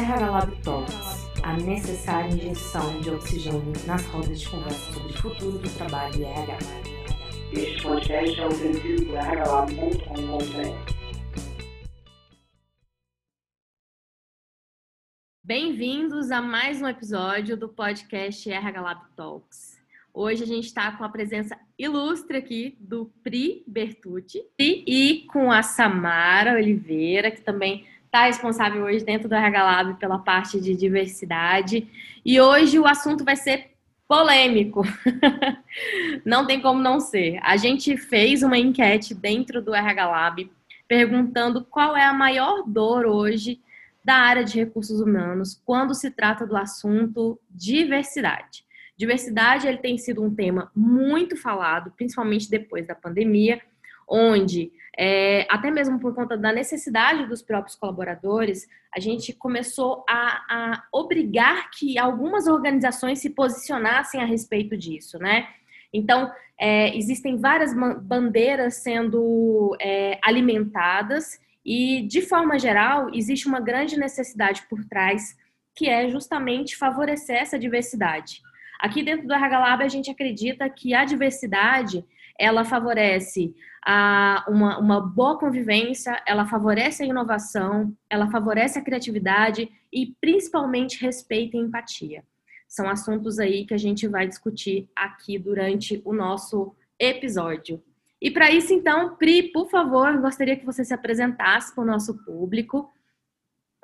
RH 0.00 0.30
Lab 0.30 0.62
Talks, 0.62 1.28
a 1.42 1.52
necessária 1.58 2.30
injeção 2.32 3.00
de 3.02 3.10
oxigênio 3.10 3.70
nas 3.86 4.02
rodas 4.06 4.40
de 4.40 4.48
conversa 4.48 4.92
sobre 4.94 5.12
o 5.12 5.16
futuro 5.18 5.58
do 5.58 5.76
trabalho 5.76 6.16
e 6.16 6.24
RH. 6.24 6.58
Este 7.52 7.82
podcast 7.82 8.40
é 8.40 8.46
oferecido 8.46 9.04
por 9.04 9.16
rhlab.com.br. 9.16 10.94
Bem-vindos 15.44 16.30
a 16.30 16.40
mais 16.40 16.80
um 16.80 16.88
episódio 16.88 17.54
do 17.54 17.68
podcast 17.68 18.50
RH 18.50 18.80
Lab 18.80 19.02
Talks. 19.14 19.78
Hoje 20.14 20.44
a 20.44 20.46
gente 20.46 20.64
está 20.64 20.90
com 20.92 21.04
a 21.04 21.10
presença 21.10 21.58
ilustre 21.78 22.38
aqui 22.38 22.78
do 22.80 23.12
Pri 23.22 23.62
Bertucci 23.66 24.46
e 24.58 25.26
com 25.30 25.52
a 25.52 25.62
Samara 25.62 26.54
Oliveira, 26.54 27.30
que 27.30 27.42
também 27.42 27.86
está 28.10 28.24
responsável 28.24 28.82
hoje 28.82 29.04
dentro 29.04 29.28
do 29.28 29.34
RH 29.36 29.62
Lab 29.62 29.94
pela 29.94 30.18
parte 30.18 30.60
de 30.60 30.74
diversidade. 30.74 31.86
E 32.24 32.40
hoje 32.40 32.76
o 32.76 32.86
assunto 32.86 33.24
vai 33.24 33.36
ser 33.36 33.70
polêmico. 34.08 34.82
não 36.26 36.44
tem 36.44 36.60
como 36.60 36.82
não 36.82 36.98
ser. 36.98 37.38
A 37.40 37.56
gente 37.56 37.96
fez 37.96 38.42
uma 38.42 38.58
enquete 38.58 39.14
dentro 39.14 39.62
do 39.62 39.72
RH 39.72 40.08
Lab 40.08 40.50
perguntando 40.88 41.64
qual 41.64 41.96
é 41.96 42.04
a 42.04 42.12
maior 42.12 42.64
dor 42.66 43.06
hoje 43.06 43.60
da 44.04 44.16
área 44.16 44.42
de 44.42 44.58
recursos 44.58 45.00
humanos 45.00 45.62
quando 45.64 45.94
se 45.94 46.10
trata 46.10 46.44
do 46.44 46.56
assunto 46.56 47.38
diversidade. 47.48 48.64
Diversidade 48.96 49.68
ele 49.68 49.78
tem 49.78 49.96
sido 49.96 50.20
um 50.20 50.34
tema 50.34 50.68
muito 50.74 51.36
falado, 51.36 51.92
principalmente 51.96 52.50
depois 52.50 52.88
da 52.88 52.94
pandemia, 52.94 53.62
onde 54.10 54.72
é, 54.98 55.46
até 55.48 55.70
mesmo 55.70 55.98
por 56.00 56.14
conta 56.14 56.36
da 56.36 56.52
necessidade 56.52 57.26
dos 57.26 57.40
próprios 57.40 57.76
colaboradores, 57.76 58.68
a 58.94 58.98
gente 58.98 59.32
começou 59.32 60.04
a, 60.08 60.44
a 60.48 60.84
obrigar 60.92 61.70
que 61.70 61.98
algumas 61.98 62.46
organizações 62.46 63.20
se 63.20 63.30
posicionassem 63.30 64.20
a 64.20 64.26
respeito 64.26 64.76
disso, 64.76 65.18
né? 65.18 65.48
Então, 65.92 66.30
é, 66.58 66.96
existem 66.96 67.38
várias 67.38 67.74
bandeiras 68.02 68.74
sendo 68.74 69.76
é, 69.80 70.18
alimentadas 70.22 71.40
e, 71.64 72.02
de 72.02 72.20
forma 72.22 72.58
geral, 72.58 73.08
existe 73.14 73.46
uma 73.46 73.60
grande 73.60 73.98
necessidade 73.98 74.62
por 74.68 74.84
trás, 74.84 75.36
que 75.74 75.88
é 75.88 76.08
justamente 76.10 76.76
favorecer 76.76 77.36
essa 77.36 77.58
diversidade. 77.58 78.42
Aqui 78.78 79.02
dentro 79.02 79.26
do 79.26 79.34
RH 79.34 79.58
Lab, 79.58 79.82
a 79.82 79.88
gente 79.88 80.10
acredita 80.10 80.68
que 80.68 80.94
a 80.94 81.04
diversidade 81.04 82.04
ela 82.40 82.64
favorece 82.64 83.54
a, 83.84 84.46
uma, 84.48 84.78
uma 84.78 84.98
boa 84.98 85.38
convivência, 85.38 86.22
ela 86.26 86.46
favorece 86.46 87.02
a 87.02 87.06
inovação, 87.06 87.94
ela 88.08 88.30
favorece 88.30 88.78
a 88.78 88.82
criatividade 88.82 89.70
e 89.92 90.14
principalmente 90.18 91.04
respeito 91.04 91.54
e 91.54 91.60
empatia. 91.60 92.24
São 92.66 92.88
assuntos 92.88 93.38
aí 93.38 93.66
que 93.66 93.74
a 93.74 93.78
gente 93.78 94.08
vai 94.08 94.26
discutir 94.26 94.88
aqui 94.96 95.38
durante 95.38 96.00
o 96.02 96.14
nosso 96.14 96.74
episódio. 96.98 97.82
E 98.22 98.30
para 98.30 98.50
isso, 98.50 98.72
então, 98.72 99.16
Pri, 99.16 99.52
por 99.52 99.68
favor, 99.68 100.18
gostaria 100.18 100.56
que 100.56 100.64
você 100.64 100.82
se 100.82 100.94
apresentasse 100.94 101.74
para 101.74 101.84
o 101.84 101.86
nosso 101.86 102.24
público. 102.24 102.90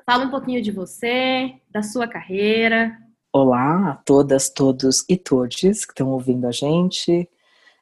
Fala 0.06 0.24
um 0.24 0.30
pouquinho 0.30 0.62
de 0.62 0.70
você, 0.70 1.60
da 1.70 1.82
sua 1.82 2.08
carreira. 2.08 2.96
Olá 3.30 3.90
a 3.90 3.94
todas, 3.96 4.48
todos 4.48 5.04
e 5.10 5.16
todes 5.16 5.84
que 5.84 5.92
estão 5.92 6.08
ouvindo 6.08 6.46
a 6.46 6.52
gente. 6.52 7.28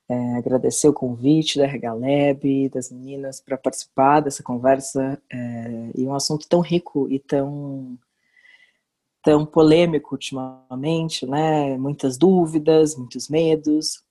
É, 0.09 0.37
agradecer 0.37 0.87
o 0.87 0.93
convite 0.93 1.59
da 1.59 1.67
Regaleb, 1.67 2.69
das 2.69 2.91
meninas, 2.91 3.41
para 3.41 3.57
participar 3.57 4.21
dessa 4.21 4.43
conversa 4.43 5.21
é, 5.33 5.91
e 5.95 6.07
um 6.07 6.15
assunto 6.15 6.47
tão 6.47 6.61
rico 6.61 7.09
e 7.11 7.19
tão 7.19 7.99
tão 9.23 9.47
polêmico 9.47 10.15
ultimamente, 10.15 11.27
né? 11.27 11.79
Muitas 11.79 12.19
dúvidas, 12.19 12.95
muitos 12.95 13.29
medos. 13.31 14.05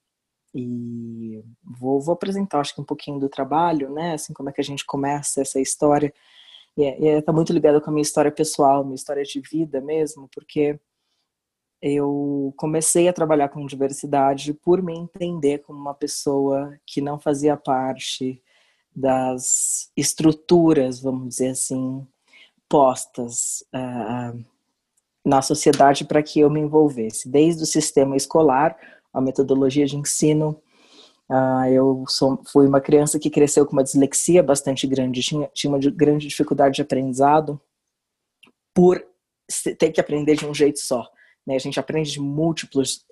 E 0.52 1.42
vou, 1.62 2.00
vou 2.00 2.12
apresentar, 2.14 2.60
acho 2.60 2.74
que 2.74 2.80
um 2.80 2.84
pouquinho 2.84 3.20
do 3.20 3.28
trabalho, 3.28 3.90
né? 3.90 4.14
Assim, 4.14 4.32
como 4.32 4.48
é 4.50 4.52
que 4.52 4.60
a 4.60 4.64
gente 4.64 4.84
começa 4.84 5.40
essa 5.40 5.60
história. 5.60 6.12
E 6.76 6.82
está 6.82 7.06
é, 7.06 7.22
tá 7.22 7.32
muito 7.32 7.52
ligado 7.52 7.80
com 7.80 7.90
a 7.90 7.92
minha 7.92 8.02
história 8.02 8.32
pessoal, 8.32 8.84
minha 8.84 8.96
história 8.96 9.22
de 9.22 9.40
vida 9.40 9.80
mesmo, 9.80 10.28
porque 10.34 10.78
eu 11.86 12.54
comecei 12.56 13.08
a 13.08 13.12
trabalhar 13.12 13.50
com 13.50 13.66
diversidade 13.66 14.54
por 14.54 14.82
me 14.82 14.96
entender 14.96 15.58
como 15.58 15.78
uma 15.78 15.92
pessoa 15.92 16.74
que 16.86 17.02
não 17.02 17.20
fazia 17.20 17.58
parte 17.58 18.42
das 18.96 19.90
estruturas, 19.94 20.98
vamos 20.98 21.28
dizer 21.28 21.48
assim, 21.48 22.06
postas 22.70 23.62
uh, 23.74 24.42
na 25.22 25.42
sociedade 25.42 26.06
para 26.06 26.22
que 26.22 26.40
eu 26.40 26.48
me 26.48 26.60
envolvesse, 26.60 27.28
desde 27.28 27.64
o 27.64 27.66
sistema 27.66 28.16
escolar, 28.16 28.74
a 29.12 29.20
metodologia 29.20 29.84
de 29.84 29.98
ensino. 29.98 30.58
Uh, 31.28 31.68
eu 31.70 32.04
sou, 32.08 32.42
fui 32.50 32.66
uma 32.66 32.80
criança 32.80 33.18
que 33.18 33.28
cresceu 33.28 33.66
com 33.66 33.74
uma 33.74 33.84
dislexia 33.84 34.42
bastante 34.42 34.86
grande, 34.86 35.20
tinha, 35.20 35.50
tinha 35.52 35.70
uma 35.70 35.78
grande 35.78 36.28
dificuldade 36.28 36.76
de 36.76 36.82
aprendizado 36.82 37.60
por 38.72 39.04
ter 39.78 39.92
que 39.92 40.00
aprender 40.00 40.36
de 40.36 40.46
um 40.46 40.54
jeito 40.54 40.78
só. 40.78 41.06
Né? 41.46 41.56
A 41.56 41.58
gente 41.58 41.78
aprende 41.78 42.12
de 42.12 42.20
múltiplos, 42.20 43.04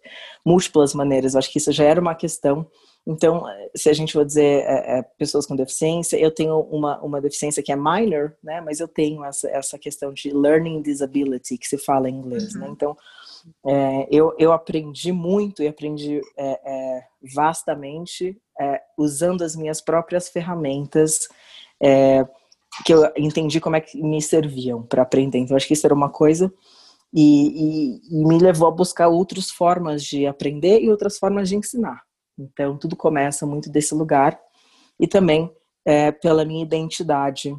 múltiplas 0.44 0.94
maneiras. 0.94 1.34
Eu 1.34 1.38
acho 1.38 1.50
que 1.50 1.58
isso 1.58 1.72
já 1.72 1.84
era 1.84 2.00
uma 2.00 2.14
questão. 2.14 2.66
Então, 3.06 3.44
se 3.74 3.90
a 3.90 3.92
gente 3.92 4.12
for 4.12 4.24
dizer 4.24 4.64
é, 4.64 4.98
é, 4.98 5.02
pessoas 5.18 5.44
com 5.44 5.56
deficiência, 5.56 6.16
eu 6.16 6.30
tenho 6.30 6.60
uma, 6.60 7.00
uma 7.00 7.20
deficiência 7.20 7.62
que 7.62 7.72
é 7.72 7.76
minor, 7.76 8.34
né? 8.42 8.60
Mas 8.60 8.78
eu 8.78 8.86
tenho 8.86 9.24
essa, 9.24 9.48
essa 9.48 9.78
questão 9.78 10.12
de 10.12 10.30
learning 10.30 10.80
disability, 10.82 11.58
que 11.58 11.66
se 11.66 11.78
fala 11.78 12.08
em 12.08 12.14
inglês, 12.14 12.54
né? 12.54 12.60
uhum. 12.60 12.66
né? 12.66 12.72
Então, 12.72 12.96
é, 13.66 14.08
eu, 14.08 14.34
eu 14.38 14.52
aprendi 14.52 15.10
muito 15.10 15.64
e 15.64 15.68
aprendi 15.68 16.20
é, 16.36 16.60
é, 16.64 17.04
vastamente 17.34 18.40
é, 18.60 18.80
usando 18.96 19.42
as 19.42 19.56
minhas 19.56 19.80
próprias 19.80 20.28
ferramentas 20.28 21.28
que 22.86 22.94
eu 22.94 23.10
entendi 23.16 23.60
como 23.60 23.74
é 23.74 23.80
que 23.80 24.00
me 24.00 24.22
serviam 24.22 24.84
para 24.84 25.02
aprender. 25.02 25.38
Então, 25.38 25.56
acho 25.56 25.66
que 25.66 25.72
isso 25.72 25.84
era 25.84 25.92
uma 25.92 26.08
coisa 26.08 26.52
e, 27.12 28.00
e, 28.10 28.20
e 28.20 28.24
me 28.24 28.38
levou 28.38 28.68
a 28.68 28.70
buscar 28.70 29.08
outras 29.08 29.50
formas 29.50 30.02
de 30.02 30.26
aprender 30.26 30.80
e 30.80 30.90
outras 30.90 31.18
formas 31.18 31.48
de 31.48 31.56
ensinar. 31.56 32.02
Então, 32.38 32.76
tudo 32.78 32.96
começa 32.96 33.46
muito 33.46 33.70
desse 33.70 33.94
lugar 33.94 34.38
e 34.98 35.06
também 35.06 35.52
é, 35.84 36.10
pela 36.10 36.44
minha 36.44 36.62
identidade. 36.62 37.54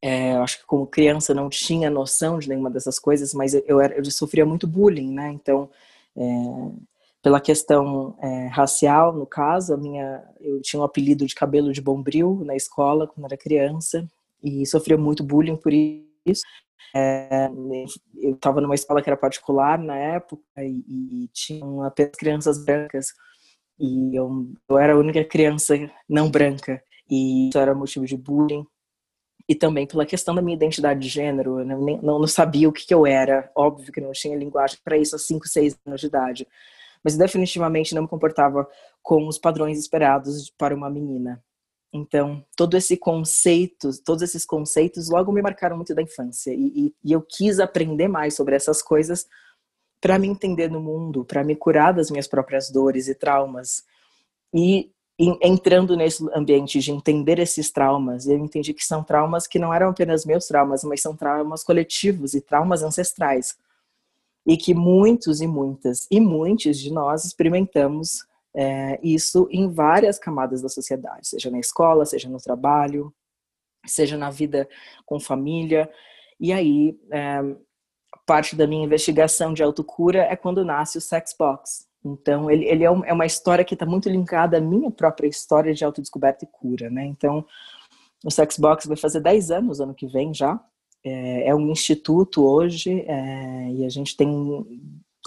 É, 0.00 0.32
acho 0.36 0.60
que 0.60 0.66
como 0.66 0.86
criança 0.86 1.34
não 1.34 1.50
tinha 1.50 1.90
noção 1.90 2.38
de 2.38 2.48
nenhuma 2.48 2.70
dessas 2.70 2.98
coisas, 2.98 3.34
mas 3.34 3.52
eu, 3.54 3.80
era, 3.80 3.94
eu 3.94 4.04
sofria 4.06 4.46
muito 4.46 4.66
bullying, 4.66 5.12
né? 5.12 5.30
Então, 5.32 5.68
é, 6.16 6.22
pela 7.22 7.40
questão 7.40 8.16
é, 8.20 8.46
racial, 8.46 9.12
no 9.12 9.26
caso, 9.26 9.74
a 9.74 9.76
minha, 9.76 10.24
eu 10.40 10.60
tinha 10.62 10.80
um 10.80 10.84
apelido 10.84 11.26
de 11.26 11.34
cabelo 11.34 11.72
de 11.72 11.80
bombril 11.80 12.42
na 12.44 12.56
escola 12.56 13.06
quando 13.06 13.26
era 13.26 13.36
criança 13.36 14.08
e 14.42 14.66
sofria 14.66 14.96
muito 14.96 15.22
bullying 15.22 15.56
por 15.56 15.72
isso. 15.72 16.11
É, 16.94 17.48
eu 18.20 18.34
estava 18.34 18.60
numa 18.60 18.74
escola 18.74 19.02
que 19.02 19.08
era 19.08 19.16
particular 19.16 19.78
na 19.78 19.96
época 19.96 20.42
e, 20.58 21.24
e 21.24 21.28
tinham 21.32 21.82
apenas 21.82 22.12
crianças 22.16 22.64
brancas. 22.64 23.06
E 23.78 24.16
eu, 24.16 24.52
eu 24.68 24.78
era 24.78 24.94
a 24.94 24.98
única 24.98 25.24
criança 25.24 25.74
não 26.08 26.30
branca. 26.30 26.82
E 27.10 27.48
isso 27.48 27.58
era 27.58 27.74
motivo 27.74 28.06
de 28.06 28.16
bullying. 28.16 28.66
E 29.48 29.54
também 29.54 29.86
pela 29.86 30.06
questão 30.06 30.34
da 30.34 30.42
minha 30.42 30.56
identidade 30.56 31.00
de 31.00 31.08
gênero, 31.08 31.60
eu 31.60 31.64
não, 31.66 31.80
não, 32.02 32.18
não 32.20 32.26
sabia 32.28 32.68
o 32.68 32.72
que, 32.72 32.86
que 32.86 32.94
eu 32.94 33.06
era, 33.06 33.50
óbvio 33.56 33.92
que 33.92 34.00
não 34.00 34.12
tinha 34.12 34.36
linguagem 34.36 34.78
para 34.84 34.96
isso 34.96 35.14
aos 35.16 35.26
5, 35.26 35.48
6 35.48 35.78
anos 35.84 36.00
de 36.00 36.06
idade, 36.06 36.46
mas 37.02 37.16
definitivamente 37.16 37.94
não 37.94 38.02
me 38.02 38.08
comportava 38.08 38.66
com 39.02 39.26
os 39.26 39.38
padrões 39.38 39.78
esperados 39.78 40.48
para 40.56 40.74
uma 40.74 40.88
menina. 40.88 41.42
Então, 41.92 42.42
todo 42.56 42.74
esse 42.74 42.96
conceito, 42.96 43.90
todos 44.02 44.22
esses 44.22 44.46
conceitos 44.46 45.10
logo 45.10 45.30
me 45.30 45.42
marcaram 45.42 45.76
muito 45.76 45.94
da 45.94 46.00
infância 46.00 46.50
e, 46.52 46.72
e, 46.74 46.94
e 47.04 47.12
eu 47.12 47.20
quis 47.20 47.60
aprender 47.60 48.08
mais 48.08 48.34
sobre 48.34 48.56
essas 48.56 48.80
coisas 48.80 49.26
para 50.00 50.18
me 50.18 50.26
entender 50.26 50.70
no 50.70 50.80
mundo, 50.80 51.24
para 51.24 51.44
me 51.44 51.54
curar 51.54 51.92
das 51.92 52.10
minhas 52.10 52.26
próprias 52.26 52.70
dores 52.70 53.08
e 53.08 53.14
traumas. 53.14 53.84
E, 54.52 54.90
e 55.18 55.38
entrando 55.42 55.94
nesse 55.94 56.26
ambiente 56.34 56.80
de 56.80 56.90
entender 56.90 57.38
esses 57.38 57.70
traumas, 57.70 58.26
eu 58.26 58.38
entendi 58.38 58.72
que 58.72 58.84
são 58.84 59.04
traumas 59.04 59.46
que 59.46 59.58
não 59.58 59.72
eram 59.72 59.90
apenas 59.90 60.24
meus 60.24 60.46
traumas, 60.46 60.82
mas 60.82 61.02
são 61.02 61.14
traumas 61.14 61.62
coletivos 61.62 62.32
e 62.32 62.40
traumas 62.40 62.82
ancestrais. 62.82 63.56
E 64.46 64.56
que 64.56 64.74
muitos 64.74 65.40
e 65.42 65.46
muitas 65.46 66.08
e 66.10 66.18
muitos 66.18 66.78
de 66.78 66.90
nós 66.90 67.24
experimentamos 67.24 68.26
é, 68.54 68.98
isso 69.02 69.48
em 69.50 69.70
várias 69.70 70.18
camadas 70.18 70.60
da 70.60 70.68
sociedade, 70.68 71.28
seja 71.28 71.50
na 71.50 71.58
escola, 71.58 72.04
seja 72.04 72.28
no 72.28 72.38
trabalho, 72.38 73.12
seja 73.86 74.16
na 74.16 74.30
vida 74.30 74.68
com 75.06 75.18
família. 75.18 75.90
E 76.38 76.52
aí, 76.52 76.98
é, 77.10 77.40
parte 78.26 78.54
da 78.54 78.66
minha 78.66 78.84
investigação 78.84 79.52
de 79.52 79.62
autocura 79.62 80.20
é 80.24 80.36
quando 80.36 80.64
nasce 80.64 80.98
o 80.98 81.00
Sex 81.00 81.34
Box. 81.38 81.86
Então, 82.04 82.50
ele, 82.50 82.64
ele 82.66 82.84
é, 82.84 82.90
um, 82.90 83.04
é 83.04 83.12
uma 83.12 83.26
história 83.26 83.64
que 83.64 83.74
está 83.74 83.86
muito 83.86 84.08
linkada 84.08 84.58
à 84.58 84.60
minha 84.60 84.90
própria 84.90 85.28
história 85.28 85.72
de 85.72 85.84
autodescoberta 85.84 86.44
e 86.44 86.48
cura, 86.48 86.90
né? 86.90 87.04
Então, 87.04 87.46
o 88.24 88.30
Sex 88.30 88.58
Box 88.58 88.86
vai 88.86 88.96
fazer 88.96 89.20
10 89.20 89.50
anos 89.50 89.80
ano 89.80 89.94
que 89.94 90.06
vem 90.06 90.34
já. 90.34 90.60
é, 91.04 91.48
é 91.48 91.54
um 91.54 91.70
instituto 91.70 92.44
hoje 92.44 93.04
é, 93.06 93.70
e 93.70 93.84
a 93.84 93.88
gente 93.88 94.16
tem 94.16 94.28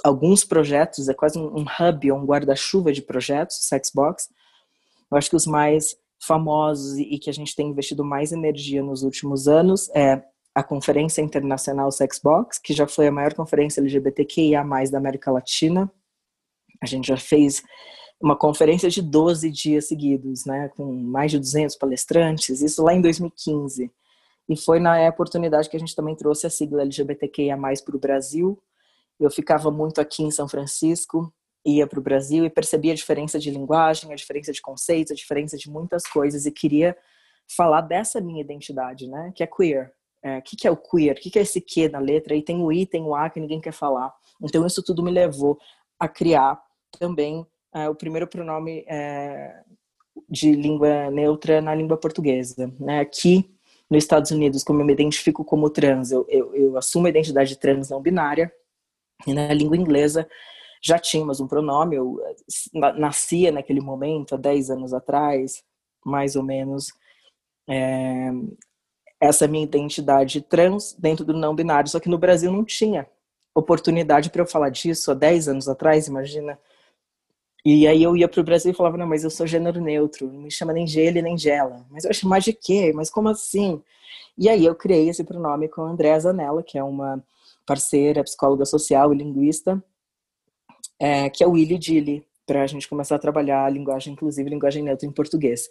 alguns 0.03 0.43
projetos, 0.43 1.09
é 1.09 1.13
quase 1.13 1.39
um, 1.39 1.59
um 1.59 1.65
hub, 1.65 2.11
um 2.11 2.25
guarda-chuva 2.25 2.91
de 2.91 3.01
projetos, 3.01 3.57
Sexbox. 3.67 4.29
Eu 5.11 5.17
acho 5.17 5.29
que 5.29 5.35
os 5.35 5.45
mais 5.45 5.95
famosos 6.19 6.97
e 6.97 7.17
que 7.19 7.29
a 7.29 7.33
gente 7.33 7.55
tem 7.55 7.69
investido 7.69 8.03
mais 8.03 8.31
energia 8.31 8.81
nos 8.81 9.03
últimos 9.03 9.47
anos 9.47 9.89
é 9.95 10.23
a 10.53 10.63
Conferência 10.63 11.21
Internacional 11.21 11.91
Sexbox, 11.91 12.57
que 12.57 12.73
já 12.73 12.87
foi 12.87 13.07
a 13.07 13.11
maior 13.11 13.33
conferência 13.33 13.81
LGBTQIA+, 13.81 14.63
da 14.89 14.97
América 14.97 15.29
Latina. 15.29 15.91
A 16.81 16.85
gente 16.85 17.07
já 17.07 17.17
fez 17.17 17.61
uma 18.21 18.37
conferência 18.37 18.89
de 18.89 19.01
12 19.01 19.51
dias 19.51 19.89
seguidos, 19.89 20.45
né, 20.45 20.69
com 20.69 20.85
mais 20.85 21.31
de 21.31 21.39
200 21.39 21.75
palestrantes, 21.75 22.61
isso 22.61 22.81
lá 22.81 22.93
em 22.93 23.01
2015. 23.01 23.91
E 24.47 24.55
foi 24.55 24.79
na 24.79 25.07
oportunidade 25.09 25.69
que 25.69 25.75
a 25.75 25.79
gente 25.79 25.95
também 25.95 26.15
trouxe 26.15 26.47
a 26.47 26.49
sigla 26.49 26.83
LGBTQIA+, 26.83 27.57
para 27.57 27.95
o 27.95 27.99
Brasil. 27.99 28.57
Eu 29.19 29.31
ficava 29.31 29.71
muito 29.71 29.99
aqui 30.01 30.23
em 30.23 30.31
São 30.31 30.47
Francisco, 30.47 31.33
ia 31.65 31.87
para 31.87 31.99
o 31.99 32.03
Brasil 32.03 32.45
e 32.45 32.49
percebia 32.49 32.91
a 32.91 32.95
diferença 32.95 33.39
de 33.39 33.49
linguagem, 33.49 34.11
a 34.11 34.15
diferença 34.15 34.51
de 34.51 34.61
conceitos, 34.61 35.11
a 35.11 35.15
diferença 35.15 35.57
de 35.57 35.69
muitas 35.69 36.03
coisas 36.05 36.45
e 36.45 36.51
queria 36.51 36.95
falar 37.55 37.81
dessa 37.81 38.21
minha 38.21 38.41
identidade, 38.41 39.07
né, 39.07 39.31
que 39.35 39.43
é 39.43 39.47
queer. 39.47 39.93
O 40.23 40.27
é, 40.27 40.41
que, 40.41 40.55
que 40.55 40.67
é 40.67 40.71
o 40.71 40.77
queer? 40.77 41.15
O 41.15 41.19
que, 41.19 41.29
que 41.29 41.39
é 41.39 41.43
esse 41.43 41.61
Q 41.61 41.89
na 41.89 41.99
letra? 41.99 42.35
E 42.35 42.41
tem 42.41 42.61
o 42.61 42.71
I, 42.71 42.85
tem 42.85 43.03
o 43.03 43.13
A 43.13 43.29
que 43.29 43.39
ninguém 43.39 43.61
quer 43.61 43.73
falar. 43.73 44.11
Então 44.41 44.65
isso 44.65 44.83
tudo 44.83 45.03
me 45.03 45.11
levou 45.11 45.57
a 45.99 46.07
criar 46.07 46.59
também 46.99 47.45
é, 47.73 47.87
o 47.89 47.95
primeiro 47.95 48.27
pronome 48.27 48.83
é, 48.87 49.61
de 50.29 50.53
língua 50.53 51.11
neutra 51.11 51.61
na 51.61 51.75
língua 51.75 51.97
portuguesa. 51.97 52.73
Né? 52.79 52.99
Aqui 52.99 53.51
nos 53.89 54.03
Estados 54.03 54.31
Unidos, 54.31 54.63
como 54.63 54.81
eu 54.81 54.85
me 54.85 54.93
identifico 54.93 55.45
como 55.45 55.69
trans, 55.69 56.11
eu, 56.11 56.25
eu, 56.27 56.55
eu 56.55 56.77
assumo 56.77 57.05
a 57.05 57.09
identidade 57.09 57.55
trans 57.57 57.89
não 57.89 58.01
binária, 58.01 58.51
e 59.25 59.33
na 59.33 59.53
língua 59.53 59.77
inglesa 59.77 60.27
já 60.81 60.99
tínhamos 60.99 61.39
um 61.39 61.47
pronome, 61.47 61.95
eu 61.95 62.19
nascia 62.95 63.51
naquele 63.51 63.81
momento, 63.81 64.35
há 64.35 64.37
10 64.37 64.69
anos 64.69 64.93
atrás, 64.93 65.63
mais 66.05 66.35
ou 66.35 66.43
menos, 66.43 66.93
é, 67.67 68.29
essa 69.19 69.47
minha 69.47 69.63
identidade 69.63 70.41
trans 70.41 70.93
dentro 70.93 71.25
do 71.25 71.33
não 71.33 71.55
binário, 71.55 71.89
só 71.89 71.99
que 71.99 72.09
no 72.09 72.19
Brasil 72.19 72.51
não 72.51 72.63
tinha 72.63 73.07
oportunidade 73.55 74.29
para 74.29 74.43
eu 74.43 74.45
falar 74.45 74.69
disso 74.69 75.09
há 75.09 75.13
10 75.15 75.47
anos 75.47 75.67
atrás, 75.67 76.07
imagina. 76.07 76.59
E 77.65 77.87
aí 77.87 78.03
eu 78.03 78.15
ia 78.15 78.27
para 78.27 78.41
o 78.41 78.43
Brasil 78.43 78.71
e 78.71 78.75
falava, 78.75 78.97
não, 78.97 79.07
mas 79.07 79.23
eu 79.23 79.31
sou 79.31 79.47
gênero 79.47 79.81
neutro, 79.81 80.31
não 80.31 80.41
me 80.41 80.51
chama 80.51 80.71
nem 80.71 80.85
Gele 80.85 81.21
nem 81.21 81.35
Gela. 81.35 81.83
Mas 81.89 82.05
eu 82.05 82.13
chamar 82.13 82.39
de 82.39 82.53
quê? 82.53 82.91
Mas 82.93 83.09
como 83.09 83.29
assim? 83.29 83.81
E 84.37 84.47
aí 84.49 84.65
eu 84.65 84.75
criei 84.75 85.09
esse 85.09 85.23
pronome 85.23 85.67
com 85.67 85.81
a 85.81 85.89
Andréa 85.89 86.19
Zanella, 86.19 86.61
que 86.61 86.77
é 86.77 86.83
uma 86.83 87.23
parceira, 87.65 88.23
psicóloga 88.23 88.65
social 88.65 89.13
e 89.13 89.17
linguista, 89.17 89.83
é, 90.99 91.29
que 91.29 91.43
é 91.43 91.47
o 91.47 91.51
Willy 91.51 91.77
Dilly, 91.77 92.25
para 92.45 92.61
a 92.61 92.67
gente 92.67 92.87
começar 92.87 93.15
a 93.15 93.19
trabalhar 93.19 93.65
a 93.65 93.69
linguagem 93.69 94.13
inclusive 94.13 94.49
linguagem 94.49 94.83
neutra 94.83 95.07
em 95.07 95.11
português. 95.11 95.67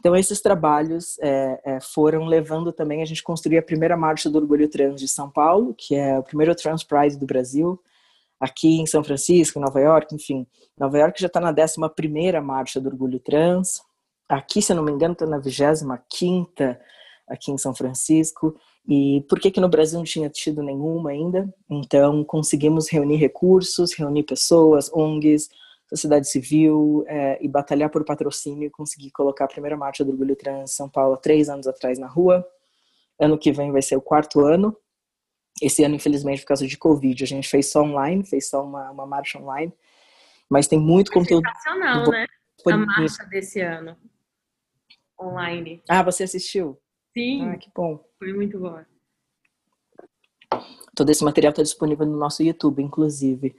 Então 0.00 0.16
esses 0.16 0.40
trabalhos 0.40 1.18
é, 1.20 1.60
é, 1.64 1.80
foram 1.80 2.24
levando 2.24 2.72
também 2.72 3.02
a 3.02 3.04
gente 3.04 3.22
construir 3.22 3.58
a 3.58 3.62
primeira 3.62 3.96
marcha 3.96 4.28
do 4.28 4.38
orgulho 4.38 4.68
trans 4.68 5.00
de 5.00 5.08
São 5.08 5.30
Paulo, 5.30 5.74
que 5.76 5.94
é 5.94 6.18
o 6.18 6.22
primeiro 6.22 6.54
Trans 6.54 6.84
Pride 6.84 7.16
do 7.16 7.26
Brasil, 7.26 7.80
aqui 8.40 8.80
em 8.80 8.86
São 8.86 9.02
Francisco, 9.02 9.58
em 9.58 9.62
Nova 9.62 9.80
York, 9.80 10.14
enfim. 10.14 10.46
Nova 10.78 10.98
York 10.98 11.20
já 11.20 11.26
está 11.26 11.40
na 11.40 11.50
11 11.50 12.40
Marcha 12.40 12.80
do 12.80 12.88
Orgulho 12.88 13.18
Trans. 13.18 13.80
Aqui, 14.28 14.62
se 14.62 14.72
eu 14.72 14.76
não 14.76 14.84
me 14.84 14.92
engano, 14.92 15.14
está 15.14 15.26
na 15.26 15.38
25 15.38 16.54
aqui 17.28 17.50
em 17.50 17.58
São 17.58 17.74
Francisco. 17.74 18.56
E 18.86 19.24
por 19.28 19.38
que 19.38 19.50
que 19.50 19.60
no 19.60 19.68
Brasil 19.68 19.98
não 19.98 20.04
tinha 20.04 20.28
tido 20.28 20.62
nenhuma 20.62 21.10
ainda? 21.10 21.52
Então, 21.68 22.24
conseguimos 22.24 22.88
reunir 22.88 23.16
recursos, 23.16 23.92
reunir 23.92 24.22
pessoas, 24.22 24.90
ONGs, 24.92 25.48
sociedade 25.88 26.28
civil 26.28 27.04
é, 27.06 27.38
e 27.42 27.48
batalhar 27.48 27.90
por 27.90 28.04
patrocínio 28.04 28.66
e 28.66 28.70
conseguir 28.70 29.10
colocar 29.10 29.46
a 29.46 29.48
primeira 29.48 29.76
marcha 29.76 30.04
do 30.04 30.10
Orgulho 30.10 30.36
Trans 30.36 30.72
São 30.72 30.88
Paulo 30.88 31.16
três 31.16 31.48
anos 31.48 31.66
atrás 31.66 31.98
na 31.98 32.06
rua. 32.06 32.46
Ano 33.18 33.38
que 33.38 33.50
vem 33.50 33.72
vai 33.72 33.82
ser 33.82 33.96
o 33.96 34.02
quarto 34.02 34.40
ano. 34.40 34.76
Esse 35.60 35.82
ano, 35.82 35.94
infelizmente, 35.94 36.42
por 36.42 36.48
causa 36.48 36.66
de 36.66 36.76
Covid, 36.76 37.24
a 37.24 37.26
gente 37.26 37.48
fez 37.48 37.70
só 37.70 37.82
online, 37.82 38.24
fez 38.24 38.48
só 38.48 38.62
uma, 38.62 38.90
uma 38.90 39.06
marcha 39.06 39.38
online. 39.38 39.72
Mas 40.48 40.68
tem 40.68 40.78
muito 40.78 41.12
Foi 41.12 41.22
conteúdo. 41.22 41.48
Sensacional, 41.48 42.10
né? 42.10 42.26
A 42.66 42.76
marcha 42.76 43.24
desse 43.24 43.60
ano. 43.60 43.96
Online. 45.20 45.82
Ah, 45.88 46.02
você 46.02 46.22
assistiu? 46.22 46.78
Sim. 47.16 47.48
Ah, 47.48 47.56
que 47.56 47.70
bom. 47.74 48.07
Foi 48.18 48.32
muito 48.32 48.58
bom. 48.58 48.80
Todo 50.94 51.10
esse 51.10 51.24
material 51.24 51.50
está 51.50 51.62
disponível 51.62 52.04
no 52.04 52.16
nosso 52.16 52.42
YouTube, 52.42 52.82
inclusive. 52.82 53.54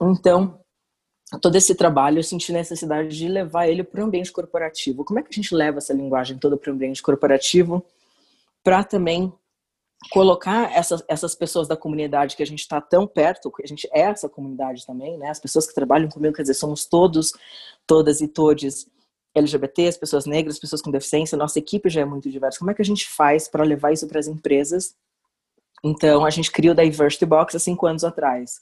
Então, 0.00 0.60
todo 1.42 1.56
esse 1.56 1.74
trabalho, 1.74 2.18
eu 2.18 2.22
senti 2.22 2.52
necessidade 2.52 3.16
de 3.16 3.26
levar 3.28 3.66
ele 3.66 3.82
para 3.82 4.00
o 4.00 4.04
ambiente 4.04 4.30
corporativo. 4.30 5.04
Como 5.04 5.18
é 5.18 5.22
que 5.22 5.30
a 5.30 5.34
gente 5.34 5.54
leva 5.54 5.78
essa 5.78 5.92
linguagem 5.92 6.38
toda 6.38 6.56
para 6.56 6.70
o 6.70 6.74
ambiente 6.74 7.02
corporativo? 7.02 7.84
Para 8.62 8.84
também 8.84 9.32
colocar 10.10 10.72
essas, 10.72 11.02
essas 11.08 11.34
pessoas 11.34 11.66
da 11.66 11.76
comunidade 11.76 12.36
que 12.36 12.42
a 12.42 12.46
gente 12.46 12.60
está 12.60 12.80
tão 12.80 13.06
perto, 13.06 13.50
que 13.50 13.64
a 13.64 13.66
gente 13.66 13.88
é 13.92 14.02
essa 14.02 14.28
comunidade 14.28 14.86
também, 14.86 15.18
né? 15.18 15.30
As 15.30 15.40
pessoas 15.40 15.66
que 15.66 15.74
trabalham 15.74 16.08
comigo, 16.08 16.36
quer 16.36 16.42
dizer, 16.42 16.54
somos 16.54 16.84
todos, 16.84 17.32
todas 17.86 18.20
e 18.20 18.28
todes 18.28 18.86
LGBT, 19.38 19.88
as 19.88 19.96
pessoas 19.96 20.26
negras, 20.26 20.54
as 20.54 20.60
pessoas 20.60 20.82
com 20.82 20.90
deficiência, 20.90 21.36
nossa 21.36 21.58
equipe 21.58 21.88
já 21.88 22.00
é 22.00 22.04
muito 22.04 22.30
diversa. 22.30 22.58
Como 22.58 22.70
é 22.70 22.74
que 22.74 22.82
a 22.82 22.84
gente 22.84 23.08
faz 23.08 23.48
para 23.48 23.64
levar 23.64 23.92
isso 23.92 24.06
para 24.06 24.18
as 24.18 24.26
empresas? 24.26 24.94
Então, 25.84 26.24
a 26.24 26.30
gente 26.30 26.50
criou 26.50 26.72
o 26.72 26.76
Diversity 26.76 27.26
Box 27.26 27.54
há 27.54 27.58
cinco 27.58 27.86
anos 27.86 28.02
atrás. 28.02 28.60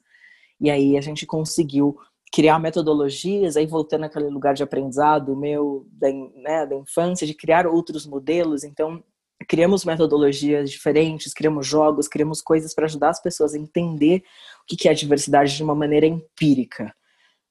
E 0.60 0.70
aí 0.70 0.96
a 0.96 1.00
gente 1.00 1.26
conseguiu 1.26 1.96
criar 2.32 2.58
metodologias, 2.58 3.56
aí 3.56 3.66
voltando 3.66 4.00
naquele 4.00 4.28
lugar 4.28 4.54
de 4.54 4.62
aprendizado 4.62 5.36
meu, 5.36 5.86
da, 5.92 6.08
né, 6.10 6.66
da 6.66 6.74
infância, 6.74 7.26
de 7.26 7.34
criar 7.34 7.66
outros 7.66 8.04
modelos. 8.06 8.64
Então, 8.64 9.02
criamos 9.48 9.84
metodologias 9.84 10.70
diferentes, 10.70 11.32
criamos 11.32 11.66
jogos, 11.66 12.08
criamos 12.08 12.42
coisas 12.42 12.74
para 12.74 12.86
ajudar 12.86 13.10
as 13.10 13.22
pessoas 13.22 13.54
a 13.54 13.58
entender 13.58 14.22
o 14.62 14.76
que 14.76 14.88
é 14.88 14.90
a 14.90 14.94
diversidade 14.94 15.56
de 15.56 15.62
uma 15.62 15.74
maneira 15.74 16.06
empírica, 16.06 16.92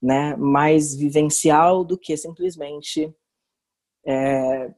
né? 0.04 0.36
Mais 0.36 0.94
vivencial 0.94 1.86
do 1.86 1.98
que 1.98 2.18
simplesmente 2.18 3.16
é, 4.06 4.70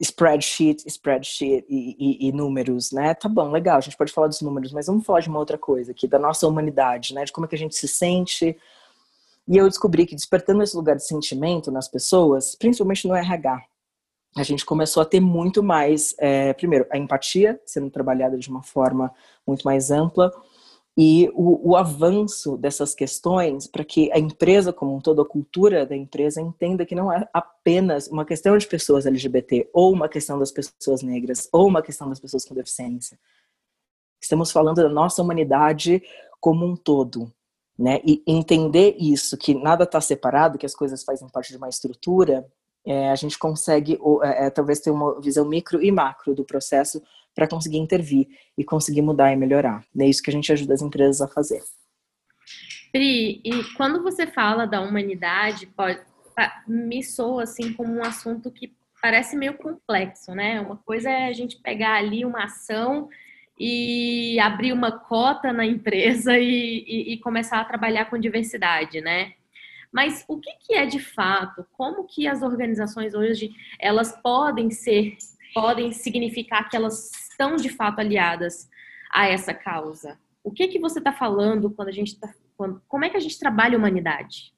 spreadsheet, 0.00 0.84
spreadsheet 0.86 1.66
e, 1.68 1.96
e, 1.98 2.28
e, 2.28 2.32
números, 2.32 2.92
né? 2.92 3.12
Tá 3.12 3.28
bom, 3.28 3.50
legal, 3.50 3.76
a 3.76 3.80
gente 3.80 3.96
pode 3.96 4.12
falar 4.12 4.28
dos 4.28 4.40
números, 4.40 4.72
mas 4.72 4.86
vamos 4.86 5.04
falar 5.04 5.18
de 5.18 5.28
uma 5.28 5.40
outra 5.40 5.58
coisa 5.58 5.90
aqui, 5.90 6.06
da 6.06 6.18
nossa 6.18 6.46
humanidade, 6.46 7.12
né? 7.12 7.24
De 7.24 7.32
como 7.32 7.46
é 7.46 7.48
que 7.48 7.56
a 7.56 7.58
gente 7.58 7.74
se 7.74 7.88
sente. 7.88 8.56
E 9.48 9.56
eu 9.56 9.68
descobri 9.68 10.06
que 10.06 10.14
despertando 10.14 10.62
esse 10.62 10.76
lugar 10.76 10.94
de 10.94 11.04
sentimento 11.04 11.72
nas 11.72 11.88
pessoas, 11.88 12.54
principalmente 12.54 13.08
no 13.08 13.16
RH, 13.16 13.60
a 14.36 14.42
gente 14.44 14.64
começou 14.64 15.02
a 15.02 15.06
ter 15.06 15.18
muito 15.18 15.60
mais, 15.60 16.14
é, 16.18 16.52
primeiro, 16.52 16.86
a 16.90 16.98
empatia 16.98 17.60
sendo 17.64 17.90
trabalhada 17.90 18.38
de 18.38 18.48
uma 18.48 18.62
forma 18.62 19.12
muito 19.46 19.64
mais 19.64 19.90
ampla 19.90 20.30
e 20.96 21.30
o, 21.34 21.72
o 21.72 21.76
avanço 21.76 22.56
dessas 22.56 22.94
questões 22.94 23.66
para 23.66 23.84
que 23.84 24.10
a 24.12 24.18
empresa 24.18 24.72
como 24.72 24.96
um 24.96 25.00
todo, 25.00 25.20
a 25.20 25.28
cultura 25.28 25.84
da 25.84 25.94
empresa 25.94 26.40
entenda 26.40 26.86
que 26.86 26.94
não 26.94 27.12
é 27.12 27.28
apenas 27.34 28.08
uma 28.08 28.24
questão 28.24 28.56
de 28.56 28.66
pessoas 28.66 29.04
LGBT 29.04 29.68
ou 29.74 29.92
uma 29.92 30.08
questão 30.08 30.38
das 30.38 30.50
pessoas 30.50 31.02
negras 31.02 31.48
ou 31.52 31.68
uma 31.68 31.82
questão 31.82 32.08
das 32.08 32.18
pessoas 32.18 32.46
com 32.46 32.54
deficiência. 32.54 33.18
Estamos 34.18 34.50
falando 34.50 34.82
da 34.82 34.88
nossa 34.88 35.20
humanidade 35.20 36.02
como 36.40 36.64
um 36.64 36.74
todo, 36.74 37.30
né? 37.78 38.00
E 38.02 38.22
entender 38.26 38.96
isso, 38.98 39.36
que 39.36 39.54
nada 39.54 39.84
está 39.84 40.00
separado, 40.00 40.56
que 40.56 40.64
as 40.64 40.74
coisas 40.74 41.04
fazem 41.04 41.28
parte 41.28 41.52
de 41.52 41.58
uma 41.58 41.68
estrutura, 41.68 42.46
é, 42.86 43.10
a 43.10 43.14
gente 43.16 43.38
consegue 43.38 43.98
é, 44.22 44.46
é, 44.46 44.50
talvez 44.50 44.80
ter 44.80 44.90
uma 44.90 45.20
visão 45.20 45.44
micro 45.44 45.82
e 45.82 45.92
macro 45.92 46.34
do 46.34 46.44
processo 46.44 47.02
para 47.36 47.46
conseguir 47.46 47.76
intervir 47.76 48.26
e 48.56 48.64
conseguir 48.64 49.02
mudar 49.02 49.30
e 49.30 49.36
melhorar. 49.36 49.84
É 49.96 50.08
isso 50.08 50.22
que 50.22 50.30
a 50.30 50.32
gente 50.32 50.50
ajuda 50.50 50.72
as 50.72 50.80
empresas 50.80 51.20
a 51.20 51.28
fazer. 51.28 51.62
Pri, 52.90 53.42
e 53.44 53.62
quando 53.76 54.02
você 54.02 54.26
fala 54.26 54.66
da 54.66 54.80
humanidade, 54.80 55.66
pode, 55.66 56.00
me 56.66 57.02
soa 57.02 57.42
assim 57.42 57.74
como 57.74 57.92
um 57.92 58.02
assunto 58.02 58.50
que 58.50 58.74
parece 59.02 59.36
meio 59.36 59.54
complexo, 59.54 60.32
né? 60.34 60.60
Uma 60.60 60.78
coisa 60.78 61.10
é 61.10 61.28
a 61.28 61.32
gente 61.32 61.60
pegar 61.60 61.96
ali 61.96 62.24
uma 62.24 62.44
ação 62.44 63.08
e 63.58 64.38
abrir 64.40 64.72
uma 64.72 64.92
cota 64.92 65.52
na 65.52 65.66
empresa 65.66 66.38
e, 66.38 66.84
e, 66.86 67.12
e 67.12 67.18
começar 67.18 67.60
a 67.60 67.64
trabalhar 67.64 68.06
com 68.06 68.18
diversidade, 68.18 69.02
né? 69.02 69.34
Mas 69.92 70.24
o 70.26 70.38
que, 70.38 70.50
que 70.60 70.74
é 70.74 70.86
de 70.86 70.98
fato? 70.98 71.66
Como 71.72 72.06
que 72.06 72.26
as 72.26 72.42
organizações 72.42 73.14
hoje 73.14 73.50
elas 73.78 74.12
podem 74.22 74.70
ser, 74.70 75.16
podem 75.54 75.92
significar 75.92 76.68
que 76.68 76.76
elas 76.76 77.25
estão 77.36 77.56
de 77.56 77.68
fato 77.68 78.00
aliadas 78.00 78.68
a 79.12 79.28
essa 79.28 79.52
causa? 79.52 80.18
O 80.42 80.50
que 80.50 80.68
que 80.68 80.78
você 80.78 80.98
está 80.98 81.12
falando 81.12 81.70
quando 81.70 81.88
a 81.88 81.92
gente 81.92 82.14
está 82.14 82.32
como 82.88 83.04
é 83.04 83.10
que 83.10 83.16
a 83.18 83.20
gente 83.20 83.38
trabalha 83.38 83.76
a 83.76 83.78
humanidade? 83.78 84.54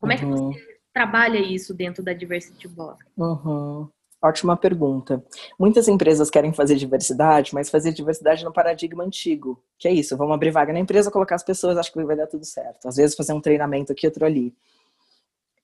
Como 0.00 0.12
é 0.12 0.16
que 0.16 0.24
uhum. 0.24 0.52
você 0.52 0.78
trabalha 0.94 1.38
isso 1.38 1.74
dentro 1.74 2.02
da 2.02 2.14
Diversity 2.14 2.66
Box? 2.66 3.04
Uhum. 3.16 3.88
Ótima 4.22 4.56
pergunta. 4.56 5.22
Muitas 5.58 5.86
empresas 5.86 6.30
querem 6.30 6.52
fazer 6.52 6.76
diversidade, 6.76 7.54
mas 7.54 7.70
fazer 7.70 7.92
diversidade 7.92 8.44
no 8.44 8.52
paradigma 8.52 9.04
antigo, 9.04 9.62
que 9.78 9.86
é 9.86 9.92
isso, 9.92 10.16
vamos 10.16 10.34
abrir 10.34 10.50
vaga 10.50 10.72
na 10.72 10.80
empresa, 10.80 11.10
colocar 11.10 11.36
as 11.36 11.44
pessoas, 11.44 11.76
acho 11.76 11.92
que 11.92 12.02
vai 12.02 12.16
dar 12.16 12.26
tudo 12.26 12.44
certo. 12.44 12.88
Às 12.88 12.96
vezes 12.96 13.14
fazer 13.14 13.32
um 13.32 13.40
treinamento 13.40 13.92
aqui, 13.92 14.06
outro 14.06 14.24
ali. 14.24 14.54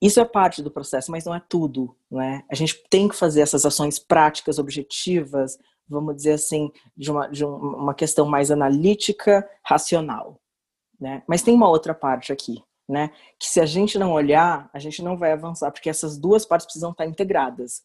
Isso 0.01 0.19
é 0.19 0.25
parte 0.25 0.61
do 0.61 0.71
processo, 0.71 1.11
mas 1.11 1.25
não 1.25 1.33
é 1.33 1.41
tudo, 1.49 1.95
né? 2.11 2.43
A 2.49 2.55
gente 2.55 2.81
tem 2.89 3.07
que 3.07 3.15
fazer 3.15 3.41
essas 3.41 3.65
ações 3.65 3.97
práticas, 3.97 4.59
objetivas, 4.59 5.57
vamos 5.87 6.15
dizer 6.15 6.33
assim, 6.33 6.71
de 6.95 7.11
uma, 7.11 7.27
de 7.27 7.45
uma 7.45 7.93
questão 7.93 8.25
mais 8.25 8.51
analítica, 8.51 9.47
racional, 9.63 10.39
né? 10.99 11.23
Mas 11.27 11.41
tem 11.41 11.53
uma 11.53 11.69
outra 11.69 11.93
parte 11.93 12.31
aqui, 12.31 12.63
né? 12.87 13.11
Que 13.39 13.47
se 13.47 13.59
a 13.59 13.65
gente 13.65 13.97
não 13.97 14.13
olhar, 14.13 14.69
a 14.73 14.79
gente 14.79 15.03
não 15.03 15.17
vai 15.17 15.31
avançar, 15.31 15.71
porque 15.71 15.89
essas 15.89 16.17
duas 16.17 16.45
partes 16.45 16.65
precisam 16.65 16.91
estar 16.91 17.05
integradas 17.05 17.83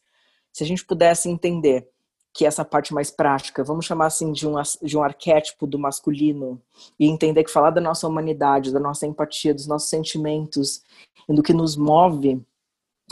se 0.51 0.63
a 0.63 0.67
gente 0.67 0.85
pudesse 0.85 1.29
entender 1.29 1.87
que 2.33 2.45
essa 2.45 2.63
parte 2.63 2.93
mais 2.93 3.11
prática, 3.11 3.63
vamos 3.63 3.85
chamar 3.85 4.05
assim 4.05 4.31
de 4.31 4.47
um, 4.47 4.53
de 4.81 4.97
um 4.97 5.03
arquétipo 5.03 5.67
do 5.67 5.77
masculino, 5.77 6.61
e 6.97 7.07
entender 7.07 7.43
que 7.43 7.51
falar 7.51 7.71
da 7.71 7.81
nossa 7.81 8.07
humanidade, 8.07 8.71
da 8.71 8.79
nossa 8.79 9.05
empatia, 9.05 9.53
dos 9.53 9.67
nossos 9.67 9.89
sentimentos 9.89 10.81
e 11.27 11.33
do 11.33 11.43
que 11.43 11.53
nos 11.53 11.75
move 11.75 12.41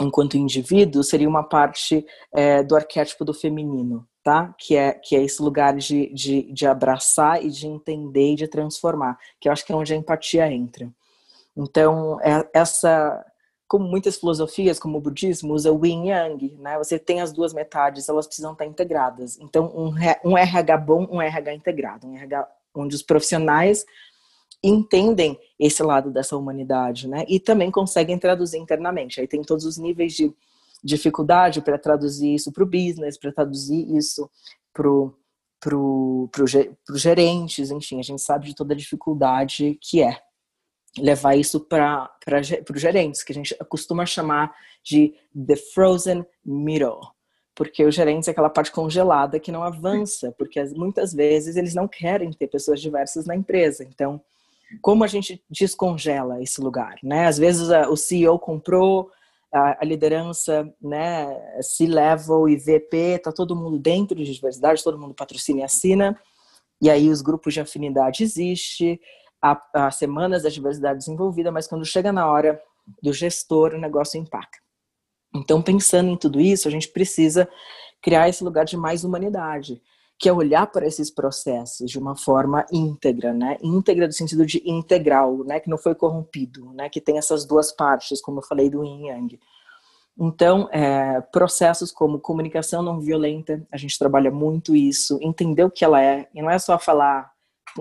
enquanto 0.00 0.38
indivíduo 0.38 1.04
seria 1.04 1.28
uma 1.28 1.42
parte 1.42 2.06
é, 2.32 2.62
do 2.62 2.74
arquétipo 2.74 3.22
do 3.22 3.34
feminino, 3.34 4.08
tá? 4.22 4.54
Que 4.58 4.76
é, 4.76 4.92
que 4.92 5.16
é 5.16 5.22
esse 5.22 5.42
lugar 5.42 5.76
de, 5.76 6.12
de, 6.12 6.52
de 6.52 6.66
abraçar 6.66 7.44
e 7.44 7.50
de 7.50 7.66
entender 7.66 8.32
e 8.32 8.36
de 8.36 8.48
transformar, 8.48 9.18
que 9.40 9.48
eu 9.48 9.52
acho 9.52 9.64
que 9.64 9.72
é 9.72 9.76
onde 9.76 9.92
a 9.92 9.96
empatia 9.96 10.50
entra. 10.50 10.90
Então, 11.56 12.20
é, 12.20 12.48
essa 12.54 13.24
como 13.70 13.86
muitas 13.86 14.16
filosofias, 14.16 14.80
como 14.80 14.98
o 14.98 15.00
budismo, 15.00 15.54
usa 15.54 15.70
o 15.70 15.86
yin 15.86 16.08
yang, 16.08 16.56
né? 16.58 16.76
Você 16.78 16.98
tem 16.98 17.20
as 17.20 17.32
duas 17.32 17.52
metades, 17.52 18.08
elas 18.08 18.26
precisam 18.26 18.50
estar 18.50 18.66
integradas. 18.66 19.38
Então, 19.38 19.72
um, 19.72 19.94
um 20.28 20.36
RH 20.36 20.76
bom, 20.78 21.06
um 21.08 21.22
RH 21.22 21.54
integrado, 21.54 22.04
um 22.08 22.16
RH 22.16 22.48
onde 22.74 22.96
os 22.96 23.02
profissionais 23.02 23.86
entendem 24.60 25.38
esse 25.56 25.84
lado 25.84 26.10
dessa 26.10 26.36
humanidade, 26.36 27.06
né? 27.06 27.24
E 27.28 27.38
também 27.38 27.70
conseguem 27.70 28.18
traduzir 28.18 28.58
internamente. 28.58 29.20
Aí 29.20 29.28
tem 29.28 29.40
todos 29.40 29.64
os 29.64 29.78
níveis 29.78 30.14
de 30.14 30.34
dificuldade 30.82 31.60
para 31.60 31.78
traduzir 31.78 32.34
isso 32.34 32.52
para 32.52 32.64
o 32.64 32.66
business, 32.66 33.18
para 33.18 33.32
traduzir 33.32 33.96
isso 33.96 34.30
para 34.72 34.88
pro, 35.60 36.28
pro 36.32 36.96
gerentes, 36.96 37.70
enfim, 37.70 38.00
a 38.00 38.02
gente 38.02 38.22
sabe 38.22 38.46
de 38.46 38.54
toda 38.54 38.72
a 38.72 38.76
dificuldade 38.76 39.78
que 39.80 40.02
é 40.02 40.18
levar 40.98 41.36
isso 41.36 41.60
para 41.60 42.10
os 42.74 42.80
gerentes, 42.80 43.22
que 43.22 43.32
a 43.32 43.34
gente 43.34 43.54
costuma 43.68 44.06
chamar 44.06 44.52
de 44.82 45.14
the 45.46 45.54
frozen 45.56 46.26
middle. 46.44 47.00
Porque 47.54 47.84
os 47.84 47.94
gerentes 47.94 48.26
é 48.26 48.30
aquela 48.30 48.48
parte 48.48 48.72
congelada 48.72 49.38
que 49.38 49.52
não 49.52 49.62
avança, 49.62 50.34
porque 50.38 50.62
muitas 50.74 51.12
vezes 51.12 51.56
eles 51.56 51.74
não 51.74 51.86
querem 51.86 52.32
ter 52.32 52.46
pessoas 52.46 52.80
diversas 52.80 53.26
na 53.26 53.36
empresa. 53.36 53.84
Então, 53.84 54.20
como 54.80 55.04
a 55.04 55.06
gente 55.06 55.44
descongela 55.50 56.42
esse 56.42 56.60
lugar, 56.60 56.96
né? 57.02 57.26
Às 57.26 57.36
vezes 57.36 57.68
o 57.68 57.96
CEO 57.96 58.38
comprou 58.38 59.10
a, 59.52 59.84
liderança, 59.84 60.72
né, 60.80 61.26
C-level 61.62 62.48
e 62.48 62.56
VP, 62.56 63.18
tá 63.18 63.32
todo 63.32 63.56
mundo 63.56 63.78
dentro 63.78 64.16
de 64.16 64.32
diversidade, 64.32 64.84
todo 64.84 64.98
mundo 64.98 65.14
patrocina 65.14 65.60
e 65.60 65.62
assina, 65.64 66.18
e 66.80 66.88
aí 66.88 67.08
os 67.08 67.20
grupos 67.20 67.54
de 67.54 67.60
afinidade 67.60 68.22
existem, 68.22 69.00
há, 69.42 69.90
semanas 69.90 70.44
da 70.44 70.48
diversidade 70.48 71.00
desenvolvida, 71.00 71.50
mas 71.50 71.66
quando 71.66 71.84
chega 71.84 72.12
na 72.12 72.30
hora 72.30 72.60
do 73.02 73.12
gestor, 73.12 73.74
o 73.74 73.80
negócio 73.80 74.18
empaca. 74.20 74.58
Então, 75.34 75.62
pensando 75.62 76.10
em 76.10 76.16
tudo 76.16 76.40
isso, 76.40 76.66
a 76.66 76.70
gente 76.70 76.88
precisa 76.88 77.48
criar 78.00 78.28
esse 78.28 78.42
lugar 78.42 78.64
de 78.64 78.76
mais 78.76 79.04
humanidade, 79.04 79.80
que 80.20 80.28
é 80.28 80.32
olhar 80.32 80.66
para 80.66 80.86
esses 80.86 81.10
processos 81.10 81.90
de 81.90 81.98
uma 81.98 82.14
forma 82.14 82.66
íntegra, 82.70 83.32
né? 83.32 83.56
Íntegra 83.62 84.06
no 84.06 84.12
sentido 84.12 84.44
de 84.44 84.62
integral, 84.66 85.38
né? 85.44 85.58
Que 85.58 85.70
não 85.70 85.78
foi 85.78 85.94
corrompido, 85.94 86.74
né? 86.74 86.90
Que 86.90 87.00
tem 87.00 87.16
essas 87.16 87.46
duas 87.46 87.72
partes, 87.72 88.20
como 88.20 88.40
eu 88.40 88.42
falei 88.42 88.68
do 88.68 88.84
Yin 88.84 89.06
Yang. 89.06 89.40
Então, 90.18 90.68
é, 90.72 91.22
processos 91.22 91.90
como 91.90 92.20
comunicação 92.20 92.82
não 92.82 93.00
violenta, 93.00 93.66
a 93.72 93.78
gente 93.78 93.98
trabalha 93.98 94.30
muito 94.30 94.76
isso, 94.76 95.18
entender 95.22 95.64
o 95.64 95.70
que 95.70 95.86
ela 95.86 96.02
é, 96.02 96.28
e 96.34 96.42
não 96.42 96.50
é 96.50 96.58
só 96.58 96.78
falar 96.78 97.32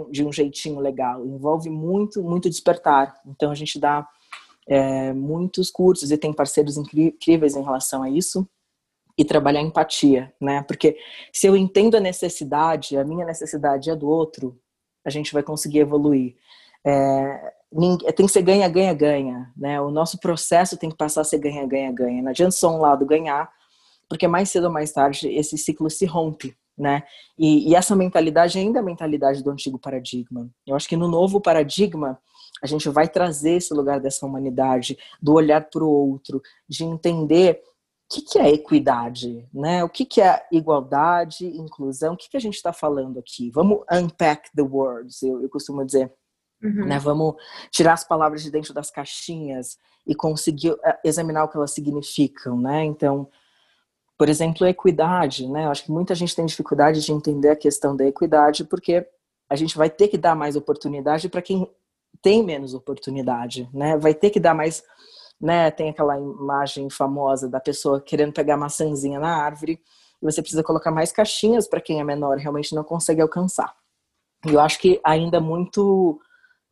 de 0.10 0.24
um 0.24 0.32
jeitinho 0.32 0.80
legal. 0.80 1.26
Envolve 1.26 1.70
muito, 1.70 2.24
muito 2.24 2.50
despertar. 2.50 3.20
Então 3.28 3.52
a 3.52 3.56
gente 3.56 3.78
dá 3.78 4.08
é, 4.66 5.12
muitos 5.12 5.70
cursos 5.70 6.10
e 6.10 6.18
tem 6.18 6.32
parceiros 6.32 6.78
incríveis 6.78 7.58
em 7.58 7.64
relação 7.64 8.02
a 8.02 8.10
isso 8.10 8.48
e 9.20 9.26
trabalhar 9.26 9.60
empatia, 9.60 10.34
né? 10.40 10.64
Porque 10.64 10.98
se 11.34 11.46
eu 11.46 11.54
entendo 11.58 11.98
a 11.98 12.00
necessidade, 12.00 12.98
a 12.98 13.04
minha 13.04 13.26
necessidade 13.26 13.90
é 13.90 13.96
do 13.96 14.08
outro, 14.08 14.58
a 15.06 15.10
gente 15.10 15.34
vai 15.34 15.44
conseguir 15.44 15.80
evoluir. 15.80 16.38
É, 16.88 17.52
tem 18.16 18.26
que 18.26 18.32
ser 18.32 18.42
ganha, 18.42 18.70
ganha, 18.70 18.94
ganha, 18.94 19.52
né? 19.58 19.82
O 19.82 19.92
nosso 19.92 20.18
processo 20.20 20.78
tem 20.78 20.90
que 20.90 20.96
passar 20.96 21.20
a 21.20 21.26
ser 21.26 21.38
ganha, 21.38 21.68
ganha, 21.68 21.92
ganha. 21.92 22.22
Não 22.22 22.30
adianta 22.30 22.52
só 22.52 22.74
um 22.74 22.80
lado 22.80 23.06
ganhar, 23.06 23.52
porque 24.08 24.26
mais 24.26 24.50
cedo 24.52 24.68
ou 24.68 24.72
mais 24.72 24.94
tarde 24.94 25.28
esse 25.28 25.58
ciclo 25.58 25.90
se 25.90 26.06
rompe, 26.06 26.56
né? 26.78 27.04
E, 27.38 27.70
e, 27.70 27.76
essa 27.76 27.98
mentalidade 27.98 28.58
ainda 28.58 28.80
é 28.80 28.82
a 28.82 28.86
mentalidade 28.86 29.44
do 29.44 29.52
antigo 29.52 29.78
paradigma. 29.78 30.50
Eu 30.66 30.78
acho 30.78 30.88
que 30.88 30.96
no 30.96 31.10
novo 31.10 31.42
paradigma 31.42 32.18
a 32.64 32.68
gente 32.68 32.88
vai 32.88 33.10
trazer 33.10 33.58
esse 33.58 33.74
lugar 33.74 34.00
dessa 34.00 34.26
humanidade, 34.26 34.98
do 35.22 35.34
olhar 35.34 35.70
para 35.70 35.84
o 35.84 35.90
outro, 35.90 36.42
de 36.70 36.86
entender 36.86 37.62
o 38.10 38.16
que, 38.16 38.22
que 38.24 38.40
é 38.40 38.50
equidade, 38.50 39.48
né? 39.54 39.84
O 39.84 39.90
que, 39.90 40.04
que 40.04 40.20
é 40.20 40.44
igualdade, 40.52 41.46
inclusão, 41.46 42.14
o 42.16 42.18
que, 42.18 42.28
que 42.28 42.38
a 42.38 42.40
gente 42.40 42.56
está 42.56 42.74
falando 42.74 43.20
aqui? 43.20 43.52
Vamos 43.52 43.84
unpack 43.92 44.50
the 44.56 44.64
words, 44.64 45.22
eu, 45.22 45.44
eu 45.44 45.50
costumo 45.50 45.86
dizer. 45.86 46.12
Uhum. 46.62 46.88
Né? 46.88 46.98
Vamos 46.98 47.36
tirar 47.70 47.94
as 47.94 48.04
palavras 48.04 48.42
de 48.42 48.50
dentro 48.50 48.74
das 48.74 48.90
caixinhas 48.90 49.78
e 50.08 50.16
conseguir 50.16 50.76
eh, 50.84 51.00
examinar 51.06 51.44
o 51.44 51.50
que 51.50 51.56
elas 51.56 51.72
significam, 51.72 52.60
né? 52.60 52.84
Então, 52.84 53.30
por 54.18 54.28
exemplo, 54.28 54.66
equidade, 54.66 55.48
né? 55.48 55.66
Eu 55.66 55.70
acho 55.72 55.84
que 55.84 55.92
muita 55.92 56.16
gente 56.16 56.36
tem 56.36 56.48
dificuldade 56.48 57.02
de 57.02 57.12
entender 57.12 57.50
a 57.50 57.56
questão 57.56 57.96
da 57.96 58.06
equidade 58.06 58.66
porque 58.66 59.08
a 59.48 59.56
gente 59.56 59.78
vai 59.78 59.90
ter 59.90 60.08
que 60.08 60.18
dar 60.18 60.36
mais 60.36 60.56
oportunidade 60.56 61.30
para 61.30 61.44
quem 61.44 61.72
tem 62.24 62.44
menos 62.44 62.74
oportunidade, 62.74 63.70
né? 63.72 63.98
Vai 63.98 64.16
ter 64.16 64.32
que 64.32 64.40
dar 64.40 64.56
mais, 64.56 64.84
né? 65.40 65.72
Tem 65.72 65.90
aquela 65.90 66.18
imagem 66.20 66.90
famosa 66.90 67.48
da 67.48 67.60
pessoa 67.60 68.02
querendo 68.02 68.34
pegar 68.34 68.58
maçãzinha 68.58 69.20
na 69.20 69.44
árvore 69.44 69.80
e 70.22 70.26
você 70.26 70.42
precisa 70.42 70.64
colocar 70.64 70.92
mais 70.92 71.12
caixinhas 71.12 71.68
para 71.68 71.82
quem 71.82 72.00
é 72.00 72.04
menor 72.04 72.38
realmente 72.38 72.76
não 72.76 72.84
consegue 72.84 73.22
alcançar. 73.22 73.74
E 74.46 74.54
eu 74.54 74.60
acho 74.60 74.80
que 74.80 75.00
ainda 75.04 75.40
muito 75.40 76.20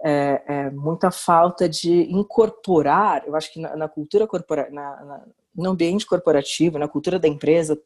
é, 0.03 0.43
é, 0.47 0.69
muita 0.71 1.09
falta 1.09 1.67
de 1.67 2.03
incorporar, 2.11 3.27
eu 3.27 3.35
acho 3.35 3.51
que 3.51 3.59
na, 3.59 3.75
na 3.75 3.87
cultura 3.87 4.27
corporativa, 4.27 5.25
no 5.55 5.71
ambiente 5.71 6.05
corporativo, 6.05 6.77
na 6.77 6.87
cultura 6.87 7.17
da 7.17 7.27
empresa, 7.27 7.79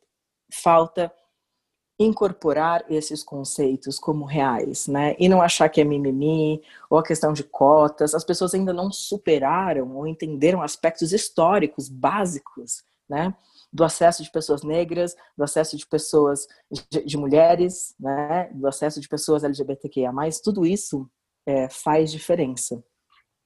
falta 0.51 1.11
incorporar 2.03 2.85
esses 2.89 3.23
conceitos 3.23 3.99
como 3.99 4.25
reais, 4.25 4.87
né? 4.87 5.15
E 5.19 5.27
não 5.27 5.41
achar 5.41 5.69
que 5.69 5.81
é 5.81 5.83
mimimi 5.83 6.61
ou 6.89 6.97
a 6.97 7.03
questão 7.03 7.33
de 7.33 7.43
cotas. 7.43 8.15
As 8.15 8.23
pessoas 8.23 8.53
ainda 8.53 8.73
não 8.73 8.91
superaram 8.91 9.95
ou 9.95 10.07
entenderam 10.07 10.61
aspectos 10.61 11.13
históricos 11.13 11.89
básicos, 11.89 12.83
né? 13.09 13.35
Do 13.73 13.83
acesso 13.83 14.23
de 14.23 14.31
pessoas 14.31 14.63
negras, 14.63 15.15
do 15.37 15.43
acesso 15.43 15.77
de 15.77 15.85
pessoas 15.87 16.47
de, 16.89 17.05
de 17.05 17.17
mulheres, 17.17 17.95
né? 17.99 18.49
Do 18.53 18.67
acesso 18.67 18.99
de 18.99 19.07
pessoas 19.07 19.43
LGBTQIA+, 19.43 20.11
tudo 20.43 20.65
isso 20.65 21.09
é, 21.45 21.69
faz 21.69 22.11
diferença. 22.11 22.83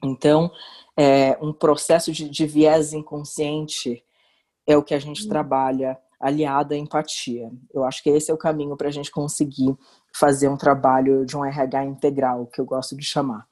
Então, 0.03 0.51
é, 0.97 1.37
um 1.41 1.53
processo 1.53 2.11
de, 2.11 2.29
de 2.29 2.45
viés 2.45 2.93
inconsciente 2.93 4.03
é 4.67 4.77
o 4.77 4.83
que 4.83 4.93
a 4.93 4.99
gente 4.99 5.23
uhum. 5.23 5.29
trabalha 5.29 5.97
aliado 6.19 6.73
à 6.73 6.77
empatia. 6.77 7.51
Eu 7.73 7.83
acho 7.83 8.01
que 8.01 8.09
esse 8.09 8.31
é 8.31 8.33
o 8.33 8.37
caminho 8.37 8.75
para 8.77 8.87
a 8.87 8.91
gente 8.91 9.11
conseguir 9.11 9.75
fazer 10.13 10.47
um 10.47 10.57
trabalho 10.57 11.25
de 11.25 11.35
um 11.35 11.45
RH 11.45 11.85
integral, 11.85 12.47
que 12.47 12.59
eu 12.59 12.65
gosto 12.65 12.95
de 12.95 13.03
chamar. 13.03 13.45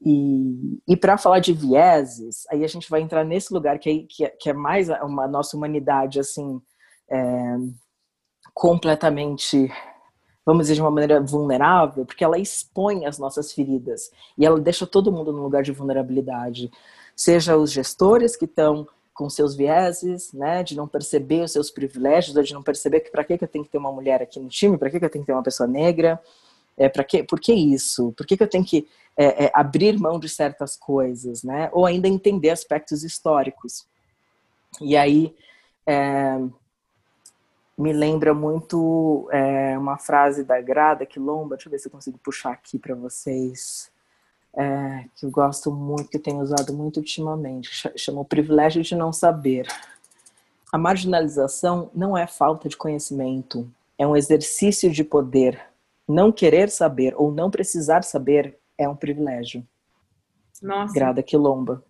E, 0.00 0.80
e 0.86 0.96
para 0.96 1.18
falar 1.18 1.40
de 1.40 1.52
vieses, 1.52 2.46
aí 2.50 2.64
a 2.64 2.68
gente 2.68 2.88
vai 2.88 3.00
entrar 3.00 3.24
nesse 3.24 3.52
lugar 3.52 3.78
que, 3.78 4.04
que, 4.04 4.24
é, 4.24 4.28
que 4.28 4.48
é 4.48 4.52
mais 4.52 4.88
uma 4.88 5.26
nossa 5.26 5.56
humanidade, 5.56 6.20
assim, 6.20 6.60
é, 7.10 7.56
completamente, 8.54 9.72
vamos 10.46 10.64
dizer, 10.64 10.74
de 10.74 10.80
uma 10.80 10.90
maneira 10.90 11.20
vulnerável, 11.20 12.06
porque 12.06 12.22
ela 12.22 12.38
expõe 12.38 13.06
as 13.06 13.18
nossas 13.18 13.52
feridas 13.52 14.10
e 14.36 14.46
ela 14.46 14.60
deixa 14.60 14.86
todo 14.86 15.12
mundo 15.12 15.32
num 15.32 15.42
lugar 15.42 15.62
de 15.62 15.72
vulnerabilidade. 15.72 16.70
Seja 17.16 17.56
os 17.56 17.72
gestores 17.72 18.36
que 18.36 18.44
estão 18.44 18.86
com 19.18 19.28
seus 19.28 19.56
vieses, 19.56 20.32
né, 20.32 20.62
de 20.62 20.76
não 20.76 20.86
perceber 20.86 21.42
os 21.42 21.50
seus 21.50 21.72
privilégios, 21.72 22.46
de 22.46 22.54
não 22.54 22.62
perceber 22.62 23.00
que 23.00 23.10
para 23.10 23.24
que, 23.24 23.36
que 23.36 23.42
eu 23.42 23.48
tenho 23.48 23.64
que 23.64 23.70
ter 23.70 23.78
uma 23.78 23.90
mulher 23.90 24.22
aqui 24.22 24.38
no 24.38 24.48
time, 24.48 24.78
para 24.78 24.88
que, 24.88 25.00
que 25.00 25.04
eu 25.04 25.10
tenho 25.10 25.24
que 25.24 25.26
ter 25.26 25.32
uma 25.32 25.42
pessoa 25.42 25.66
negra, 25.66 26.22
é, 26.76 26.88
para 26.88 27.02
que, 27.02 27.24
por 27.24 27.40
que 27.40 27.52
isso? 27.52 28.12
Por 28.16 28.24
que, 28.24 28.36
que 28.36 28.44
eu 28.44 28.48
tenho 28.48 28.64
que 28.64 28.86
é, 29.16 29.46
é, 29.46 29.50
abrir 29.52 29.98
mão 29.98 30.20
de 30.20 30.28
certas 30.28 30.76
coisas, 30.76 31.42
né? 31.42 31.68
Ou 31.72 31.84
ainda 31.84 32.06
entender 32.06 32.50
aspectos 32.50 33.02
históricos. 33.02 33.84
E 34.80 34.96
aí, 34.96 35.34
é, 35.84 36.38
me 37.76 37.92
lembra 37.92 38.32
muito 38.32 39.28
é, 39.32 39.76
uma 39.76 39.98
frase 39.98 40.44
da 40.44 40.60
Grada 40.60 41.04
Quilomba, 41.04 41.56
deixa 41.56 41.68
eu 41.68 41.72
ver 41.72 41.80
se 41.80 41.88
eu 41.88 41.92
consigo 41.92 42.18
puxar 42.18 42.52
aqui 42.52 42.78
para 42.78 42.94
vocês, 42.94 43.90
é, 44.58 45.04
que 45.14 45.24
eu 45.24 45.30
gosto 45.30 45.70
muito, 45.70 46.10
que 46.10 46.18
tenho 46.18 46.40
usado 46.40 46.72
muito 46.72 46.96
ultimamente, 46.96 47.70
chama 47.96 48.22
o 48.22 48.24
privilégio 48.24 48.82
de 48.82 48.96
não 48.96 49.12
saber. 49.12 49.68
A 50.72 50.76
marginalização 50.76 51.90
não 51.94 52.18
é 52.18 52.26
falta 52.26 52.68
de 52.68 52.76
conhecimento, 52.76 53.70
é 53.96 54.04
um 54.04 54.16
exercício 54.16 54.90
de 54.90 55.04
poder. 55.04 55.60
Não 56.08 56.32
querer 56.32 56.70
saber 56.70 57.14
ou 57.16 57.30
não 57.30 57.50
precisar 57.50 58.02
saber 58.02 58.58
é 58.76 58.88
um 58.88 58.96
privilégio. 58.96 59.64
Nossa. 60.60 60.92
Grada 60.92 61.22
Quilomba. 61.22 61.84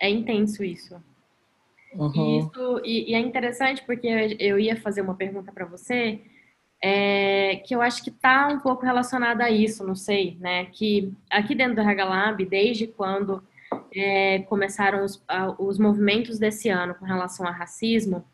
É 0.00 0.08
intenso 0.08 0.64
isso. 0.64 0.96
Uhum. 1.94 2.12
E, 2.14 2.38
isso, 2.38 2.80
e, 2.84 3.10
e, 3.10 3.14
é 3.14 3.18
interessante 3.18 3.84
porque 3.84 4.06
eu 4.40 4.58
ia 4.58 4.80
fazer 4.80 5.02
uma 5.02 5.14
pergunta 5.14 5.52
para 5.52 5.66
você, 5.66 6.22
é, 6.82 7.62
que 7.64 7.74
eu 7.74 7.80
acho 7.80 8.02
que 8.02 8.10
está 8.10 8.48
um 8.48 8.58
pouco 8.58 8.84
relacionada 8.84 9.44
a 9.44 9.50
isso, 9.50 9.86
não 9.86 9.94
sei, 9.94 10.36
né? 10.40 10.64
Que 10.66 11.12
aqui 11.30 11.54
dentro 11.54 11.76
do 11.76 11.82
Regalab, 11.82 12.44
desde 12.44 12.88
quando 12.88 13.40
é, 13.94 14.40
começaram 14.48 15.04
os, 15.04 15.22
os 15.58 15.78
movimentos 15.78 16.40
desse 16.40 16.68
ano 16.68 16.96
com 16.96 17.04
relação 17.04 17.46
ao 17.46 17.52
racismo, 17.52 18.24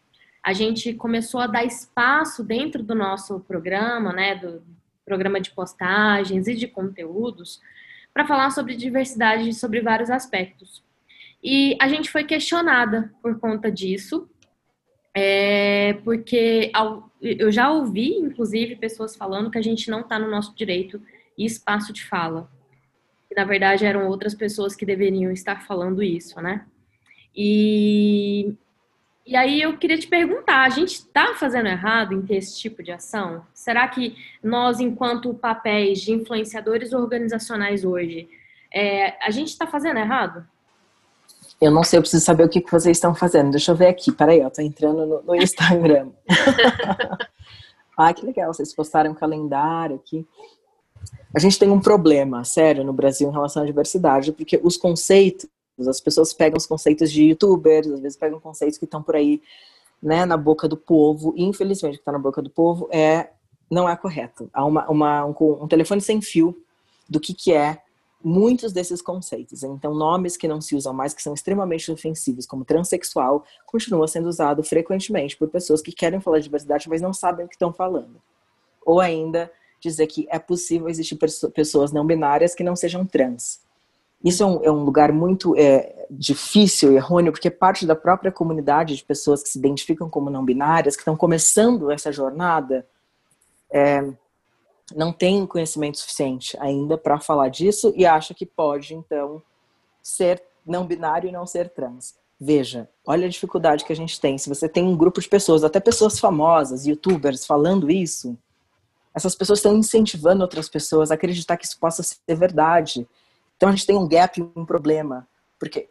a 0.43 0.55
gente 0.55 0.95
começou 0.95 1.41
a 1.41 1.47
dar 1.47 1.65
espaço 1.65 2.43
dentro 2.43 2.83
do 2.83 2.95
nosso 2.95 3.39
programa, 3.41 4.15
né? 4.15 4.35
Do 4.35 4.63
programa 5.05 5.41
de 5.41 5.51
postagens 5.51 6.49
e 6.49 6.55
de 6.55 6.67
conteúdos, 6.67 7.61
para 8.15 8.27
falar 8.27 8.51
sobre 8.51 8.75
diversidade 8.75 9.53
sobre 9.53 9.83
vários 9.83 10.11
aspectos. 10.11 10.83
E 11.43 11.77
a 11.81 11.87
gente 11.87 12.11
foi 12.11 12.25
questionada 12.25 13.13
por 13.23 13.39
conta 13.39 13.71
disso, 13.71 14.29
é, 15.21 15.95
porque 16.05 16.71
eu 17.21 17.51
já 17.51 17.69
ouvi, 17.73 18.11
inclusive, 18.11 18.77
pessoas 18.77 19.17
falando 19.17 19.51
que 19.51 19.59
a 19.59 19.63
gente 19.63 19.91
não 19.91 20.01
está 20.01 20.17
no 20.17 20.31
nosso 20.31 20.55
direito 20.55 21.03
e 21.37 21.45
espaço 21.45 21.93
de 21.93 22.05
fala. 22.05 22.49
E, 23.29 23.35
na 23.35 23.45
verdade, 23.45 23.85
eram 23.85 24.07
outras 24.07 24.33
pessoas 24.33 24.77
que 24.77 24.87
deveriam 24.87 25.33
estar 25.33 25.67
falando 25.67 26.05
isso, 26.05 26.41
né? 26.41 26.65
E, 27.35 28.55
e 29.27 29.35
aí 29.35 29.61
eu 29.61 29.77
queria 29.77 29.99
te 29.99 30.07
perguntar, 30.07 30.63
a 30.63 30.69
gente 30.69 30.93
está 30.93 31.35
fazendo 31.35 31.67
errado 31.67 32.15
em 32.15 32.23
ter 32.23 32.37
esse 32.37 32.57
tipo 32.57 32.81
de 32.81 32.93
ação? 32.93 33.45
Será 33.53 33.89
que 33.89 34.15
nós, 34.41 34.79
enquanto 34.79 35.35
papéis 35.35 36.01
de 36.01 36.13
influenciadores 36.13 36.93
organizacionais 36.93 37.85
hoje, 37.85 38.29
é, 38.73 39.17
a 39.21 39.33
gente 39.33 39.49
está 39.49 39.67
fazendo 39.67 39.99
errado? 39.99 40.47
Eu 41.61 41.73
não 41.73 41.83
sei, 41.83 41.99
eu 41.99 42.03
preciso 42.03 42.25
saber 42.25 42.45
o 42.45 42.49
que, 42.49 42.61
que 42.61 42.71
vocês 42.71 42.97
estão 42.97 43.15
fazendo. 43.15 43.51
Deixa 43.51 43.73
eu 43.73 43.77
ver 43.77 43.89
aqui, 43.89 44.13
peraí, 44.13 44.41
eu 44.41 44.51
tô 44.51 44.63
entrando 44.63 45.05
no, 45.05 45.23
no 45.23 45.35
Instagram. 45.35 46.11
ah, 47.97 48.13
que 48.15 48.25
legal, 48.25 48.55
vocês 48.55 48.73
postaram 48.73 49.11
um 49.11 49.15
calendário 49.15 49.97
aqui. 49.97 50.25
A 51.35 51.41
gente 51.41 51.59
tem 51.59 51.69
um 51.69 51.81
problema 51.81 52.45
sério 52.45 52.85
no 52.85 52.93
Brasil 52.93 53.29
em 53.29 53.33
relação 53.33 53.63
à 53.63 53.67
diversidade, 53.67 54.33
porque 54.33 54.59
os 54.63 54.77
conceitos, 54.77 55.49
as 55.87 56.01
pessoas 56.01 56.33
pegam 56.33 56.57
os 56.57 56.67
conceitos 56.67 57.11
de 57.11 57.25
youtubers, 57.25 57.89
às 57.89 58.01
vezes 58.01 58.17
pegam 58.17 58.39
conceitos 58.39 58.79
que 58.79 58.85
estão 58.85 59.03
por 59.03 59.17
aí, 59.17 59.43
né, 60.01 60.25
na 60.25 60.37
boca 60.37 60.69
do 60.69 60.77
povo, 60.77 61.35
e 61.37 61.45
infelizmente 61.45 61.95
o 61.95 61.97
que 61.97 62.03
está 62.03 62.13
na 62.13 62.21
boca 62.21 62.41
do 62.41 62.51
povo 62.51 62.89
é 62.93 63.31
não 63.69 63.89
é 63.89 63.97
correto. 63.97 64.49
Há 64.53 64.65
uma, 64.65 64.89
uma 64.89 65.27
um, 65.27 65.35
um 65.63 65.69
telefone 65.69 66.01
sem 66.01 66.21
fio 66.21 66.57
do 67.09 67.19
que, 67.19 67.35
que 67.35 67.53
é 67.53 67.83
muitos 68.23 68.73
desses 68.73 69.01
conceitos. 69.01 69.63
Então, 69.63 69.95
nomes 69.95 70.37
que 70.37 70.49
não 70.49 70.61
se 70.61 70.75
usam 70.75 70.93
mais, 70.93 71.15
que 71.15 71.23
são 71.23 71.35
extremamente 71.35 71.91
ofensivos, 71.91 72.47
como 72.47 72.65
transexual, 72.65 73.45
continua 73.67 74.09
sendo 74.09 74.29
usado 74.29 74.63
frequentemente 74.63 75.37
por 75.37 75.49
pessoas 75.49 75.81
que 75.81 75.93
querem 75.93 76.21
falar 76.21 76.39
de 76.39 76.45
diversidade, 76.45 76.89
mas 76.89 77.01
não 77.01 77.13
sabem 77.13 77.47
o 77.47 77.49
que 77.49 77.55
estão 77.55 77.73
falando. 77.73 78.21
Ou 78.85 79.01
ainda 79.01 79.51
dizer 79.81 80.07
que 80.09 80.27
é 80.31 80.39
possível 80.39 80.89
existir 80.89 81.17
pessoas 81.55 81.93
não 81.93 82.05
binárias 82.05 82.55
que 82.55 82.65
não 82.65 82.75
sejam 82.75 83.07
trans. 83.07 83.61
Isso 84.25 84.43
é 84.43 84.47
um, 84.47 84.65
é 84.65 84.71
um 84.71 84.83
lugar 84.83 85.13
muito 85.13 85.55
é, 85.57 86.07
difícil 86.11 86.93
e 86.93 86.97
errôneo, 86.97 87.31
porque 87.31 87.51
parte 87.51 87.87
da 87.87 87.95
própria 87.95 88.33
comunidade 88.33 88.97
de 88.97 89.05
pessoas 89.05 89.43
que 89.43 89.49
se 89.49 89.59
identificam 89.59 90.11
como 90.11 90.29
não 90.29 90.45
binárias, 90.45 90.97
que 90.97 91.03
estão 91.03 91.17
começando 91.17 91.89
essa 91.91 92.11
jornada, 92.11 92.85
é, 93.71 94.05
não 94.95 95.13
tem 95.13 95.47
conhecimento 95.47 95.99
suficiente 95.99 96.57
ainda 96.61 96.97
para 96.97 97.21
falar 97.21 97.49
disso 97.49 97.93
e 97.97 98.07
acha 98.07 98.35
que 98.35 98.47
pode, 98.47 98.95
então, 98.95 99.43
ser 100.03 100.43
não 100.65 100.87
binário 100.87 101.29
e 101.29 101.33
não 101.33 101.47
ser 101.47 101.69
trans. 101.71 102.15
Veja, 102.41 102.89
olha 103.07 103.27
a 103.27 103.31
dificuldade 103.31 103.85
que 103.85 103.93
a 103.93 103.97
gente 103.97 104.21
tem. 104.21 104.39
Se 104.39 104.49
você 104.49 104.69
tem 104.69 104.85
um 104.85 104.97
grupo 104.97 105.21
de 105.21 105.29
pessoas, 105.29 105.65
até 105.65 105.81
pessoas 105.81 106.19
famosas, 106.19 106.87
youtubers, 106.87 107.45
falando 107.45 107.91
isso, 107.91 108.39
essas 109.15 109.35
pessoas 109.35 109.59
estão 109.59 109.77
incentivando 109.77 110.43
outras 110.43 110.69
pessoas 110.69 111.11
a 111.11 111.15
acreditar 111.15 111.57
que 111.57 111.67
isso 111.67 111.79
possa 111.79 112.03
ser 112.03 112.35
verdade. 112.37 113.09
Então 113.57 113.69
a 113.69 113.73
gente 113.73 113.87
tem 113.87 113.97
um 113.97 114.07
gap, 114.07 114.41
um 114.55 114.65
problema, 114.65 115.27
porque 115.59 115.89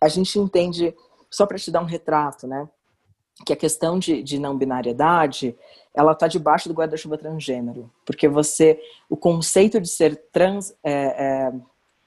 a 0.00 0.08
gente 0.08 0.38
entende, 0.38 0.94
só 1.30 1.46
para 1.46 1.58
te 1.58 1.70
dar 1.70 1.80
um 1.80 1.86
retrato, 1.86 2.46
né? 2.46 2.68
Que 3.44 3.52
a 3.52 3.56
questão 3.56 3.98
de, 3.98 4.22
de 4.22 4.38
não 4.38 4.56
binariedade 4.56 5.56
ela 5.94 6.12
está 6.12 6.28
debaixo 6.28 6.68
do 6.68 6.74
guarda-chuva 6.74 7.18
transgênero, 7.18 7.90
porque 8.06 8.28
você, 8.28 8.80
o 9.10 9.16
conceito 9.16 9.80
de 9.80 9.88
ser 9.88 10.16
trans 10.30 10.72
é, 10.84 10.92
é, 10.92 11.52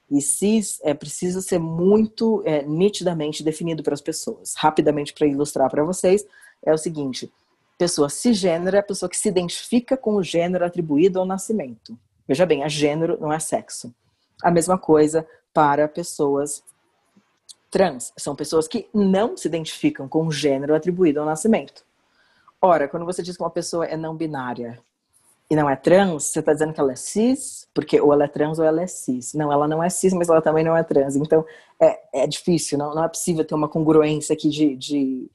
e 0.10 0.22
cis 0.22 0.80
é 0.84 0.94
precisa 0.94 1.42
ser 1.42 1.60
muito 1.60 2.42
é, 2.46 2.64
nitidamente 2.64 3.44
definido 3.44 3.84
para 3.84 3.94
as 3.94 4.02
pessoas. 4.02 4.54
Rapidamente 4.56 5.14
para 5.14 5.28
ilustrar 5.28 5.70
para 5.70 5.84
vocês 5.84 6.26
é 6.64 6.74
o 6.74 6.78
seguinte: 6.78 7.32
pessoa 7.78 8.10
cisgênero 8.10 8.76
é 8.76 8.80
a 8.80 8.84
pessoa 8.84 9.10
que 9.10 9.18
se 9.18 9.28
identifica 9.28 9.98
com 9.98 10.16
o 10.16 10.24
gênero 10.24 10.64
atribuído 10.64 11.20
ao 11.20 11.26
nascimento. 11.26 11.98
Veja 12.28 12.46
bem, 12.46 12.64
a 12.64 12.68
gênero 12.68 13.18
não 13.20 13.34
é 13.34 13.40
sexo. 13.40 13.94
A 14.42 14.52
mesma 14.52 14.78
coisa 14.78 15.28
para 15.54 15.88
pessoas 15.88 16.64
trans. 17.72 18.14
São 18.18 18.36
pessoas 18.36 18.68
que 18.68 18.88
não 18.94 19.36
se 19.36 19.48
identificam 19.48 20.08
com 20.08 20.28
o 20.28 20.32
gênero 20.32 20.76
atribuído 20.76 21.22
ao 21.22 21.26
nascimento. 21.26 21.84
Ora, 22.62 22.88
quando 22.88 23.06
você 23.06 23.24
diz 23.24 23.38
que 23.38 23.42
uma 23.42 23.50
pessoa 23.50 23.86
é 23.86 23.98
não 23.98 24.16
binária 24.16 24.80
e 25.50 25.56
não 25.56 25.70
é 25.70 25.76
trans, 25.76 26.26
você 26.26 26.40
está 26.40 26.54
dizendo 26.54 26.74
que 26.74 26.80
ela 26.80 26.92
é 26.92 26.96
cis, 26.96 27.68
porque 27.74 28.00
ou 28.00 28.14
ela 28.14 28.26
é 28.26 28.28
trans 28.28 28.60
ou 28.60 28.66
ela 28.66 28.82
é 28.82 28.88
cis. 28.88 29.34
Não, 29.34 29.52
ela 29.52 29.68
não 29.68 29.82
é 29.82 29.90
cis, 29.90 30.14
mas 30.14 30.30
ela 30.30 30.42
também 30.42 30.64
não 30.64 30.78
é 30.78 30.84
trans. 30.84 31.16
Então, 31.16 31.44
é, 31.80 32.24
é 32.24 32.28
difícil, 32.28 32.78
não, 32.78 32.94
não 32.94 33.04
é 33.04 33.08
possível 33.08 33.44
ter 33.44 33.56
uma 33.56 33.68
congruência 33.68 34.34
aqui 34.34 34.50
de, 34.50 34.76
de, 34.76 35.32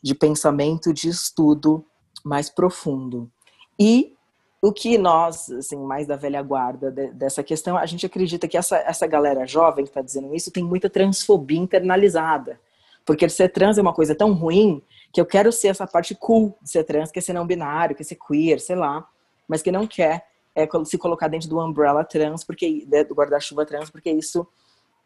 de 0.00 0.14
pensamento, 0.14 0.92
de 0.92 1.08
estudo 1.08 1.84
mais 2.24 2.48
profundo. 2.48 3.30
E 3.78 4.14
o 4.60 4.72
que 4.72 4.98
nós, 4.98 5.50
assim, 5.50 5.76
mais 5.76 6.06
da 6.06 6.16
velha 6.16 6.42
guarda 6.42 6.90
de, 6.90 7.12
dessa 7.12 7.42
questão, 7.42 7.76
a 7.76 7.86
gente 7.86 8.04
acredita 8.04 8.48
que 8.48 8.56
essa, 8.56 8.76
essa 8.78 9.06
galera 9.06 9.46
jovem 9.46 9.84
que 9.84 9.90
está 9.90 10.02
dizendo 10.02 10.34
isso 10.34 10.50
tem 10.50 10.64
muita 10.64 10.90
transfobia 10.90 11.58
internalizada. 11.58 12.60
Porque 13.04 13.28
ser 13.28 13.48
trans 13.50 13.78
é 13.78 13.82
uma 13.82 13.94
coisa 13.94 14.14
tão 14.14 14.32
ruim 14.32 14.82
que 15.12 15.20
eu 15.20 15.26
quero 15.26 15.50
ser 15.52 15.68
essa 15.68 15.86
parte 15.86 16.14
cool 16.14 16.58
de 16.60 16.70
ser 16.70 16.84
trans, 16.84 17.10
que 17.10 17.18
é 17.18 17.22
ser 17.22 17.32
não 17.32 17.46
binário, 17.46 17.94
que 17.94 18.02
é 18.02 18.04
ser 18.04 18.16
queer, 18.16 18.60
sei 18.60 18.76
lá, 18.76 19.06
mas 19.46 19.62
que 19.62 19.72
não 19.72 19.86
quer 19.86 20.26
é, 20.54 20.68
se 20.84 20.98
colocar 20.98 21.28
dentro 21.28 21.48
do 21.48 21.58
umbrella 21.60 22.04
trans, 22.04 22.44
porque 22.44 22.84
né, 22.90 23.04
do 23.04 23.14
guarda-chuva 23.14 23.64
trans, 23.64 23.90
porque 23.90 24.10
isso 24.10 24.46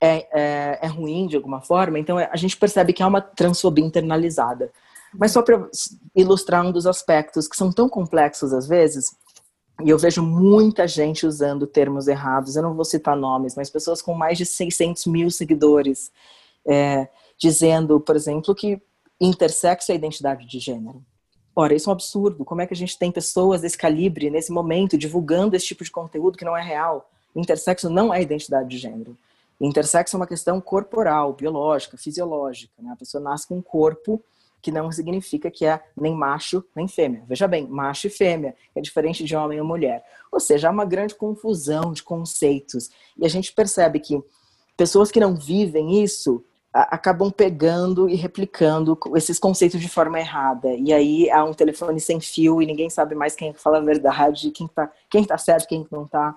é, 0.00 0.26
é, 0.32 0.78
é, 0.82 0.86
ruim 0.88 1.26
de 1.26 1.36
alguma 1.36 1.60
forma. 1.60 1.98
Então 1.98 2.16
a 2.18 2.36
gente 2.36 2.56
percebe 2.56 2.92
que 2.92 3.02
há 3.02 3.06
uma 3.06 3.20
transfobia 3.20 3.84
internalizada. 3.84 4.72
Mas 5.14 5.30
só 5.30 5.42
para 5.42 5.68
ilustrar 6.16 6.64
um 6.66 6.72
dos 6.72 6.86
aspectos 6.86 7.46
que 7.46 7.56
são 7.56 7.70
tão 7.70 7.88
complexos 7.88 8.52
às 8.52 8.66
vezes, 8.66 9.14
e 9.80 9.90
eu 9.90 9.98
vejo 9.98 10.22
muita 10.22 10.86
gente 10.86 11.26
usando 11.26 11.66
termos 11.66 12.06
errados, 12.06 12.56
eu 12.56 12.62
não 12.62 12.74
vou 12.74 12.84
citar 12.84 13.16
nomes, 13.16 13.54
mas 13.56 13.70
pessoas 13.70 14.02
com 14.02 14.14
mais 14.14 14.38
de 14.38 14.44
600 14.44 15.06
mil 15.06 15.30
seguidores, 15.30 16.12
é, 16.66 17.08
dizendo, 17.38 17.98
por 17.98 18.14
exemplo, 18.14 18.54
que 18.54 18.80
intersexo 19.20 19.90
é 19.90 19.94
identidade 19.94 20.46
de 20.46 20.58
gênero. 20.58 21.02
Ora, 21.54 21.74
isso 21.74 21.88
é 21.88 21.90
um 21.90 21.94
absurdo. 21.94 22.44
Como 22.44 22.60
é 22.60 22.66
que 22.66 22.72
a 22.72 22.76
gente 22.76 22.98
tem 22.98 23.12
pessoas 23.12 23.60
desse 23.60 23.76
calibre, 23.76 24.30
nesse 24.30 24.50
momento, 24.50 24.96
divulgando 24.96 25.54
esse 25.54 25.66
tipo 25.66 25.84
de 25.84 25.90
conteúdo 25.90 26.38
que 26.38 26.44
não 26.44 26.56
é 26.56 26.62
real? 26.62 27.10
Intersexo 27.36 27.90
não 27.90 28.12
é 28.12 28.22
identidade 28.22 28.68
de 28.68 28.78
gênero. 28.78 29.16
Intersexo 29.60 30.16
é 30.16 30.18
uma 30.18 30.26
questão 30.26 30.60
corporal, 30.60 31.34
biológica, 31.34 31.96
fisiológica. 31.96 32.72
Né? 32.82 32.90
A 32.92 32.96
pessoa 32.96 33.22
nasce 33.22 33.46
com 33.46 33.58
um 33.58 33.62
corpo 33.62 34.22
que 34.62 34.70
não 34.70 34.90
significa 34.92 35.50
que 35.50 35.66
é 35.66 35.82
nem 35.96 36.14
macho 36.14 36.64
nem 36.74 36.86
fêmea. 36.86 37.24
Veja 37.26 37.48
bem, 37.48 37.66
macho 37.66 38.06
e 38.06 38.10
fêmea 38.10 38.54
é 38.74 38.80
diferente 38.80 39.24
de 39.24 39.34
homem 39.34 39.60
ou 39.60 39.66
mulher. 39.66 40.04
Ou 40.30 40.38
seja, 40.38 40.68
há 40.68 40.70
uma 40.70 40.84
grande 40.84 41.14
confusão 41.16 41.92
de 41.92 42.02
conceitos. 42.02 42.88
E 43.18 43.26
a 43.26 43.28
gente 43.28 43.52
percebe 43.52 43.98
que 43.98 44.22
pessoas 44.76 45.10
que 45.10 45.20
não 45.20 45.34
vivem 45.34 46.02
isso 46.02 46.44
acabam 46.72 47.30
pegando 47.30 48.08
e 48.08 48.14
replicando 48.14 48.98
esses 49.14 49.38
conceitos 49.38 49.78
de 49.78 49.88
forma 49.88 50.18
errada. 50.18 50.72
E 50.72 50.92
aí 50.92 51.30
há 51.30 51.44
um 51.44 51.52
telefone 51.52 52.00
sem 52.00 52.18
fio 52.18 52.62
e 52.62 52.66
ninguém 52.66 52.88
sabe 52.88 53.14
mais 53.14 53.34
quem 53.34 53.52
fala 53.52 53.76
a 53.76 53.82
verdade, 53.82 54.50
quem 54.50 54.66
está 54.66 54.90
quem 55.10 55.24
tá 55.24 55.36
certo, 55.36 55.68
quem 55.68 55.86
não 55.90 56.04
está. 56.04 56.34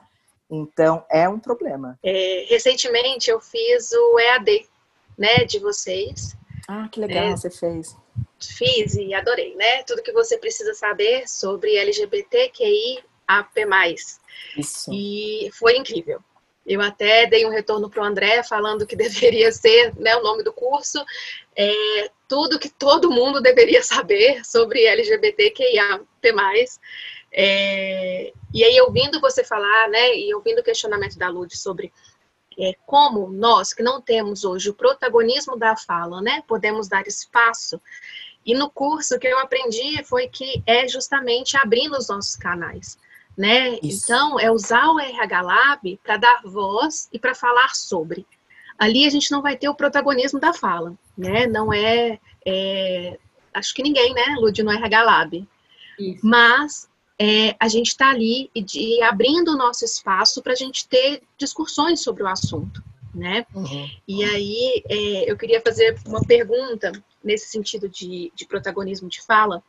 Então, 0.49 1.03
é 1.09 1.27
um 1.27 1.39
problema. 1.39 1.97
É, 2.03 2.45
recentemente 2.49 3.29
eu 3.29 3.39
fiz 3.39 3.91
o 3.91 4.19
EAD, 4.19 4.67
né, 5.17 5.45
de 5.45 5.59
vocês. 5.59 6.35
Ah, 6.67 6.87
que 6.89 6.99
legal, 6.99 7.23
é, 7.23 7.31
você 7.35 7.49
fez. 7.49 7.95
Fiz 8.39 8.95
e 8.95 9.13
adorei, 9.13 9.55
né? 9.55 9.83
Tudo 9.83 10.03
que 10.03 10.11
você 10.11 10.37
precisa 10.37 10.73
saber 10.73 11.27
sobre 11.27 11.75
LGBTQI 11.75 13.03
AP+. 13.27 13.65
Isso. 14.57 14.91
E 14.93 15.49
foi 15.53 15.77
incrível. 15.77 16.19
Eu 16.65 16.81
até 16.81 17.27
dei 17.27 17.45
um 17.45 17.51
retorno 17.51 17.89
para 17.89 18.01
o 18.01 18.05
André 18.05 18.41
falando 18.43 18.87
que 18.87 18.95
deveria 18.97 19.51
ser 19.51 19.93
né, 19.95 20.15
o 20.15 20.23
nome 20.23 20.43
do 20.43 20.51
curso, 20.51 21.03
é, 21.55 22.09
tudo 22.27 22.59
que 22.59 22.69
todo 22.69 23.11
mundo 23.11 23.41
deveria 23.41 23.83
saber 23.83 24.43
sobre 24.43 24.85
LGBTQIA+. 24.85 26.01
É, 27.37 28.31
e 28.53 28.63
aí, 28.63 28.79
ouvindo 28.81 29.19
você 29.19 29.43
falar, 29.43 29.89
né, 29.89 30.17
e 30.17 30.33
ouvindo 30.33 30.59
o 30.59 30.63
questionamento 30.63 31.17
da 31.17 31.27
Lud 31.27 31.55
sobre 31.55 31.91
é, 32.57 32.73
como 32.85 33.29
nós, 33.29 33.73
que 33.73 33.83
não 33.83 34.01
temos 34.01 34.45
hoje 34.45 34.69
o 34.69 34.73
protagonismo 34.73 35.57
da 35.57 35.75
fala, 35.75 36.21
né, 36.21 36.41
podemos 36.47 36.87
dar 36.87 37.05
espaço. 37.05 37.79
E 38.45 38.53
no 38.53 38.69
curso 38.69 39.17
que 39.17 39.27
eu 39.27 39.39
aprendi 39.39 40.03
foi 40.03 40.27
que 40.27 40.61
é 40.65 40.87
justamente 40.87 41.57
abrindo 41.57 41.97
os 41.97 42.07
nossos 42.07 42.35
canais 42.35 42.97
né? 43.37 43.77
Isso. 43.81 44.05
Então, 44.05 44.39
é 44.39 44.49
usar 44.49 44.87
o 44.89 44.99
RH 44.99 45.41
Lab 45.41 45.99
para 46.03 46.17
dar 46.17 46.41
voz 46.43 47.09
e 47.11 47.19
para 47.19 47.35
falar 47.35 47.75
sobre. 47.75 48.25
Ali 48.77 49.05
a 49.05 49.09
gente 49.09 49.31
não 49.31 49.41
vai 49.41 49.57
ter 49.57 49.69
o 49.69 49.75
protagonismo 49.75 50.39
da 50.39 50.53
fala, 50.53 50.93
né? 51.17 51.47
Não 51.47 51.73
é, 51.73 52.19
é 52.45 53.17
acho 53.53 53.73
que 53.73 53.83
ninguém, 53.83 54.13
né, 54.13 54.35
Lud, 54.37 54.61
no 54.63 54.71
RH 54.71 55.03
Lab. 55.03 55.47
Isso. 55.99 56.25
Mas 56.25 56.89
é, 57.19 57.55
a 57.59 57.67
gente 57.67 57.87
está 57.87 58.09
ali 58.09 58.49
e, 58.53 58.61
de, 58.61 59.01
abrindo 59.01 59.51
o 59.51 59.57
nosso 59.57 59.85
espaço 59.85 60.41
para 60.41 60.53
a 60.53 60.57
gente 60.57 60.87
ter 60.87 61.21
discussões 61.37 62.01
sobre 62.01 62.23
o 62.23 62.27
assunto, 62.27 62.83
né? 63.15 63.45
Uhum. 63.55 63.89
E 64.07 64.23
aí 64.23 64.83
é, 64.89 65.31
eu 65.31 65.37
queria 65.37 65.61
fazer 65.61 65.97
uma 66.05 66.21
pergunta 66.21 66.91
nesse 67.23 67.47
sentido 67.47 67.87
de, 67.87 68.31
de 68.35 68.45
protagonismo 68.45 69.09
de 69.09 69.21
fala. 69.21 69.63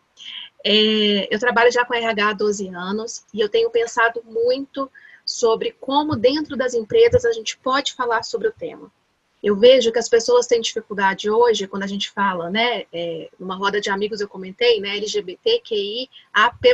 É, 0.65 1.33
eu 1.33 1.39
trabalho 1.39 1.71
já 1.71 1.85
com 1.85 1.95
RH 1.95 2.29
há 2.29 2.33
12 2.33 2.69
anos 2.69 3.25
e 3.33 3.41
eu 3.41 3.49
tenho 3.49 3.71
pensado 3.71 4.23
muito 4.25 4.91
sobre 5.25 5.75
como 5.81 6.17
dentro 6.17 6.57
das 6.57 6.75
empresas 6.75 7.25
a 7.25 7.33
gente 7.33 7.57
pode 7.59 7.95
falar 7.95 8.23
sobre 8.23 8.49
o 8.49 8.53
tema. 8.53 8.91
Eu 9.43 9.55
vejo 9.55 9.93
que 9.93 9.99
as 9.99 10.09
pessoas 10.09 10.47
têm 10.47 10.61
dificuldade 10.61 11.31
hoje, 11.31 11.69
quando 11.69 11.83
a 11.83 11.87
gente 11.87 12.11
fala, 12.11 12.51
né, 12.51 12.85
é, 12.93 13.29
numa 13.39 13.55
roda 13.55 13.81
de 13.81 13.91
amigos 13.91 14.21
eu 14.21 14.29
comentei, 14.29 14.81
né, 14.81 14.97
LGBTQI, 14.97 16.09
AP+. 16.33 16.67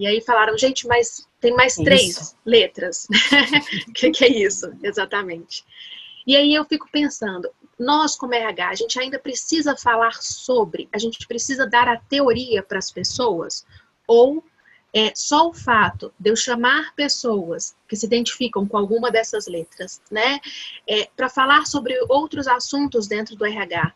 E 0.00 0.06
aí 0.06 0.22
falaram, 0.22 0.56
gente, 0.56 0.86
mas 0.86 1.28
tem 1.38 1.54
mais 1.54 1.74
três 1.74 2.34
letras. 2.42 3.06
O 3.86 3.92
que, 3.92 4.10
que 4.10 4.24
é 4.24 4.28
isso, 4.28 4.72
exatamente? 4.82 5.62
E 6.26 6.34
aí 6.34 6.54
eu 6.54 6.64
fico 6.64 6.88
pensando, 6.90 7.50
nós, 7.78 8.16
como 8.16 8.32
RH, 8.32 8.66
a 8.70 8.74
gente 8.74 8.98
ainda 8.98 9.18
precisa 9.18 9.76
falar 9.76 10.14
sobre, 10.14 10.88
a 10.90 10.96
gente 10.96 11.28
precisa 11.28 11.66
dar 11.66 11.86
a 11.86 11.98
teoria 11.98 12.62
para 12.62 12.78
as 12.78 12.90
pessoas? 12.90 13.66
Ou 14.06 14.42
é 14.94 15.12
só 15.14 15.50
o 15.50 15.52
fato 15.52 16.10
de 16.18 16.30
eu 16.30 16.36
chamar 16.36 16.94
pessoas 16.94 17.76
que 17.86 17.94
se 17.94 18.06
identificam 18.06 18.66
com 18.66 18.78
alguma 18.78 19.10
dessas 19.10 19.46
letras, 19.46 20.00
né, 20.10 20.40
é, 20.86 21.10
para 21.14 21.28
falar 21.28 21.66
sobre 21.66 21.94
outros 22.08 22.48
assuntos 22.48 23.06
dentro 23.06 23.36
do 23.36 23.44
RH, 23.44 23.92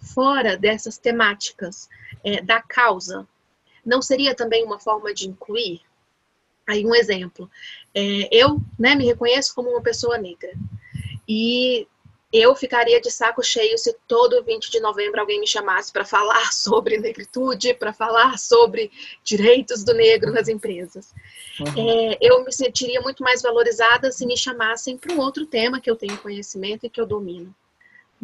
fora 0.00 0.56
dessas 0.56 0.98
temáticas 0.98 1.88
é, 2.24 2.42
da 2.42 2.60
causa, 2.60 3.24
não 3.84 4.02
seria 4.02 4.34
também 4.34 4.64
uma 4.64 4.78
forma 4.78 5.12
de 5.12 5.28
incluir? 5.28 5.80
Aí 6.66 6.84
um 6.84 6.94
exemplo, 6.94 7.50
é, 7.94 8.28
eu 8.32 8.58
né, 8.78 8.94
me 8.94 9.04
reconheço 9.04 9.54
como 9.54 9.70
uma 9.70 9.82
pessoa 9.82 10.16
negra 10.16 10.50
e 11.28 11.86
eu 12.32 12.52
ficaria 12.56 13.00
de 13.00 13.12
saco 13.12 13.44
cheio 13.44 13.78
se 13.78 13.94
todo 14.08 14.42
20 14.42 14.68
de 14.68 14.80
novembro 14.80 15.20
alguém 15.20 15.38
me 15.38 15.46
chamasse 15.46 15.92
para 15.92 16.04
falar 16.04 16.50
sobre 16.52 16.98
negritude, 16.98 17.74
para 17.74 17.92
falar 17.92 18.38
sobre 18.38 18.90
direitos 19.22 19.84
do 19.84 19.94
negro 19.94 20.32
nas 20.32 20.48
empresas. 20.48 21.14
Uhum. 21.60 21.88
É, 21.88 22.18
eu 22.20 22.44
me 22.44 22.52
sentiria 22.52 23.00
muito 23.00 23.22
mais 23.22 23.40
valorizada 23.40 24.10
se 24.10 24.26
me 24.26 24.36
chamassem 24.36 24.98
para 24.98 25.14
um 25.14 25.20
outro 25.20 25.46
tema 25.46 25.80
que 25.80 25.88
eu 25.88 25.94
tenho 25.94 26.18
conhecimento 26.18 26.84
e 26.84 26.90
que 26.90 27.00
eu 27.00 27.06
domino. 27.06 27.54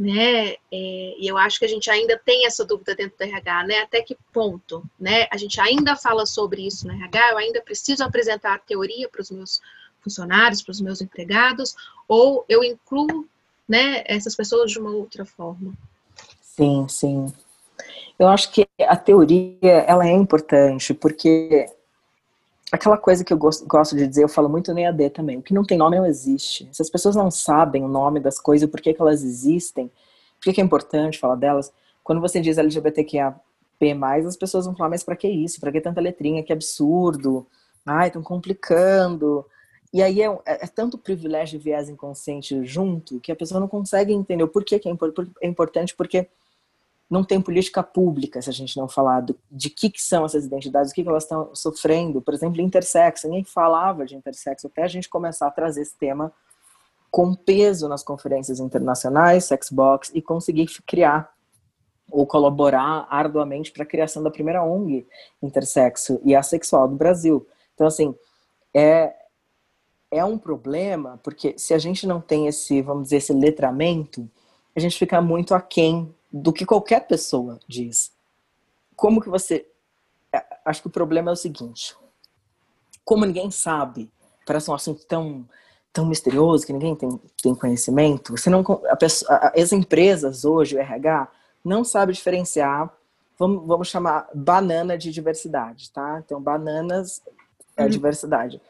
Né? 0.01 0.53
É, 0.53 0.57
e 0.73 1.29
eu 1.29 1.37
acho 1.37 1.59
que 1.59 1.67
a 1.67 1.69
gente 1.69 1.91
ainda 1.91 2.19
tem 2.25 2.47
essa 2.47 2.65
dúvida 2.65 2.95
dentro 2.95 3.19
do 3.19 3.23
RH, 3.23 3.65
né? 3.65 3.81
Até 3.81 4.01
que 4.01 4.17
ponto, 4.33 4.83
né? 4.99 5.27
A 5.31 5.37
gente 5.37 5.61
ainda 5.61 5.95
fala 5.95 6.25
sobre 6.25 6.67
isso 6.67 6.87
no 6.87 6.95
RH, 6.95 7.33
eu 7.33 7.37
ainda 7.37 7.61
preciso 7.61 8.03
apresentar 8.03 8.55
a 8.55 8.59
teoria 8.59 9.11
para 9.11 9.21
os 9.21 9.31
meus 9.31 9.61
funcionários, 10.01 10.63
para 10.63 10.73
os 10.73 10.81
meus 10.81 11.03
empregados, 11.03 11.77
ou 12.09 12.47
eu 12.49 12.65
incluo 12.65 13.27
né, 13.69 14.03
essas 14.07 14.35
pessoas 14.35 14.71
de 14.71 14.79
uma 14.79 14.91
outra 14.91 15.27
forma. 15.27 15.75
Sim, 16.41 16.87
sim. 16.89 17.31
Eu 18.19 18.29
acho 18.29 18.51
que 18.53 18.67
a 18.81 18.97
teoria 18.97 19.85
ela 19.87 20.07
é 20.09 20.13
importante 20.13 20.95
porque 20.95 21.67
aquela 22.73 22.97
coisa 22.97 23.25
que 23.25 23.33
eu 23.33 23.39
gosto 23.39 23.97
de 23.97 24.07
dizer, 24.07 24.23
eu 24.23 24.29
falo 24.29 24.49
muito 24.49 24.73
no 24.73 24.79
EAD 24.79 25.11
também, 25.11 25.39
o 25.39 25.43
que 25.43 25.55
não 25.55 25.65
tem 25.65 25.77
nome 25.77 25.97
não 25.97 26.07
existe. 26.07 26.69
Se 26.73 26.81
as 26.81 26.91
pessoas 26.91 27.17
não 27.17 27.31
sabem 27.31 27.83
o 27.85 27.89
nome 27.89 28.21
das 28.21 28.39
coisas, 28.39 28.69
por 28.69 28.81
que, 28.81 28.95
que 28.95 29.01
elas 29.01 29.23
existem, 29.23 29.91
por 30.43 30.53
que, 30.53 30.61
é 30.61 30.65
importante 30.65 31.19
falar 31.19 31.35
delas, 31.35 31.73
quando 32.03 32.21
você 32.21 32.41
diz 32.41 32.59
LGBTQIA+, 32.59 33.35
as 34.27 34.37
pessoas 34.37 34.67
vão 34.67 34.77
falar, 34.77 34.91
mas 34.91 35.03
para 35.03 35.17
que 35.17 35.29
isso? 35.29 35.59
Para 35.59 35.73
que 35.73 35.81
tanta 35.81 36.01
letrinha? 36.01 36.43
Que 36.43 36.53
absurdo. 36.53 37.47
Ai, 37.85 38.09
estão 38.09 38.23
complicando. 38.23 39.45
E 39.93 40.03
aí 40.03 40.23
é, 40.23 40.27
é, 40.27 40.65
é, 40.65 40.67
tanto 40.67 40.99
privilégio 40.99 41.57
e 41.57 41.59
viés 41.59 41.89
inconsciente 41.89 42.65
junto 42.65 43.19
que 43.21 43.33
a 43.33 43.37
pessoa 43.37 43.59
não 43.59 43.67
consegue 43.67 44.13
entender 44.13 44.43
o 44.43 44.49
porquê 44.49 44.79
que 44.79 44.89
é, 44.89 44.93
é 45.43 45.47
importante, 45.47 45.97
porque 45.97 46.29
não 47.11 47.25
tem 47.25 47.41
política 47.41 47.83
pública 47.83 48.41
se 48.41 48.49
a 48.49 48.53
gente 48.53 48.77
não 48.77 48.89
falar 48.89 49.21
do, 49.23 49.37
de 49.51 49.69
que, 49.69 49.91
que 49.91 50.01
são 50.01 50.25
essas 50.25 50.45
identidades, 50.45 50.93
o 50.93 50.95
que, 50.95 51.03
que 51.03 51.09
elas 51.09 51.25
estão 51.25 51.53
sofrendo. 51.57 52.23
Por 52.23 52.33
exemplo, 52.33 52.61
intersexo, 52.61 53.27
ninguém 53.27 53.43
falava 53.43 54.07
de 54.07 54.15
intersexo 54.15 54.69
até 54.69 54.85
a 54.85 54.89
gente 54.89 55.09
começar 55.09 55.49
a 55.49 55.51
trazer 55.51 55.83
esse 55.83 55.97
tema 55.99 56.33
com 57.11 57.35
peso 57.35 57.89
nas 57.89 58.05
conferências 58.05 58.61
internacionais, 58.61 59.47
Sexbox, 59.47 60.13
e 60.15 60.23
conseguir 60.23 60.67
criar 60.87 61.35
ou 62.09 62.25
colaborar 62.25 63.09
arduamente 63.11 63.73
para 63.73 63.83
a 63.83 63.87
criação 63.87 64.23
da 64.23 64.31
primeira 64.31 64.63
ONG 64.63 65.05
intersexo 65.43 66.21
e 66.25 66.37
assexual 66.37 66.87
do 66.87 66.95
Brasil. 66.95 67.45
Então, 67.75 67.89
assim, 67.89 68.15
é, 68.73 69.13
é 70.13 70.25
um 70.25 70.39
problema, 70.39 71.19
porque 71.25 71.55
se 71.57 71.75
a 71.75 71.79
gente 71.79 72.07
não 72.07 72.21
tem 72.21 72.47
esse, 72.47 72.81
vamos 72.83 73.05
dizer, 73.05 73.17
esse 73.17 73.33
letramento, 73.33 74.31
a 74.77 74.79
gente 74.79 74.97
fica 74.97 75.21
muito 75.21 75.55
aquém 75.55 76.15
do 76.33 76.53
que 76.53 76.67
qualquer 76.67 77.07
pessoa 77.07 77.59
diz. 77.67 78.13
Como 78.97 79.21
que 79.21 79.29
você. 79.29 79.67
Acho 80.65 80.83
que 80.83 80.89
o 80.89 80.93
problema 80.93 81.31
é 81.31 81.35
o 81.35 81.37
seguinte: 81.37 81.97
como 83.05 83.27
ninguém 83.27 83.51
sabe, 83.51 84.11
parece 84.47 84.71
um 84.71 84.75
assunto 84.75 85.05
tão, 85.07 85.49
tão 85.93 86.07
misterioso 86.07 86.67
que 86.67 86.73
ninguém 86.73 86.95
tem, 86.95 87.21
tem 87.43 87.55
conhecimento, 87.55 88.37
você 88.37 88.49
não, 88.49 88.61
a 88.89 88.97
pessoa, 88.97 89.53
as 89.57 89.73
empresas 89.73 90.45
hoje, 90.45 90.77
o 90.77 90.79
RH, 90.79 91.29
não 91.65 91.85
sabe 91.85 92.13
diferenciar, 92.13 92.89
vamos, 93.39 93.67
vamos 93.67 93.89
chamar 93.89 94.29
banana 94.35 94.97
de 94.97 95.11
diversidade, 95.11 95.91
tá? 95.91 96.23
Então, 96.25 96.41
bananas 96.41 97.23
é 97.77 97.85
uhum. 97.85 97.89
diversidade 97.89 98.61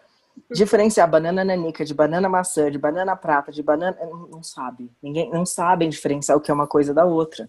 diferenciar 0.50 1.08
banana 1.08 1.44
nanica 1.44 1.84
de 1.84 1.94
banana 1.94 2.28
maçã, 2.28 2.70
de 2.70 2.78
banana 2.78 3.16
prata, 3.16 3.50
de 3.50 3.62
banana. 3.62 3.96
Não 4.30 4.42
sabe. 4.42 4.90
Ninguém 5.02 5.30
não 5.30 5.44
sabem 5.44 5.88
diferenciar 5.88 6.36
o 6.36 6.40
que 6.40 6.50
é 6.50 6.54
uma 6.54 6.66
coisa 6.66 6.94
da 6.94 7.04
outra. 7.04 7.48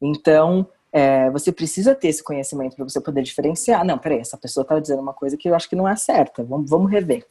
Então, 0.00 0.66
é, 0.92 1.30
você 1.30 1.50
precisa 1.50 1.94
ter 1.94 2.08
esse 2.08 2.22
conhecimento 2.22 2.76
para 2.76 2.84
você 2.84 3.00
poder 3.00 3.22
diferenciar. 3.22 3.84
Não, 3.84 3.98
peraí, 3.98 4.18
essa 4.18 4.36
pessoa 4.36 4.62
está 4.62 4.78
dizendo 4.78 5.02
uma 5.02 5.12
coisa 5.12 5.36
que 5.36 5.48
eu 5.48 5.54
acho 5.54 5.68
que 5.68 5.76
não 5.76 5.88
é 5.88 5.96
certa. 5.96 6.44
Vamos, 6.44 6.70
vamos 6.70 6.90
rever. 6.90 7.26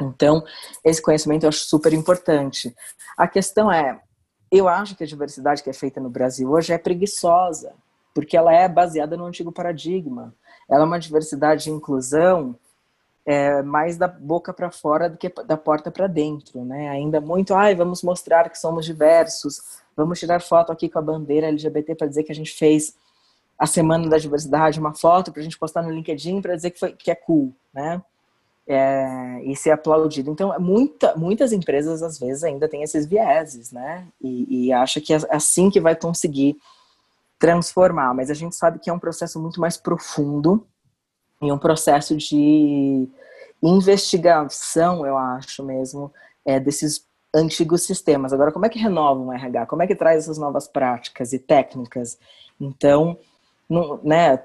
Então, 0.00 0.44
esse 0.84 1.02
conhecimento 1.02 1.44
eu 1.44 1.48
acho 1.48 1.60
super 1.60 1.92
importante. 1.92 2.74
A 3.16 3.26
questão 3.26 3.70
é, 3.70 4.00
eu 4.50 4.68
acho 4.68 4.96
que 4.96 5.04
a 5.04 5.06
diversidade 5.06 5.62
que 5.62 5.70
é 5.70 5.72
feita 5.72 6.00
no 6.00 6.10
Brasil 6.10 6.50
hoje 6.50 6.72
é 6.72 6.78
preguiçosa, 6.78 7.72
porque 8.14 8.36
ela 8.36 8.52
é 8.52 8.68
baseada 8.68 9.16
no 9.16 9.26
antigo 9.26 9.52
paradigma. 9.52 10.34
Ela 10.68 10.82
é 10.82 10.86
uma 10.86 10.98
diversidade 10.98 11.64
de 11.64 11.70
inclusão 11.70 12.56
é, 13.24 13.62
mais 13.62 13.96
da 13.96 14.08
boca 14.08 14.52
para 14.52 14.70
fora 14.70 15.08
do 15.08 15.18
que 15.18 15.28
da 15.44 15.56
porta 15.56 15.90
para 15.90 16.06
dentro, 16.06 16.64
né? 16.64 16.88
Ainda 16.88 17.20
muito, 17.20 17.54
ai, 17.54 17.74
vamos 17.74 18.02
mostrar 18.02 18.48
que 18.48 18.58
somos 18.58 18.86
diversos, 18.86 19.80
vamos 19.96 20.18
tirar 20.18 20.40
foto 20.40 20.72
aqui 20.72 20.88
com 20.88 20.98
a 20.98 21.02
bandeira 21.02 21.48
LGBT 21.48 21.94
para 21.94 22.06
dizer 22.06 22.22
que 22.22 22.32
a 22.32 22.34
gente 22.34 22.52
fez 22.52 22.96
a 23.58 23.66
semana 23.66 24.08
da 24.08 24.18
diversidade, 24.18 24.78
uma 24.78 24.94
foto 24.94 25.32
para 25.32 25.40
a 25.40 25.42
gente 25.42 25.58
postar 25.58 25.82
no 25.82 25.90
LinkedIn 25.90 26.40
para 26.40 26.54
dizer 26.54 26.70
que, 26.70 26.78
foi, 26.78 26.92
que 26.92 27.10
é 27.10 27.14
cool, 27.14 27.52
né? 27.74 28.00
É, 28.66 29.40
e 29.44 29.56
ser 29.56 29.70
aplaudido. 29.70 30.30
Então, 30.30 30.54
muita, 30.60 31.16
muitas 31.16 31.52
empresas 31.52 32.02
às 32.02 32.18
vezes 32.18 32.44
ainda 32.44 32.68
têm 32.68 32.82
esses 32.82 33.06
vieses, 33.06 33.72
né? 33.72 34.06
E, 34.20 34.66
e 34.66 34.72
acha 34.72 35.00
que 35.00 35.12
é 35.12 35.18
assim 35.30 35.70
que 35.70 35.80
vai 35.80 35.96
conseguir 35.96 36.56
transformar. 37.38 38.14
Mas 38.14 38.30
a 38.30 38.34
gente 38.34 38.54
sabe 38.54 38.78
que 38.78 38.90
é 38.90 38.92
um 38.92 38.98
processo 38.98 39.40
muito 39.40 39.60
mais 39.60 39.76
profundo 39.76 40.66
em 41.40 41.52
um 41.52 41.58
processo 41.58 42.16
de 42.16 43.08
investigação, 43.62 45.06
eu 45.06 45.16
acho 45.16 45.64
mesmo, 45.64 46.12
é, 46.44 46.58
desses 46.58 47.06
antigos 47.34 47.82
sistemas. 47.82 48.32
Agora, 48.32 48.52
como 48.52 48.66
é 48.66 48.68
que 48.68 48.78
renova 48.78 49.20
um 49.20 49.32
RH? 49.32 49.66
Como 49.66 49.82
é 49.82 49.86
que 49.86 49.94
traz 49.94 50.24
essas 50.24 50.38
novas 50.38 50.66
práticas 50.66 51.32
e 51.32 51.38
técnicas? 51.38 52.18
Então, 52.60 53.18
no, 53.68 54.00
né, 54.02 54.42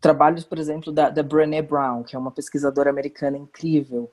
trabalhos, 0.00 0.44
por 0.44 0.58
exemplo, 0.58 0.92
da, 0.92 1.10
da 1.10 1.22
Brené 1.22 1.62
Brown, 1.62 2.02
que 2.02 2.16
é 2.16 2.18
uma 2.18 2.30
pesquisadora 2.30 2.90
americana 2.90 3.36
incrível, 3.36 4.10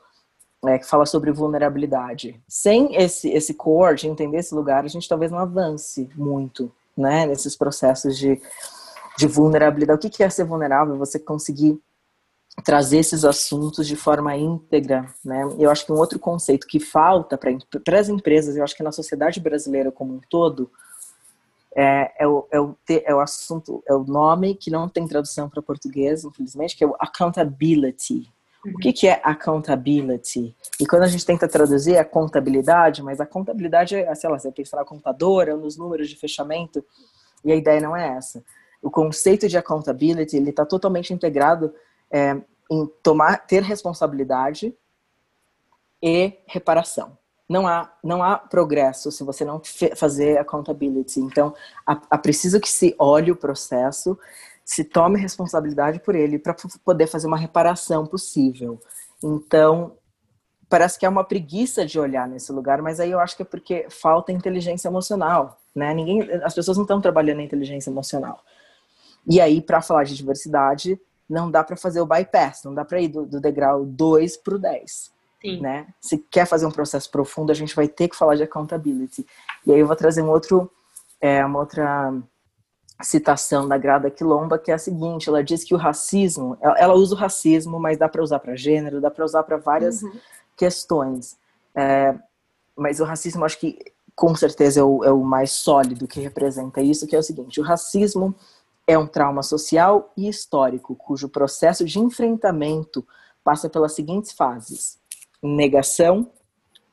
é, 0.65 0.77
que 0.77 0.85
fala 0.85 1.05
sobre 1.05 1.31
vulnerabilidade. 1.31 2.39
Sem 2.47 2.95
esse, 2.95 3.29
esse 3.29 3.53
core, 3.53 3.95
de 3.95 4.07
entender 4.07 4.37
esse 4.37 4.53
lugar, 4.53 4.83
a 4.83 4.87
gente 4.87 5.09
talvez 5.09 5.31
não 5.31 5.39
avance 5.39 6.09
muito 6.15 6.71
né, 6.95 7.25
nesses 7.25 7.55
processos 7.55 8.17
de, 8.17 8.39
de 9.17 9.27
vulnerabilidade. 9.27 10.05
O 10.05 10.09
que 10.09 10.23
é 10.23 10.29
ser 10.29 10.43
vulnerável? 10.43 10.97
Você 10.97 11.17
conseguir 11.17 11.81
trazer 12.63 12.97
esses 12.97 13.23
assuntos 13.23 13.87
de 13.87 13.95
forma 13.95 14.35
íntegra, 14.35 15.05
né? 15.23 15.43
Eu 15.57 15.71
acho 15.71 15.85
que 15.85 15.91
um 15.91 15.97
outro 15.97 16.19
conceito 16.19 16.67
que 16.67 16.79
falta 16.79 17.37
para 17.37 17.99
as 17.99 18.09
empresas, 18.09 18.55
eu 18.55 18.63
acho 18.63 18.75
que 18.75 18.83
na 18.83 18.91
sociedade 18.91 19.39
brasileira 19.39 19.91
como 19.91 20.13
um 20.13 20.21
todo, 20.29 20.69
é, 21.75 22.23
é, 22.23 22.27
o, 22.27 22.47
é, 22.51 22.59
o, 22.59 22.75
é 22.89 23.15
o 23.15 23.19
assunto, 23.19 23.81
é 23.87 23.93
o 23.93 24.03
nome 24.03 24.55
que 24.55 24.69
não 24.69 24.89
tem 24.89 25.07
tradução 25.07 25.49
para 25.49 25.61
português, 25.61 26.23
infelizmente, 26.23 26.75
que 26.75 26.83
é 26.83 26.87
o 26.87 26.95
accountability. 26.99 28.29
Uhum. 28.65 28.73
O 28.73 28.77
que, 28.77 28.93
que 28.93 29.07
é 29.07 29.21
accountability? 29.23 30.55
E 30.79 30.85
quando 30.85 31.03
a 31.03 31.07
gente 31.07 31.25
tenta 31.25 31.47
traduzir 31.47 31.95
é 31.95 32.03
contabilidade, 32.03 33.01
mas 33.01 33.19
a 33.21 33.25
contabilidade 33.25 33.95
é, 33.95 34.13
sei 34.13 34.29
lá, 34.29 34.37
você 34.37 34.51
pensa 34.51 34.75
na 34.75 34.85
contadora, 34.85 35.55
nos 35.55 35.77
números 35.77 36.09
de 36.09 36.17
fechamento, 36.17 36.83
e 37.43 37.51
a 37.51 37.55
ideia 37.55 37.79
não 37.79 37.95
é 37.95 38.17
essa. 38.17 38.43
O 38.81 38.91
conceito 38.91 39.47
de 39.47 39.57
accountability, 39.57 40.35
ele 40.35 40.49
está 40.49 40.65
totalmente 40.65 41.13
integrado 41.13 41.73
é, 42.11 42.41
em 42.69 42.87
tomar, 43.01 43.45
ter 43.45 43.63
responsabilidade 43.63 44.75
e 46.01 46.33
reparação. 46.45 47.17
Não 47.47 47.67
há, 47.67 47.91
não 48.01 48.23
há 48.23 48.37
progresso 48.37 49.11
se 49.11 49.23
você 49.23 49.43
não 49.43 49.61
fazer 49.95 50.37
accountability. 50.37 51.19
Então, 51.19 51.53
a, 51.85 52.17
preciso 52.17 52.61
que 52.61 52.69
se 52.69 52.95
olhe 52.97 53.31
o 53.31 53.35
processo, 53.35 54.17
se 54.63 54.85
tome 54.85 55.19
responsabilidade 55.19 55.99
por 55.99 56.15
ele 56.15 56.39
para 56.39 56.55
poder 56.85 57.07
fazer 57.07 57.27
uma 57.27 57.37
reparação 57.37 58.05
possível. 58.05 58.79
Então, 59.21 59.97
parece 60.69 60.97
que 60.97 61.05
é 61.05 61.09
uma 61.09 61.25
preguiça 61.25 61.85
de 61.85 61.99
olhar 61.99 62.25
nesse 62.25 62.53
lugar, 62.53 62.81
mas 62.81 63.01
aí 63.01 63.11
eu 63.11 63.19
acho 63.19 63.35
que 63.35 63.41
é 63.41 63.45
porque 63.45 63.87
falta 63.89 64.31
inteligência 64.31 64.87
emocional, 64.87 65.59
né? 65.75 65.93
Ninguém, 65.93 66.21
as 66.43 66.53
pessoas 66.53 66.77
não 66.77 66.85
estão 66.85 67.01
trabalhando 67.01 67.39
a 67.39 67.43
inteligência 67.43 67.89
emocional. 67.89 68.41
E 69.27 69.41
aí, 69.41 69.61
para 69.61 69.81
falar 69.81 70.05
de 70.05 70.15
diversidade, 70.15 70.97
não 71.31 71.49
dá 71.49 71.63
para 71.63 71.77
fazer 71.77 72.01
o 72.01 72.05
bypass, 72.05 72.63
não 72.65 72.73
dá 72.73 72.83
para 72.83 73.01
ir 73.01 73.07
do, 73.07 73.25
do 73.25 73.39
degrau 73.39 73.85
2 73.85 74.37
para 74.37 74.55
o 74.55 74.59
10. 74.59 75.11
Né? 75.59 75.87
Se 75.99 76.19
quer 76.19 76.45
fazer 76.45 76.67
um 76.67 76.71
processo 76.71 77.09
profundo, 77.09 77.51
a 77.51 77.55
gente 77.55 77.75
vai 77.75 77.87
ter 77.87 78.07
que 78.07 78.15
falar 78.15 78.35
de 78.35 78.43
accountability. 78.43 79.25
E 79.65 79.73
aí 79.73 79.79
eu 79.79 79.87
vou 79.87 79.95
trazer 79.95 80.21
um 80.21 80.29
outro, 80.29 80.69
é, 81.19 81.43
uma 81.43 81.59
outra 81.59 82.13
citação 83.01 83.67
da 83.67 83.77
Grada 83.77 84.11
Quilomba, 84.11 84.59
que 84.59 84.69
é 84.69 84.75
a 84.75 84.77
seguinte: 84.77 85.29
ela 85.29 85.43
diz 85.43 85.63
que 85.63 85.73
o 85.73 85.77
racismo, 85.77 86.57
ela, 86.61 86.77
ela 86.77 86.93
usa 86.93 87.15
o 87.15 87.17
racismo, 87.17 87.79
mas 87.79 87.97
dá 87.97 88.07
para 88.07 88.21
usar 88.21 88.39
para 88.39 88.55
gênero, 88.55 89.01
dá 89.01 89.09
para 89.09 89.25
usar 89.25 89.41
para 89.41 89.57
várias 89.57 90.03
uhum. 90.03 90.11
questões. 90.55 91.37
É, 91.73 92.13
mas 92.75 92.99
o 92.99 93.03
racismo, 93.03 93.43
acho 93.43 93.57
que 93.57 93.79
com 94.15 94.35
certeza 94.35 94.81
é 94.81 94.83
o, 94.83 95.03
é 95.03 95.11
o 95.11 95.23
mais 95.23 95.51
sólido 95.51 96.07
que 96.07 96.19
representa 96.19 96.81
isso, 96.81 97.07
que 97.07 97.15
é 97.15 97.19
o 97.19 97.23
seguinte: 97.23 97.59
o 97.59 97.63
racismo 97.63 98.35
é 98.87 98.97
um 98.97 99.07
trauma 99.07 99.43
social 99.43 100.11
e 100.17 100.27
histórico, 100.27 100.95
cujo 100.95 101.29
processo 101.29 101.85
de 101.85 101.99
enfrentamento 101.99 103.05
passa 103.43 103.69
pelas 103.69 103.93
seguintes 103.93 104.31
fases: 104.31 104.99
negação, 105.41 106.29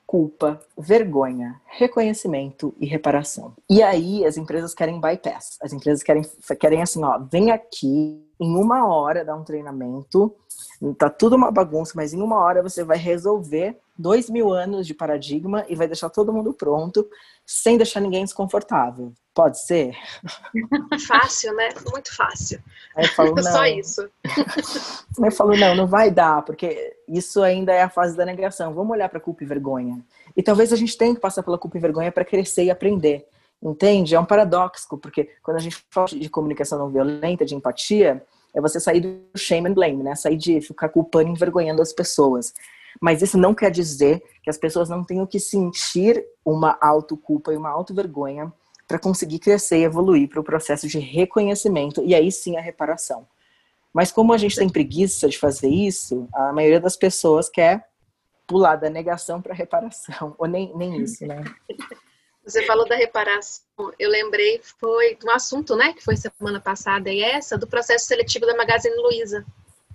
culpa, 0.06 0.58
vergonha, 0.76 1.60
reconhecimento 1.66 2.74
e 2.80 2.86
reparação. 2.86 3.52
E 3.68 3.82
aí 3.82 4.24
as 4.24 4.38
empresas 4.38 4.74
querem 4.74 4.98
bypass. 4.98 5.58
As 5.60 5.72
empresas 5.72 6.02
querem, 6.02 6.22
querem 6.58 6.80
assim, 6.80 7.04
ó, 7.04 7.18
vem 7.18 7.50
aqui 7.50 8.24
em 8.40 8.56
uma 8.56 8.86
hora 8.86 9.24
dar 9.24 9.36
um 9.36 9.44
treinamento, 9.44 10.34
tá 10.96 11.10
tudo 11.10 11.36
uma 11.36 11.50
bagunça, 11.50 11.92
mas 11.94 12.14
em 12.14 12.22
uma 12.22 12.38
hora 12.38 12.62
você 12.62 12.84
vai 12.84 12.96
resolver 12.96 13.78
dois 13.98 14.30
mil 14.30 14.52
anos 14.52 14.86
de 14.86 14.94
paradigma 14.94 15.66
e 15.68 15.74
vai 15.74 15.86
deixar 15.86 16.08
todo 16.08 16.32
mundo 16.32 16.54
pronto, 16.54 17.06
sem 17.44 17.76
deixar 17.76 18.00
ninguém 18.00 18.24
desconfortável. 18.24 19.12
Pode 19.38 19.60
ser? 19.60 19.96
Fácil, 21.06 21.54
né? 21.54 21.68
Muito 21.92 22.12
fácil. 22.16 22.60
Aí 22.96 23.04
eu 23.04 23.10
falo, 23.12 23.34
não. 23.38 23.42
Só 23.44 23.66
isso. 23.66 24.10
eu 25.16 25.30
falo, 25.30 25.56
não, 25.56 25.76
não 25.76 25.86
vai 25.86 26.10
dar, 26.10 26.42
porque 26.42 26.96
isso 27.06 27.40
ainda 27.40 27.72
é 27.72 27.82
a 27.82 27.88
fase 27.88 28.16
da 28.16 28.24
negação. 28.24 28.74
Vamos 28.74 28.90
olhar 28.90 29.08
para 29.08 29.20
culpa 29.20 29.44
e 29.44 29.46
vergonha. 29.46 30.04
E 30.36 30.42
talvez 30.42 30.72
a 30.72 30.76
gente 30.76 30.98
tenha 30.98 31.14
que 31.14 31.20
passar 31.20 31.44
pela 31.44 31.56
culpa 31.56 31.78
e 31.78 31.80
vergonha 31.80 32.10
para 32.10 32.24
crescer 32.24 32.64
e 32.64 32.70
aprender. 32.72 33.28
Entende? 33.62 34.16
É 34.16 34.18
um 34.18 34.24
paradoxo, 34.24 34.98
porque 34.98 35.30
quando 35.40 35.58
a 35.58 35.60
gente 35.60 35.84
fala 35.88 36.08
de 36.08 36.28
comunicação 36.28 36.76
não 36.76 36.90
violenta, 36.90 37.44
de 37.44 37.54
empatia, 37.54 38.20
é 38.52 38.60
você 38.60 38.80
sair 38.80 39.00
do 39.02 39.38
shame 39.38 39.68
and 39.68 39.74
blame, 39.74 40.02
né? 40.02 40.16
Sair 40.16 40.36
de 40.36 40.60
ficar 40.60 40.88
culpando 40.88 41.28
e 41.28 41.32
envergonhando 41.32 41.80
as 41.80 41.92
pessoas. 41.92 42.52
Mas 43.00 43.22
isso 43.22 43.38
não 43.38 43.54
quer 43.54 43.70
dizer 43.70 44.20
que 44.42 44.50
as 44.50 44.58
pessoas 44.58 44.88
não 44.88 45.04
tenham 45.04 45.24
que 45.24 45.38
sentir 45.38 46.26
uma 46.44 46.76
autoculpa 46.80 47.52
e 47.52 47.56
uma 47.56 47.70
auto-vergonha 47.70 48.52
para 48.88 48.98
conseguir 48.98 49.38
crescer 49.38 49.80
e 49.80 49.84
evoluir 49.84 50.28
para 50.30 50.40
o 50.40 50.44
processo 50.44 50.88
de 50.88 50.98
reconhecimento 50.98 52.02
e 52.02 52.14
aí 52.14 52.32
sim 52.32 52.56
a 52.56 52.60
reparação. 52.60 53.28
Mas 53.92 54.10
como 54.10 54.32
a 54.32 54.38
gente 54.38 54.56
tem 54.56 54.68
preguiça 54.68 55.28
de 55.28 55.38
fazer 55.38 55.68
isso, 55.68 56.26
a 56.32 56.52
maioria 56.52 56.80
das 56.80 56.96
pessoas 56.96 57.50
quer 57.50 57.86
pular 58.46 58.76
da 58.76 58.88
negação 58.88 59.42
para 59.42 59.54
reparação, 59.54 60.34
ou 60.38 60.48
nem, 60.48 60.74
nem 60.74 61.02
isso, 61.02 61.26
né? 61.26 61.44
Você 62.42 62.64
falou 62.64 62.88
da 62.88 62.96
reparação, 62.96 63.62
eu 63.98 64.08
lembrei 64.08 64.58
foi 64.80 65.16
de 65.16 65.26
um 65.26 65.30
assunto, 65.30 65.76
né, 65.76 65.92
que 65.92 66.02
foi 66.02 66.16
semana 66.16 66.58
passada 66.58 67.10
e 67.10 67.20
essa 67.20 67.58
do 67.58 67.66
processo 67.66 68.06
seletivo 68.06 68.46
da 68.46 68.56
Magazine 68.56 68.96
Luiza 68.96 69.44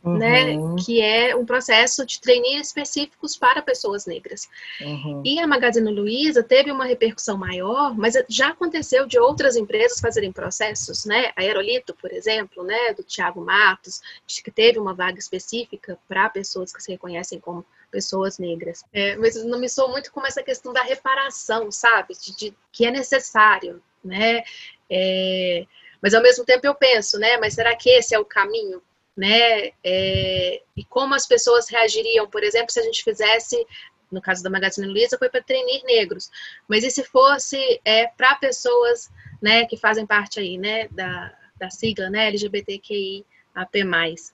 né, 0.04 0.58
uhum. 0.58 0.76
que 0.76 1.02
é 1.02 1.36
um 1.36 1.46
processo 1.46 2.06
de 2.06 2.20
treininho 2.20 2.60
específicos 2.60 3.38
para 3.38 3.62
pessoas 3.62 4.06
negras. 4.06 4.50
Uhum. 4.82 5.22
E 5.24 5.40
a 5.40 5.48
Magazine 5.48 5.90
Luiza 5.90 6.44
teve 6.44 6.72
uma 6.72 6.86
repercussão 6.86 7.38
maior, 7.38 7.96
mas 7.98 8.16
já 8.28 8.50
aconteceu 8.50 9.06
de 9.06 9.18
outras 9.18 9.56
empresas 9.56 10.00
fazerem 10.00 10.32
processos, 10.32 11.06
né? 11.06 11.32
A 11.36 11.42
Aerolito, 11.42 11.96
por 11.96 12.12
exemplo, 12.12 12.64
né, 12.64 12.94
do 12.94 13.04
Tiago 13.04 13.42
Matos, 13.42 14.02
que 14.44 14.52
teve 14.52 14.78
uma 14.78 14.94
vaga 14.94 15.18
específica 15.18 15.98
para 16.08 16.30
pessoas 16.30 16.74
que 16.74 16.84
se 16.84 16.92
reconhecem 16.92 17.40
como 17.40 17.66
pessoas 17.90 18.38
negras. 18.40 18.84
É, 18.92 19.16
mas 19.16 19.42
não 19.46 19.60
me 19.60 19.70
sou 19.70 19.90
muito 19.90 20.12
como 20.12 20.28
essa 20.28 20.44
questão 20.44 20.74
da 20.74 20.82
reparação, 20.82 21.72
sabe? 21.72 22.14
De, 22.16 22.36
de 22.36 22.54
que 22.72 22.86
é 22.86 22.92
necessário, 22.92 23.82
né? 24.04 24.44
É, 24.90 25.66
mas 26.02 26.14
ao 26.14 26.22
mesmo 26.22 26.44
tempo 26.44 26.68
eu 26.68 26.76
penso, 26.76 27.18
né? 27.18 27.38
Mas 27.38 27.54
será 27.54 27.74
que 27.76 27.90
esse 27.90 28.14
é 28.14 28.20
o 28.20 28.26
caminho? 28.26 28.82
Né? 29.16 29.72
É, 29.84 30.62
e 30.76 30.84
como 30.86 31.14
as 31.14 31.28
pessoas 31.28 31.70
reagiriam, 31.70 32.28
por 32.28 32.44
exemplo, 32.44 32.72
se 32.72 32.80
a 32.80 32.84
gente 32.84 33.04
fizesse, 33.04 33.66
no 34.12 34.22
caso 34.22 34.44
da 34.44 34.50
Magazine 34.50 34.88
Luiza, 34.88 35.18
foi 35.18 35.30
para 35.30 35.44
treinar 35.44 35.84
negros, 35.86 36.30
mas 36.68 36.84
e 36.84 36.92
se 36.92 37.04
fosse 37.04 37.82
é, 37.86 38.08
para 38.08 38.36
pessoas, 38.36 39.10
né, 39.42 39.66
que 39.66 39.78
fazem 39.78 40.06
parte 40.06 40.40
aí, 40.40 40.58
né, 40.58 40.88
da, 40.90 41.34
da 41.58 41.70
sigla, 41.70 42.10
né, 42.10 42.28
LGBTQI 42.28 43.26
AP+, 43.56 43.76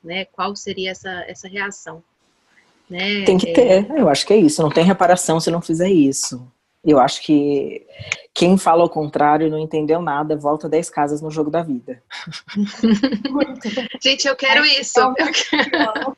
né? 0.03 0.25
Qual 0.25 0.55
seria 0.55 0.91
essa, 0.91 1.25
essa 1.27 1.47
reação? 1.47 2.01
Né? 2.89 3.23
Tem 3.25 3.37
que 3.37 3.53
ter, 3.53 3.91
é... 3.91 4.01
eu 4.01 4.09
acho 4.09 4.25
que 4.25 4.33
é 4.33 4.37
isso, 4.37 4.61
não 4.61 4.69
tem 4.69 4.83
reparação 4.83 5.39
se 5.39 5.51
não 5.51 5.61
fizer 5.61 5.89
isso. 5.89 6.49
Eu 6.83 6.97
acho 6.97 7.21
que 7.21 7.85
quem 8.33 8.57
fala 8.57 8.85
o 8.85 8.89
contrário 8.89 9.49
não 9.49 9.59
entendeu 9.59 10.01
nada, 10.01 10.37
volta 10.37 10.69
10 10.69 10.89
casas 10.89 11.21
no 11.21 11.29
jogo 11.29 11.51
da 11.51 11.61
vida. 11.61 12.01
Gente, 14.01 14.27
eu 14.27 14.35
quero 14.35 14.65
isso. 14.65 14.97
Eu 14.97 15.13
quero, 15.13 16.17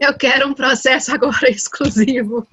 eu 0.00 0.14
quero 0.18 0.48
um 0.48 0.54
processo 0.54 1.14
agora 1.14 1.48
exclusivo. 1.50 2.46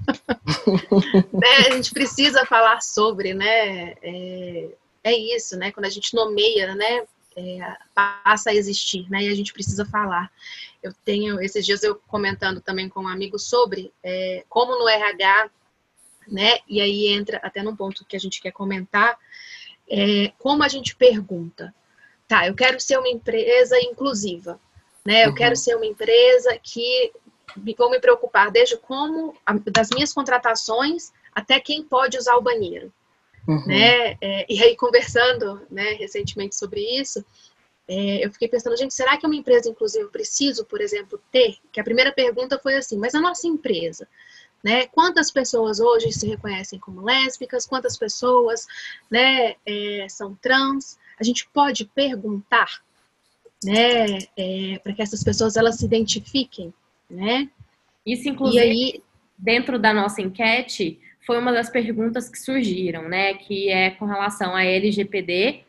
né? 1.33 1.67
A 1.67 1.71
gente 1.71 1.91
precisa 1.91 2.45
falar 2.45 2.81
sobre, 2.81 3.33
né? 3.33 3.95
É, 4.03 4.69
é, 5.03 5.13
isso, 5.35 5.57
né? 5.57 5.71
Quando 5.71 5.85
a 5.85 5.89
gente 5.89 6.13
nomeia, 6.13 6.75
né? 6.75 7.03
É, 7.35 7.75
passa 7.95 8.51
a 8.51 8.55
existir, 8.55 9.09
né? 9.09 9.23
E 9.23 9.29
a 9.29 9.35
gente 9.35 9.51
precisa 9.51 9.85
falar. 9.85 10.31
Eu 10.83 10.93
tenho, 11.03 11.41
esses 11.41 11.65
dias 11.65 11.81
eu 11.81 11.95
comentando 12.07 12.61
também 12.61 12.87
com 12.87 13.01
um 13.01 13.07
amigo 13.07 13.39
sobre 13.39 13.91
é, 14.03 14.45
como 14.47 14.77
no 14.77 14.87
RH 14.87 15.49
né? 16.27 16.57
E 16.67 16.81
aí 16.81 17.07
entra 17.07 17.39
até 17.43 17.61
num 17.61 17.75
ponto 17.75 18.05
que 18.05 18.15
a 18.15 18.19
gente 18.19 18.41
quer 18.41 18.51
comentar, 18.51 19.17
é, 19.89 20.31
como 20.39 20.63
a 20.63 20.67
gente 20.67 20.95
pergunta, 20.95 21.73
tá, 22.27 22.47
eu 22.47 22.55
quero 22.55 22.79
ser 22.79 22.97
uma 22.97 23.09
empresa 23.09 23.79
inclusiva, 23.81 24.59
né? 25.05 25.25
Eu 25.25 25.29
uhum. 25.29 25.35
quero 25.35 25.55
ser 25.55 25.75
uma 25.75 25.85
empresa 25.85 26.57
que 26.61 27.11
vou 27.77 27.89
me 27.89 27.99
preocupar 27.99 28.51
desde 28.51 28.77
como 28.77 29.35
das 29.71 29.89
minhas 29.89 30.11
contratações 30.11 31.11
até 31.33 31.59
quem 31.59 31.83
pode 31.83 32.17
usar 32.17 32.35
o 32.35 32.41
banheiro, 32.41 32.91
uhum. 33.47 33.65
né? 33.67 34.17
É, 34.21 34.45
e 34.49 34.63
aí 34.63 34.75
conversando, 34.75 35.61
né, 35.69 35.93
recentemente 35.93 36.55
sobre 36.55 36.81
isso, 36.81 37.23
é, 37.87 38.25
eu 38.25 38.31
fiquei 38.31 38.47
pensando, 38.47 38.75
gente, 38.75 38.93
será 38.93 39.15
que 39.17 39.25
uma 39.25 39.35
empresa 39.35 39.69
inclusiva 39.69 40.09
preciso, 40.09 40.65
por 40.65 40.81
exemplo, 40.81 41.21
ter? 41.31 41.57
Que 41.71 41.79
a 41.79 41.83
primeira 41.83 42.11
pergunta 42.11 42.59
foi 42.59 42.75
assim, 42.75 42.97
mas 42.97 43.13
a 43.13 43.21
nossa 43.21 43.47
empresa, 43.47 44.07
Né? 44.65 44.87
Quantas 44.87 45.29
pessoas 45.29 45.79
hoje 45.79 46.11
se 46.11 46.27
reconhecem 46.27 46.79
como 46.79 47.03
lésbicas? 47.03 47.67
Quantas 47.67 47.95
pessoas 47.95 48.65
né, 49.11 49.53
é, 49.63 50.07
são 50.09 50.33
trans? 50.41 50.97
A 51.19 51.23
gente 51.23 51.47
pode 51.53 51.85
perguntar, 51.85 52.81
né, 53.63 54.17
é, 54.35 54.79
para 54.79 54.91
que 54.93 55.03
essas 55.03 55.23
pessoas 55.23 55.55
elas 55.55 55.75
se 55.75 55.85
identifiquem, 55.85 56.73
né? 57.07 57.47
Isso, 58.03 58.27
inclusive, 58.27 58.59
aí, 58.59 59.03
dentro 59.37 59.77
da 59.77 59.93
nossa 59.93 60.19
enquete, 60.19 60.99
foi 61.23 61.37
uma 61.37 61.53
das 61.53 61.69
perguntas 61.69 62.27
que 62.27 62.39
surgiram, 62.39 63.07
né? 63.07 63.35
Que 63.35 63.69
é 63.69 63.91
com 63.91 64.05
relação 64.05 64.55
à 64.55 64.63
LGPD, 64.63 65.63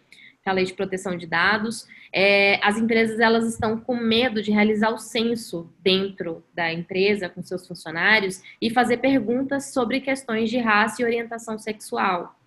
que 0.47 0.49
é 0.49 0.53
a 0.53 0.55
Lei 0.55 0.65
de 0.65 0.75
Proteção 0.75 1.17
de 1.17 1.27
Dados. 1.27 1.89
É, 2.13 2.65
as 2.65 2.79
empresas 2.79 3.19
elas 3.19 3.49
estão 3.49 3.81
com 3.81 3.97
medo 3.97 4.41
de 4.41 4.53
realizar 4.53 4.91
o 4.91 4.99
censo 4.99 5.69
dentro 5.83 6.45
da 6.55 6.73
empresa 6.73 7.29
com 7.29 7.43
seus 7.43 7.67
funcionários 7.67 8.41
e 8.63 8.71
fazer 8.71 8.99
perguntas 8.99 9.73
sobre 9.73 10.01
questões 10.01 10.49
de 10.49 10.59
raça 10.59 11.03
e 11.03 11.05
orientação 11.05 11.59
sexual. 11.59 12.39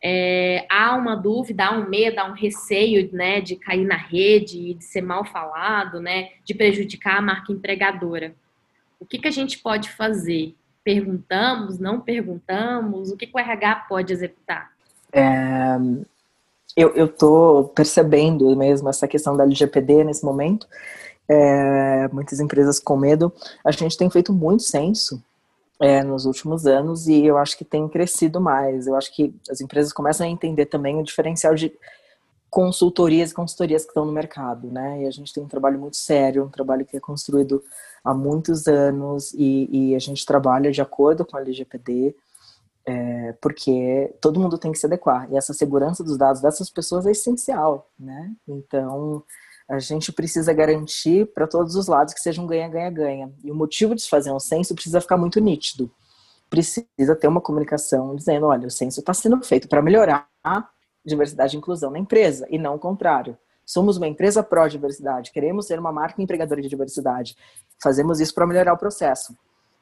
É, 0.00 0.66
há 0.70 0.94
uma 0.94 1.16
dúvida, 1.16 1.66
há 1.66 1.72
um 1.72 1.88
medo, 1.88 2.20
há 2.20 2.26
um 2.26 2.32
receio, 2.32 3.10
né, 3.12 3.40
de 3.40 3.56
cair 3.56 3.84
na 3.84 3.96
rede, 3.96 4.74
de 4.74 4.84
ser 4.84 5.02
mal 5.02 5.24
falado, 5.24 5.98
né, 5.98 6.28
de 6.44 6.54
prejudicar 6.54 7.16
a 7.16 7.22
marca 7.22 7.52
empregadora. 7.52 8.36
O 9.00 9.04
que, 9.04 9.18
que 9.18 9.26
a 9.26 9.32
gente 9.32 9.58
pode 9.58 9.90
fazer? 9.90 10.54
Perguntamos, 10.84 11.80
não 11.80 12.00
perguntamos? 12.00 13.10
O 13.10 13.16
que, 13.16 13.26
que 13.26 13.36
o 13.36 13.40
RH 13.40 13.86
pode 13.88 14.12
executar? 14.12 14.70
É, 15.12 15.76
eu 16.76 17.06
estou 17.06 17.68
percebendo 17.68 18.54
mesmo 18.54 18.88
essa 18.88 19.08
questão 19.08 19.36
da 19.36 19.44
LGPD 19.44 20.04
nesse 20.04 20.24
momento. 20.24 20.66
É, 21.28 22.06
muitas 22.08 22.38
empresas 22.38 22.78
com 22.78 22.96
medo. 22.96 23.32
A 23.64 23.70
gente 23.70 23.96
tem 23.96 24.10
feito 24.10 24.32
muito 24.32 24.62
censo 24.62 25.22
é, 25.80 26.02
nos 26.02 26.24
últimos 26.24 26.66
anos 26.66 27.08
e 27.08 27.24
eu 27.24 27.36
acho 27.38 27.56
que 27.56 27.64
tem 27.64 27.88
crescido 27.88 28.40
mais. 28.40 28.86
Eu 28.86 28.94
acho 28.94 29.14
que 29.14 29.34
as 29.50 29.60
empresas 29.60 29.92
começam 29.92 30.26
a 30.26 30.30
entender 30.30 30.66
também 30.66 30.98
o 30.98 31.02
diferencial 31.02 31.54
de 31.54 31.72
consultorias 32.50 33.30
e 33.30 33.34
consultorias 33.34 33.82
que 33.82 33.90
estão 33.90 34.04
no 34.04 34.12
mercado, 34.12 34.70
né? 34.70 35.02
E 35.02 35.06
a 35.06 35.10
gente 35.10 35.32
tem 35.32 35.42
um 35.42 35.48
trabalho 35.48 35.78
muito 35.78 35.96
sério, 35.96 36.44
um 36.44 36.48
trabalho 36.48 36.86
que 36.86 36.96
é 36.96 37.00
construído 37.00 37.62
há 38.04 38.14
muitos 38.14 38.66
anos 38.66 39.34
e, 39.34 39.68
e 39.70 39.94
a 39.94 39.98
gente 39.98 40.24
trabalha 40.24 40.70
de 40.70 40.80
acordo 40.80 41.24
com 41.24 41.36
a 41.36 41.40
LGPD, 41.40 42.14
é, 42.86 43.32
porque 43.40 44.14
todo 44.20 44.38
mundo 44.38 44.56
tem 44.56 44.70
que 44.70 44.78
se 44.78 44.86
adequar. 44.86 45.28
E 45.30 45.36
essa 45.36 45.52
segurança 45.52 46.04
dos 46.04 46.16
dados 46.16 46.40
dessas 46.40 46.70
pessoas 46.70 47.04
é 47.04 47.10
essencial, 47.10 47.90
né? 47.98 48.32
Então, 48.46 49.24
a 49.68 49.80
gente 49.80 50.12
precisa 50.12 50.52
garantir 50.52 51.26
para 51.34 51.48
todos 51.48 51.74
os 51.74 51.88
lados 51.88 52.14
que 52.14 52.20
seja 52.20 52.40
um 52.40 52.46
ganha-ganha-ganha. 52.46 53.32
E 53.42 53.50
o 53.50 53.54
motivo 53.54 53.94
de 53.94 54.02
se 54.02 54.08
fazer 54.08 54.30
um 54.30 54.38
censo 54.38 54.74
precisa 54.74 55.00
ficar 55.00 55.16
muito 55.16 55.40
nítido. 55.40 55.90
Precisa 56.48 57.16
ter 57.18 57.26
uma 57.26 57.40
comunicação 57.40 58.14
dizendo, 58.14 58.46
olha, 58.46 58.68
o 58.68 58.70
censo 58.70 59.00
está 59.00 59.12
sendo 59.12 59.42
feito 59.42 59.68
para 59.68 59.82
melhorar 59.82 60.28
a 60.44 60.68
diversidade 61.04 61.56
e 61.56 61.58
inclusão 61.58 61.90
na 61.90 61.98
empresa, 61.98 62.46
e 62.48 62.58
não 62.58 62.76
o 62.76 62.78
contrário. 62.78 63.36
Somos 63.64 63.96
uma 63.96 64.06
empresa 64.06 64.44
pró-diversidade, 64.44 65.32
queremos 65.32 65.66
ser 65.66 65.80
uma 65.80 65.90
marca 65.90 66.22
empregadora 66.22 66.62
de 66.62 66.68
diversidade. 66.68 67.36
Fazemos 67.82 68.20
isso 68.20 68.32
para 68.32 68.46
melhorar 68.46 68.72
o 68.72 68.78
processo. 68.78 69.36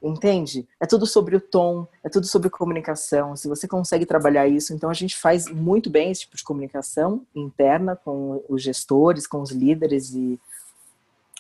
Entende? 0.07 0.69
É 0.79 0.85
tudo 0.85 1.07
sobre 1.07 1.35
o 1.35 1.41
tom, 1.41 1.89
é 2.03 2.11
tudo 2.11 2.27
sobre 2.27 2.51
comunicação. 2.51 3.35
Se 3.35 3.49
você 3.49 3.67
consegue 3.67 4.05
trabalhar 4.05 4.47
isso, 4.47 4.75
então 4.75 4.91
a 4.91 4.95
gente 4.95 5.17
faz 5.17 5.49
muito 5.49 5.89
bem 5.89 6.11
esse 6.11 6.21
tipo 6.23 6.37
de 6.37 6.45
comunicação 6.45 7.23
interna 7.35 7.97
com 7.97 8.45
os 8.47 8.63
gestores, 8.63 9.27
com 9.27 9.41
os 9.41 9.51
líderes 9.51 10.13
e 10.15 10.39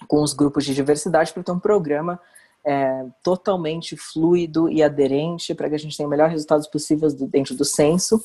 com 0.09 0.22
os 0.22 0.33
grupos 0.33 0.64
de 0.64 0.74
diversidade 0.74 1.31
para 1.31 1.42
ter 1.42 1.53
um 1.53 1.59
programa 1.59 2.18
é, 2.64 3.05
totalmente 3.22 3.98
fluido 3.98 4.70
e 4.70 4.83
aderente 4.83 5.55
para 5.55 5.68
que 5.68 5.74
a 5.74 5.79
gente 5.79 5.94
tenha 5.94 6.07
os 6.07 6.11
melhores 6.11 6.33
resultados 6.33 6.66
possíveis 6.66 7.12
dentro 7.12 7.55
do 7.55 7.66
censo 7.66 8.24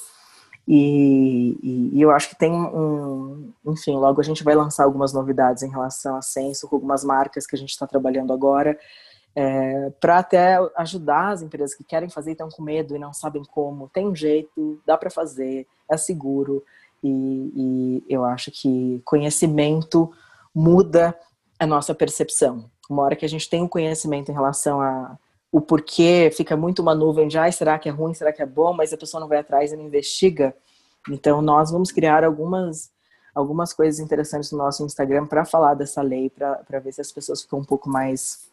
e, 0.72 1.58
e, 1.64 1.98
e, 1.98 2.02
eu 2.02 2.12
acho 2.12 2.30
que 2.30 2.36
tem 2.36 2.52
um. 2.52 3.52
Enfim, 3.66 3.96
logo 3.96 4.22
a 4.22 4.24
gente 4.24 4.44
vai 4.44 4.54
lançar 4.54 4.84
algumas 4.84 5.12
novidades 5.12 5.64
em 5.64 5.70
relação 5.70 6.16
a 6.16 6.22
censo, 6.22 6.68
com 6.68 6.76
algumas 6.76 7.04
marcas 7.04 7.48
que 7.48 7.56
a 7.56 7.58
gente 7.58 7.72
está 7.72 7.88
trabalhando 7.88 8.32
agora, 8.32 8.78
é, 9.36 9.90
para 10.00 10.20
até 10.20 10.58
ajudar 10.76 11.30
as 11.30 11.42
empresas 11.42 11.76
que 11.76 11.84
querem 11.84 12.10
fazer 12.10 12.32
e 12.32 12.34
estão 12.34 12.50
com 12.50 12.64
medo 12.64 12.96
e 12.96 13.00
não 13.00 13.14
sabem 13.14 13.44
como. 13.44 13.90
Tem 13.90 14.08
um 14.08 14.16
jeito, 14.16 14.82
dá 14.86 14.98
para 14.98 15.10
fazer, 15.10 15.68
é 15.90 15.98
seguro, 15.98 16.64
e, 17.04 17.54
e 17.56 18.04
eu 18.10 18.26
acho 18.26 18.52
que 18.52 19.02
conhecimento 19.06 20.12
muda 20.54 21.18
a 21.58 21.66
nossa 21.66 21.94
percepção. 21.94 22.70
Uma 22.90 23.04
hora 23.04 23.16
que 23.16 23.26
a 23.26 23.30
gente 23.30 23.50
tem 23.50 23.62
o 23.62 23.66
um 23.66 23.70
conhecimento 23.70 24.32
em 24.32 24.34
relação 24.34 24.82
a 24.82 25.18
o 25.52 25.60
porquê, 25.60 26.32
fica 26.36 26.56
muito 26.56 26.82
uma 26.82 26.94
nuvem 26.94 27.28
de, 27.28 27.38
ah, 27.38 27.52
será 27.52 27.80
que 27.80 27.90
é 27.90 27.92
ruim, 27.92 28.14
será 28.14 28.32
que 28.32 28.42
é 28.42 28.46
bom, 28.46 28.72
mas 28.74 28.94
a 28.94 28.98
pessoa 28.98 29.20
não 29.20 29.28
vai 29.28 29.40
atrás 29.40 29.72
e 29.72 29.76
não 29.76 29.86
investiga. 29.86 30.56
Então, 31.10 31.42
nós 31.42 31.72
vamos 31.72 31.92
criar 31.92 32.24
algumas, 32.24 32.92
algumas 33.34 33.74
coisas 33.74 34.00
interessantes 34.00 34.52
no 34.52 34.60
nosso 34.60 34.86
Instagram 34.86 35.26
para 35.26 35.46
falar 35.46 35.74
dessa 35.74 36.02
lei, 36.02 36.30
para 36.30 36.80
ver 36.80 36.92
se 36.92 37.02
as 37.02 37.12
pessoas 37.12 37.42
ficam 37.42 37.60
um 37.60 37.66
pouco 37.66 37.90
mais, 37.90 38.48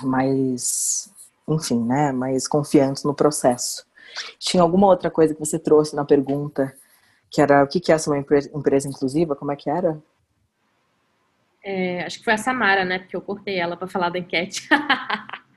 mais, 0.00 1.10
enfim, 1.46 1.82
né, 1.84 2.12
mais 2.12 2.46
confiantes 2.46 3.04
no 3.04 3.14
processo. 3.14 3.86
Tinha 4.38 4.62
alguma 4.62 4.86
outra 4.86 5.10
coisa 5.10 5.34
que 5.34 5.40
você 5.40 5.58
trouxe 5.58 5.94
na 5.94 6.04
pergunta, 6.04 6.74
que 7.30 7.40
era 7.40 7.62
o 7.62 7.68
que 7.68 7.90
é 7.90 7.94
essa 7.94 8.10
uma 8.10 8.18
empresa, 8.18 8.50
empresa 8.54 8.88
inclusiva? 8.88 9.36
Como 9.36 9.52
é 9.52 9.56
que 9.56 9.68
era? 9.68 10.00
É, 11.62 12.04
acho 12.04 12.18
que 12.18 12.24
foi 12.24 12.34
a 12.34 12.38
Samara, 12.38 12.84
né? 12.84 12.98
Porque 12.98 13.16
eu 13.16 13.20
cortei 13.20 13.58
ela 13.58 13.76
para 13.76 13.88
falar 13.88 14.08
da 14.08 14.18
enquete. 14.18 14.68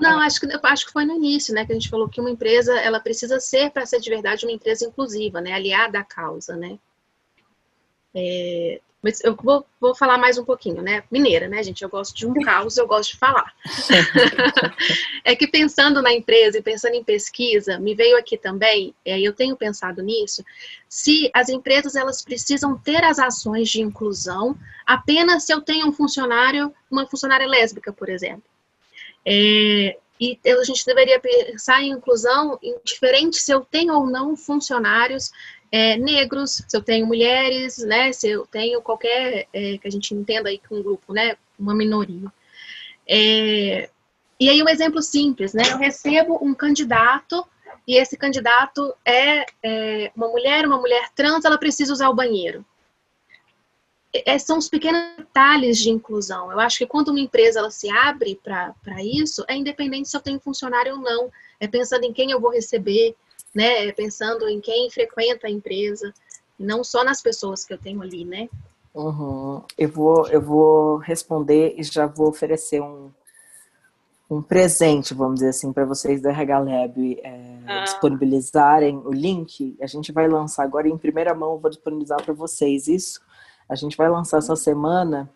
Não, 0.00 0.20
acho 0.20 0.40
que, 0.40 0.46
acho 0.62 0.86
que 0.86 0.92
foi 0.92 1.04
no 1.04 1.14
início, 1.14 1.52
né, 1.52 1.66
que 1.66 1.72
a 1.72 1.74
gente 1.74 1.88
falou 1.88 2.08
que 2.08 2.20
uma 2.20 2.30
empresa, 2.30 2.78
ela 2.78 3.00
precisa 3.00 3.40
ser, 3.40 3.70
para 3.70 3.84
ser 3.84 4.00
de 4.00 4.08
verdade, 4.08 4.46
uma 4.46 4.52
empresa 4.52 4.84
inclusiva, 4.84 5.40
né, 5.40 5.52
aliada 5.52 5.98
à 5.98 6.04
causa, 6.04 6.56
né. 6.56 6.78
É, 8.18 8.80
mas 9.02 9.22
eu 9.22 9.36
vou, 9.36 9.64
vou 9.78 9.94
falar 9.94 10.16
mais 10.16 10.38
um 10.38 10.44
pouquinho, 10.44 10.80
né, 10.82 11.04
mineira, 11.10 11.46
né, 11.48 11.62
gente, 11.62 11.82
eu 11.82 11.88
gosto 11.88 12.16
de 12.16 12.26
um 12.26 12.32
caos, 12.42 12.78
eu 12.78 12.86
gosto 12.86 13.12
de 13.12 13.18
falar. 13.18 13.54
é 15.22 15.36
que 15.36 15.46
pensando 15.46 16.00
na 16.00 16.12
empresa 16.12 16.58
e 16.58 16.62
pensando 16.62 16.94
em 16.94 17.04
pesquisa, 17.04 17.78
me 17.78 17.94
veio 17.94 18.16
aqui 18.16 18.38
também, 18.38 18.94
é, 19.04 19.20
eu 19.20 19.34
tenho 19.34 19.54
pensado 19.54 20.02
nisso, 20.02 20.42
se 20.88 21.30
as 21.34 21.50
empresas, 21.50 21.94
elas 21.94 22.22
precisam 22.22 22.76
ter 22.78 23.04
as 23.04 23.18
ações 23.18 23.68
de 23.68 23.82
inclusão 23.82 24.58
apenas 24.86 25.44
se 25.44 25.52
eu 25.52 25.60
tenho 25.60 25.86
um 25.86 25.92
funcionário, 25.92 26.74
uma 26.90 27.06
funcionária 27.06 27.46
lésbica, 27.46 27.92
por 27.92 28.08
exemplo. 28.08 28.42
É, 29.24 29.98
e 30.18 30.38
a 30.46 30.64
gente 30.64 30.84
deveria 30.86 31.20
pensar 31.20 31.82
em 31.82 31.90
inclusão 31.90 32.58
indiferente 32.62 33.36
se 33.36 33.52
eu 33.52 33.60
tenho 33.60 33.94
ou 33.94 34.06
não 34.06 34.34
funcionários 34.34 35.30
é, 35.70 35.96
negros, 35.96 36.62
se 36.66 36.76
eu 36.76 36.82
tenho 36.82 37.06
mulheres, 37.06 37.78
né, 37.78 38.12
se 38.12 38.28
eu 38.28 38.46
tenho 38.46 38.80
qualquer, 38.80 39.46
é, 39.52 39.78
que 39.78 39.86
a 39.86 39.90
gente 39.90 40.14
entenda 40.14 40.48
aí 40.48 40.58
com 40.58 40.76
um 40.76 40.82
grupo, 40.82 41.12
né, 41.12 41.36
uma 41.58 41.74
minoria. 41.74 42.32
É, 43.08 43.88
e 44.38 44.48
aí 44.48 44.62
um 44.62 44.68
exemplo 44.68 45.02
simples, 45.02 45.54
né, 45.54 45.62
eu 45.70 45.78
recebo 45.78 46.38
um 46.42 46.54
candidato 46.54 47.46
e 47.86 47.96
esse 47.96 48.16
candidato 48.16 48.94
é, 49.04 49.46
é 49.62 50.12
uma 50.16 50.28
mulher, 50.28 50.66
uma 50.66 50.78
mulher 50.78 51.10
trans, 51.14 51.44
ela 51.44 51.58
precisa 51.58 51.92
usar 51.92 52.08
o 52.08 52.14
banheiro. 52.14 52.64
É, 54.24 54.38
são 54.38 54.58
os 54.58 54.68
pequenos 54.68 55.16
detalhes 55.18 55.78
de 55.78 55.90
inclusão. 55.90 56.50
Eu 56.50 56.58
acho 56.58 56.78
que 56.78 56.86
quando 56.86 57.08
uma 57.08 57.20
empresa 57.20 57.58
ela 57.58 57.70
se 57.70 57.90
abre 57.90 58.40
para 58.42 59.04
isso, 59.04 59.44
é 59.46 59.54
independente 59.54 60.08
se 60.08 60.16
eu 60.16 60.20
tenho 60.22 60.40
funcionário 60.40 60.94
ou 60.94 61.00
não. 61.00 61.30
É 61.60 61.66
pensando 61.66 62.04
em 62.04 62.12
quem 62.12 62.30
eu 62.30 62.40
vou 62.40 62.50
receber, 62.50 63.14
né? 63.56 63.90
Pensando 63.92 64.46
em 64.46 64.60
quem 64.60 64.90
frequenta 64.90 65.46
a 65.46 65.50
empresa, 65.50 66.12
não 66.58 66.84
só 66.84 67.02
nas 67.02 67.22
pessoas 67.22 67.64
que 67.64 67.72
eu 67.72 67.78
tenho 67.78 68.02
ali, 68.02 68.22
né? 68.22 68.50
Uhum. 68.94 69.62
Eu, 69.78 69.88
vou, 69.88 70.28
eu 70.28 70.42
vou 70.42 70.98
responder 70.98 71.74
e 71.78 71.82
já 71.82 72.06
vou 72.06 72.28
oferecer 72.28 72.82
um, 72.82 73.10
um 74.30 74.42
presente, 74.42 75.14
vamos 75.14 75.36
dizer 75.36 75.48
assim, 75.48 75.72
para 75.72 75.86
vocês 75.86 76.20
da 76.20 76.30
RH 76.30 76.58
Lab 76.58 77.20
é, 77.24 77.58
ah. 77.66 77.84
disponibilizarem 77.84 78.98
o 78.98 79.10
link. 79.10 79.74
A 79.80 79.86
gente 79.86 80.12
vai 80.12 80.28
lançar 80.28 80.62
agora 80.62 80.86
em 80.86 80.98
primeira 80.98 81.34
mão, 81.34 81.52
eu 81.54 81.58
vou 81.58 81.70
disponibilizar 81.70 82.22
para 82.22 82.34
vocês 82.34 82.86
isso. 82.88 83.22
A 83.66 83.74
gente 83.74 83.96
vai 83.96 84.10
lançar 84.10 84.36
essa 84.36 84.54
semana 84.54 85.30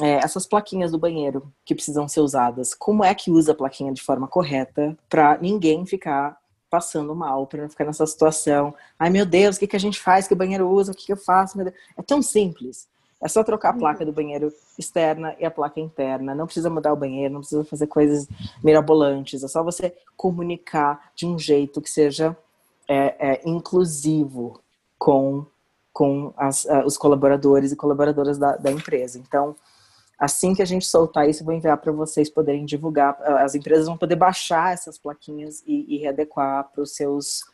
é, 0.00 0.16
essas 0.16 0.46
plaquinhas 0.46 0.90
do 0.90 0.98
banheiro 0.98 1.50
que 1.64 1.76
precisam 1.76 2.08
ser 2.08 2.20
usadas. 2.20 2.74
Como 2.74 3.04
é 3.04 3.14
que 3.14 3.30
usa 3.30 3.52
a 3.52 3.54
plaquinha 3.54 3.92
de 3.92 4.02
forma 4.02 4.26
correta 4.26 4.98
para 5.08 5.38
ninguém 5.38 5.86
ficar 5.86 6.36
passando 6.76 7.14
mal, 7.14 7.46
para 7.46 7.62
não 7.62 7.70
ficar 7.70 7.86
nessa 7.86 8.06
situação. 8.06 8.74
Ai 8.98 9.08
meu 9.08 9.24
Deus, 9.24 9.56
o 9.56 9.58
que, 9.58 9.66
que 9.66 9.76
a 9.76 9.80
gente 9.80 9.98
faz? 9.98 10.28
Que 10.28 10.34
banheiro 10.34 10.68
usa? 10.68 10.92
O 10.92 10.94
que, 10.94 11.06
que 11.06 11.12
eu 11.12 11.16
faço? 11.16 11.58
É 11.96 12.02
tão 12.02 12.20
simples. 12.20 12.86
É 13.18 13.28
só 13.28 13.42
trocar 13.42 13.70
a 13.70 13.72
uhum. 13.72 13.78
placa 13.78 14.04
do 14.04 14.12
banheiro 14.12 14.52
externa 14.78 15.34
e 15.40 15.46
a 15.46 15.50
placa 15.50 15.80
interna. 15.80 16.34
Não 16.34 16.44
precisa 16.44 16.68
mudar 16.68 16.92
o 16.92 16.96
banheiro, 16.96 17.32
não 17.32 17.40
precisa 17.40 17.64
fazer 17.64 17.86
coisas 17.86 18.28
mirabolantes. 18.62 19.42
É 19.42 19.48
só 19.48 19.64
você 19.64 19.96
comunicar 20.18 21.12
de 21.16 21.24
um 21.24 21.38
jeito 21.38 21.80
que 21.80 21.88
seja 21.88 22.36
é, 22.86 23.14
é, 23.18 23.40
inclusivo 23.48 24.60
com 24.98 25.46
com 25.94 26.34
as, 26.36 26.66
uh, 26.66 26.84
os 26.84 26.98
colaboradores 26.98 27.72
e 27.72 27.76
colaboradoras 27.76 28.36
da, 28.36 28.54
da, 28.54 28.70
empresa. 28.70 29.18
Então, 29.18 29.56
Assim 30.18 30.54
que 30.54 30.62
a 30.62 30.66
gente 30.66 30.86
soltar 30.86 31.28
isso, 31.28 31.42
eu 31.42 31.44
vou 31.44 31.54
enviar 31.54 31.76
para 31.76 31.92
vocês 31.92 32.30
poderem 32.30 32.64
divulgar. 32.64 33.20
As 33.22 33.54
empresas 33.54 33.86
vão 33.86 33.98
poder 33.98 34.16
baixar 34.16 34.72
essas 34.72 34.98
plaquinhas 34.98 35.62
e, 35.66 35.94
e 35.94 35.98
readequar 35.98 36.70
para 36.72 36.82
os 36.82 36.94
seus, 36.94 37.44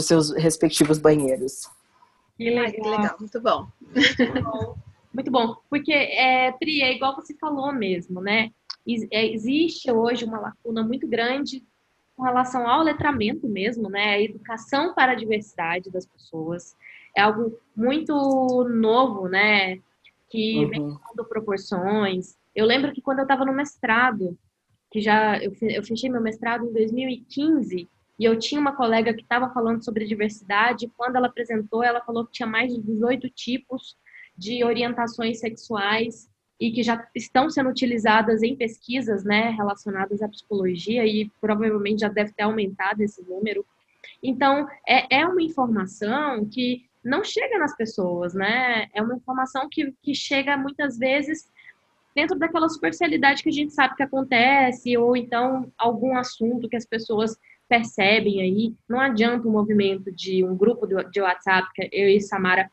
seus 0.00 0.30
respectivos 0.30 0.98
banheiros. 0.98 1.68
Que 2.36 2.50
legal. 2.50 2.72
que 2.72 2.80
legal. 2.80 3.16
Muito 3.20 3.40
bom. 3.40 3.66
Muito 3.92 4.42
bom. 4.42 4.76
Muito 5.12 5.30
bom. 5.30 5.56
Porque, 5.68 5.92
é, 5.92 6.52
Pri, 6.52 6.80
é 6.82 6.94
igual 6.94 7.14
você 7.14 7.34
falou 7.34 7.72
mesmo, 7.72 8.20
né? 8.20 8.50
É, 9.10 9.26
existe 9.26 9.90
hoje 9.90 10.24
uma 10.24 10.40
lacuna 10.40 10.82
muito 10.82 11.06
grande 11.06 11.62
com 12.16 12.22
relação 12.22 12.66
ao 12.66 12.82
letramento 12.82 13.46
mesmo, 13.46 13.90
né? 13.90 14.14
A 14.14 14.20
educação 14.20 14.94
para 14.94 15.12
a 15.12 15.14
diversidade 15.14 15.90
das 15.90 16.06
pessoas. 16.06 16.74
É 17.16 17.20
algo 17.20 17.58
muito 17.76 18.14
novo, 18.68 19.28
né? 19.28 19.80
Que 20.28 20.58
uhum. 20.58 20.68
vem 20.68 20.80
tomando 20.80 21.28
proporções. 21.28 22.36
Eu 22.54 22.66
lembro 22.66 22.92
que 22.92 23.00
quando 23.00 23.20
eu 23.20 23.24
estava 23.24 23.44
no 23.44 23.52
mestrado, 23.52 24.36
que 24.90 25.00
já 25.00 25.38
eu, 25.38 25.52
eu 25.62 25.82
fechei 25.82 26.10
meu 26.10 26.20
mestrado 26.20 26.66
em 26.66 26.72
2015, 26.72 27.88
e 28.18 28.24
eu 28.24 28.36
tinha 28.38 28.60
uma 28.60 28.74
colega 28.74 29.14
que 29.14 29.22
estava 29.22 29.48
falando 29.52 29.84
sobre 29.84 30.04
diversidade, 30.04 30.90
quando 30.96 31.16
ela 31.16 31.28
apresentou, 31.28 31.84
ela 31.84 32.00
falou 32.00 32.26
que 32.26 32.32
tinha 32.32 32.48
mais 32.48 32.74
de 32.74 32.82
18 32.82 33.30
tipos 33.30 33.96
de 34.36 34.64
orientações 34.64 35.38
sexuais 35.38 36.28
e 36.60 36.72
que 36.72 36.82
já 36.82 37.06
estão 37.14 37.48
sendo 37.48 37.70
utilizadas 37.70 38.42
em 38.42 38.56
pesquisas 38.56 39.22
né, 39.22 39.50
relacionadas 39.50 40.20
à 40.20 40.28
psicologia 40.28 41.06
e 41.06 41.30
provavelmente 41.40 42.00
já 42.00 42.08
deve 42.08 42.32
ter 42.32 42.42
aumentado 42.42 43.00
esse 43.00 43.22
número. 43.22 43.64
Então, 44.20 44.66
é, 44.86 45.20
é 45.20 45.26
uma 45.26 45.42
informação 45.42 46.44
que 46.46 46.87
não 47.08 47.24
chega 47.24 47.58
nas 47.58 47.76
pessoas, 47.76 48.34
né? 48.34 48.86
É 48.94 49.02
uma 49.02 49.16
informação 49.16 49.68
que, 49.70 49.92
que 50.02 50.14
chega 50.14 50.56
muitas 50.56 50.98
vezes 50.98 51.48
dentro 52.14 52.38
daquela 52.38 52.68
superficialidade 52.68 53.42
que 53.42 53.48
a 53.48 53.52
gente 53.52 53.72
sabe 53.72 53.96
que 53.96 54.02
acontece, 54.02 54.96
ou 54.96 55.16
então 55.16 55.72
algum 55.78 56.16
assunto 56.16 56.68
que 56.68 56.76
as 56.76 56.84
pessoas 56.84 57.36
percebem 57.68 58.40
aí. 58.40 58.74
Não 58.88 59.00
adianta 59.00 59.46
um 59.46 59.52
movimento 59.52 60.10
de 60.12 60.44
um 60.44 60.56
grupo 60.56 60.86
de 60.86 61.20
WhatsApp, 61.20 61.68
que 61.74 61.88
eu 61.92 62.08
e 62.08 62.20
Samara, 62.20 62.70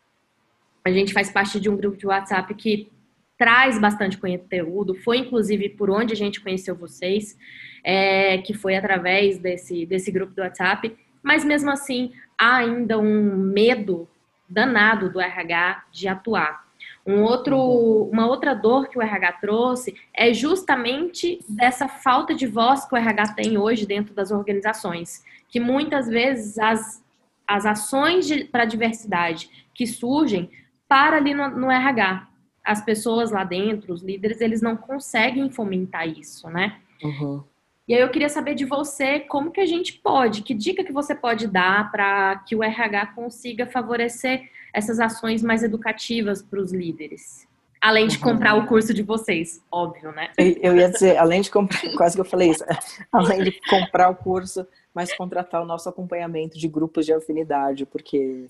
a 0.83 0.91
gente 0.91 1.13
faz 1.13 1.31
parte 1.31 1.59
de 1.59 1.69
um 1.69 1.77
grupo 1.77 1.97
de 1.97 2.07
WhatsApp 2.07 2.53
que 2.55 2.91
traz 3.38 3.79
bastante 3.79 4.17
conteúdo, 4.17 4.95
foi 4.95 5.17
inclusive 5.17 5.69
por 5.69 5.89
onde 5.89 6.13
a 6.13 6.15
gente 6.15 6.41
conheceu 6.41 6.75
vocês, 6.75 7.38
é, 7.83 8.38
que 8.39 8.53
foi 8.53 8.75
através 8.75 9.38
desse, 9.38 9.86
desse 9.86 10.11
grupo 10.11 10.33
do 10.33 10.41
WhatsApp, 10.41 10.95
mas 11.21 11.43
mesmo 11.43 11.69
assim 11.69 12.13
há 12.38 12.57
ainda 12.57 12.97
um 12.97 13.36
medo 13.36 14.07
danado 14.47 15.09
do 15.09 15.19
RH 15.19 15.85
de 15.91 16.07
atuar. 16.07 16.65
Um 17.05 17.21
outro, 17.21 18.09
uma 18.11 18.25
outra 18.27 18.55
dor 18.55 18.87
que 18.87 18.97
o 18.97 19.01
RH 19.01 19.33
trouxe 19.33 19.95
é 20.13 20.33
justamente 20.33 21.39
dessa 21.47 21.87
falta 21.87 22.33
de 22.33 22.47
voz 22.47 22.85
que 22.85 22.95
o 22.95 22.97
RH 22.97 23.33
tem 23.33 23.57
hoje 23.57 23.85
dentro 23.85 24.13
das 24.13 24.31
organizações, 24.31 25.23
que 25.47 25.59
muitas 25.59 26.07
vezes 26.07 26.57
as, 26.57 27.03
as 27.47 27.65
ações 27.65 28.27
para 28.45 28.63
a 28.63 28.67
diversidade 28.67 29.49
que 29.73 29.85
surgem 29.85 30.49
para 30.87 31.17
ali 31.17 31.33
no, 31.33 31.49
no 31.49 31.71
RH, 31.71 32.27
as 32.63 32.83
pessoas 32.83 33.31
lá 33.31 33.43
dentro, 33.43 33.93
os 33.93 34.01
líderes, 34.01 34.41
eles 34.41 34.61
não 34.61 34.75
conseguem 34.75 35.51
fomentar 35.51 36.07
isso, 36.07 36.49
né? 36.49 36.79
Uhum. 37.03 37.43
E 37.88 37.93
aí 37.93 38.01
eu 38.01 38.09
queria 38.09 38.29
saber 38.29 38.55
de 38.55 38.65
você 38.65 39.19
como 39.19 39.51
que 39.51 39.61
a 39.61 39.65
gente 39.65 39.93
pode, 39.93 40.41
que 40.41 40.55
dica 40.55 40.83
que 40.83 40.91
você 40.91 41.13
pode 41.13 41.47
dar 41.47 41.91
para 41.91 42.38
que 42.47 42.55
o 42.55 42.63
RH 42.63 43.07
consiga 43.07 43.67
favorecer 43.67 44.49
essas 44.73 44.99
ações 44.99 45.43
mais 45.43 45.61
educativas 45.61 46.41
para 46.41 46.59
os 46.59 46.73
líderes. 46.73 47.47
Além 47.79 48.07
de 48.07 48.17
comprar 48.17 48.55
o 48.55 48.65
curso 48.65 48.91
de 48.91 49.03
vocês, 49.03 49.61
óbvio, 49.71 50.11
né? 50.11 50.31
Eu 50.38 50.75
ia 50.75 50.89
dizer, 50.89 51.17
além 51.17 51.41
de 51.41 51.51
comprar, 51.51 51.79
quase 51.95 52.15
que 52.15 52.21
eu 52.21 52.25
falei 52.25 52.49
isso, 52.49 52.65
além 53.11 53.43
de 53.43 53.59
comprar 53.69 54.09
o 54.09 54.15
curso, 54.15 54.65
mas 54.91 55.15
contratar 55.15 55.61
o 55.61 55.65
nosso 55.65 55.88
acompanhamento 55.88 56.57
de 56.57 56.67
grupos 56.67 57.05
de 57.05 57.13
afinidade, 57.13 57.86
porque 57.86 58.47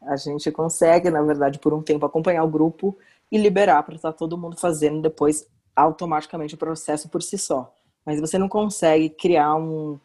a 0.00 0.16
gente 0.16 0.50
consegue, 0.50 1.10
na 1.10 1.20
verdade, 1.20 1.58
por 1.58 1.74
um 1.74 1.82
tempo 1.82 2.06
acompanhar 2.06 2.42
o 2.44 2.48
grupo 2.48 2.96
e 3.30 3.36
liberar 3.36 3.82
para 3.82 3.96
estar 3.96 4.12
tá 4.12 4.18
todo 4.18 4.38
mundo 4.38 4.56
fazendo 4.56 5.02
depois 5.02 5.46
automaticamente 5.76 6.54
o 6.54 6.58
processo 6.58 7.10
por 7.10 7.22
si 7.22 7.36
só. 7.36 7.74
Mas 8.04 8.20
você 8.20 8.38
não 8.38 8.48
consegue 8.48 9.10
criar 9.10 9.54
um, 9.54 9.98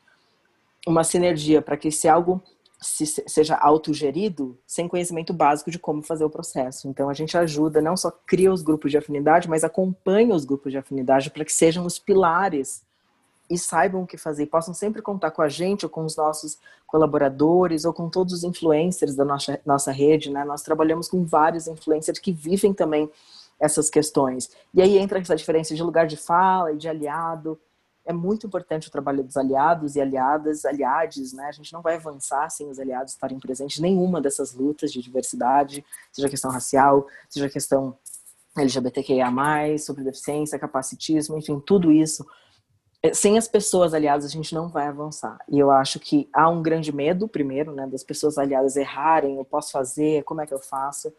uma 0.88 1.04
sinergia 1.04 1.62
para 1.62 1.78
que 1.78 1.92
se 1.92 2.08
algo 2.08 2.42
se, 2.82 3.06
seja 3.06 3.56
autogerido 3.56 4.58
sem 4.68 4.88
conhecimento 4.88 5.34
básico 5.34 5.72
de 5.72 5.80
como 5.80 6.04
fazer 6.04 6.24
o 6.24 6.30
processo. 6.30 6.88
Então 6.88 7.10
a 7.10 7.14
gente 7.14 7.38
ajuda, 7.38 7.82
não 7.82 7.98
só 7.98 8.12
cria 8.12 8.52
os 8.52 8.62
grupos 8.62 8.92
de 8.92 8.98
afinidade, 8.98 9.50
mas 9.50 9.64
acompanha 9.64 10.36
os 10.36 10.46
grupos 10.46 10.72
de 10.72 10.78
afinidade 10.78 11.32
para 11.32 11.46
que 11.46 11.54
sejam 11.54 11.86
os 11.86 11.98
pilares 11.98 12.84
e 13.50 13.58
saibam 13.58 14.04
o 14.04 14.08
que 14.08 14.18
fazer, 14.18 14.44
e 14.44 14.48
possam 14.48 14.74
sempre 14.74 15.02
contar 15.02 15.32
com 15.32 15.42
a 15.42 15.48
gente 15.48 15.86
ou 15.86 15.90
com 15.90 16.04
os 16.04 16.16
nossos 16.16 16.58
colaboradores 16.88 17.86
ou 17.86 17.94
com 17.94 18.10
todos 18.10 18.34
os 18.34 18.44
influencers 18.44 19.16
da 19.16 19.24
nossa, 19.24 19.60
nossa 19.66 19.92
rede, 19.92 20.32
né? 20.32 20.44
Nós 20.44 20.64
trabalhamos 20.64 21.08
com 21.08 21.24
vários 21.24 21.68
influencers 21.68 22.18
que 22.18 22.32
vivem 22.32 22.74
também 22.74 23.10
essas 23.60 23.90
questões. 23.90 24.50
E 24.74 24.82
aí 24.82 24.98
entra 24.98 25.20
essa 25.20 25.36
diferença 25.36 25.76
de 25.76 25.84
lugar 25.84 26.08
de 26.08 26.18
fala 26.18 26.74
e 26.74 26.78
de 26.78 26.90
aliado. 26.90 27.60
É 28.06 28.14
muito 28.14 28.46
importante 28.46 28.88
o 28.88 28.92
trabalho 28.92 29.24
dos 29.24 29.36
aliados 29.36 29.96
e 29.96 30.02
aliadas, 30.02 30.64
aliades, 30.64 31.34
né? 31.34 31.48
A 31.48 31.52
gente 31.52 31.74
não 31.74 31.82
vai 31.82 31.96
avançar 31.96 32.50
sem 32.50 32.70
os 32.70 32.80
aliados 32.80 33.14
estarem 33.14 33.40
presentes 33.40 33.80
nenhuma 33.80 34.22
dessas 34.22 34.54
lutas 34.54 34.92
de 34.92 35.02
diversidade, 35.02 35.84
seja 36.12 36.30
questão 36.30 36.52
racial, 36.52 37.08
seja 37.30 37.50
questão 37.50 37.98
LGBTQIA+, 38.58 39.30
sobre 39.80 40.04
deficiência, 40.04 40.60
capacitismo, 40.60 41.38
enfim, 41.38 41.60
tudo 41.60 41.92
isso 41.92 42.26
é, 43.06 43.14
sem 43.14 43.38
as 43.38 43.48
pessoas 43.48 43.94
aliadas 43.94 44.26
a 44.26 44.30
gente 44.30 44.54
não 44.56 44.68
vai 44.68 44.88
avançar. 44.88 45.38
E 45.48 45.60
eu 45.60 45.70
acho 45.70 46.00
que 46.00 46.28
há 46.34 46.50
um 46.50 46.64
grande 46.64 46.92
medo, 46.92 47.28
primeiro, 47.28 47.72
né, 47.72 47.86
das 47.86 48.04
pessoas 48.04 48.36
aliadas 48.36 48.76
errarem, 48.76 49.38
eu 49.38 49.46
posso 49.46 49.72
fazer, 49.72 50.24
como 50.24 50.42
é 50.42 50.48
que 50.48 50.54
eu 50.54 50.60
faço? 50.60 51.14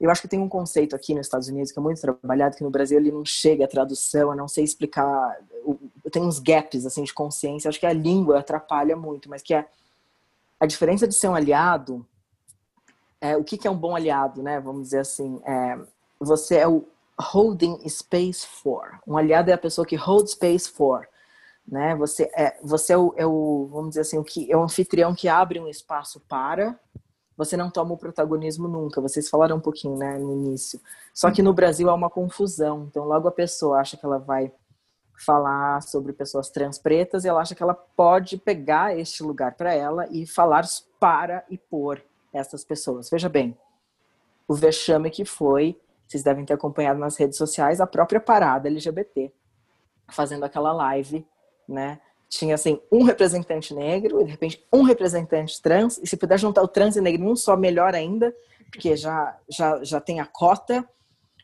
Eu 0.00 0.10
acho 0.10 0.22
que 0.22 0.28
tem 0.28 0.40
um 0.40 0.48
conceito 0.48 0.94
aqui 0.94 1.14
nos 1.14 1.26
Estados 1.26 1.48
Unidos 1.48 1.72
que 1.72 1.78
é 1.78 1.82
muito 1.82 2.00
trabalhado, 2.00 2.56
que 2.56 2.64
no 2.64 2.70
Brasil 2.70 2.98
ele 2.98 3.12
não 3.12 3.24
chega 3.24 3.64
a 3.64 3.68
tradução, 3.68 4.30
eu 4.30 4.36
não 4.36 4.48
sei 4.48 4.64
explicar, 4.64 5.38
tem 6.10 6.22
uns 6.22 6.38
gaps 6.38 6.84
assim 6.84 7.04
de 7.04 7.14
consciência, 7.14 7.68
acho 7.68 7.80
que 7.80 7.86
a 7.86 7.92
língua 7.92 8.40
atrapalha 8.40 8.96
muito, 8.96 9.30
mas 9.30 9.42
que 9.42 9.54
é 9.54 9.66
a 10.58 10.66
diferença 10.66 11.06
de 11.06 11.14
ser 11.14 11.28
um 11.28 11.34
aliado, 11.34 12.04
é, 13.20 13.36
o 13.36 13.44
que, 13.44 13.56
que 13.56 13.66
é 13.66 13.70
um 13.70 13.76
bom 13.76 13.96
aliado, 13.96 14.42
né? 14.42 14.60
Vamos 14.60 14.82
dizer 14.82 14.98
assim, 14.98 15.40
é, 15.46 15.78
você 16.20 16.56
é 16.56 16.68
o 16.68 16.84
holding 17.18 17.88
space 17.88 18.46
for. 18.46 19.00
Um 19.06 19.16
aliado 19.16 19.50
é 19.50 19.54
a 19.54 19.58
pessoa 19.58 19.86
que 19.86 19.96
hold 19.96 20.26
space 20.26 20.68
for. 20.68 21.08
Né? 21.66 21.94
Você 21.96 22.30
é, 22.34 22.58
você 22.62 22.92
é 22.92 22.98
o, 22.98 23.14
é 23.16 23.26
o, 23.26 23.68
vamos 23.72 23.90
dizer 23.90 24.02
assim, 24.02 24.18
o 24.18 24.24
que 24.24 24.50
é 24.52 24.56
o 24.56 24.62
anfitrião 24.62 25.14
que 25.14 25.28
abre 25.28 25.58
um 25.58 25.68
espaço 25.68 26.20
para. 26.28 26.78
Você 27.36 27.56
não 27.56 27.70
toma 27.70 27.94
o 27.94 27.96
protagonismo 27.96 28.68
nunca. 28.68 29.00
Vocês 29.00 29.28
falaram 29.28 29.56
um 29.56 29.60
pouquinho, 29.60 29.96
né, 29.96 30.18
no 30.18 30.32
início. 30.32 30.80
Só 31.12 31.30
que 31.30 31.42
no 31.42 31.52
Brasil 31.52 31.90
há 31.90 31.94
uma 31.94 32.10
confusão. 32.10 32.86
Então, 32.88 33.04
logo 33.04 33.26
a 33.26 33.32
pessoa 33.32 33.80
acha 33.80 33.96
que 33.96 34.06
ela 34.06 34.18
vai 34.18 34.52
falar 35.16 35.80
sobre 35.82 36.12
pessoas 36.12 36.50
trans 36.50 36.78
pretas 36.78 37.24
e 37.24 37.28
ela 37.28 37.40
acha 37.40 37.54
que 37.54 37.62
ela 37.62 37.74
pode 37.74 38.36
pegar 38.36 38.98
este 38.98 39.22
lugar 39.22 39.54
para 39.54 39.72
ela 39.72 40.06
e 40.10 40.26
falar 40.26 40.64
para 40.98 41.44
e 41.48 41.56
por 41.56 42.02
essas 42.32 42.64
pessoas. 42.64 43.08
Veja 43.08 43.28
bem, 43.28 43.56
o 44.48 44.54
vexame 44.54 45.10
que 45.10 45.24
foi 45.24 45.80
vocês 46.06 46.22
devem 46.22 46.44
ter 46.44 46.54
acompanhado 46.54 47.00
nas 47.00 47.16
redes 47.16 47.36
sociais 47.36 47.80
a 47.80 47.86
própria 47.86 48.20
parada 48.20 48.68
LGBT, 48.68 49.32
fazendo 50.10 50.44
aquela 50.44 50.72
live, 50.72 51.26
né? 51.68 52.00
Tinha 52.36 52.56
assim 52.56 52.80
um 52.90 53.04
representante 53.04 53.72
negro 53.72 54.20
e 54.20 54.24
de 54.24 54.30
repente 54.32 54.66
um 54.72 54.82
representante 54.82 55.62
trans, 55.62 55.98
e 56.02 56.06
se 56.06 56.16
puder 56.16 56.36
juntar 56.36 56.62
o 56.62 56.68
trans 56.68 56.96
e 56.96 57.00
negro 57.00 57.22
num 57.22 57.36
só, 57.36 57.56
melhor 57.56 57.94
ainda, 57.94 58.34
porque 58.72 58.96
já, 58.96 59.38
já, 59.48 59.84
já 59.84 60.00
tem 60.00 60.18
a 60.18 60.26
cota, 60.26 60.84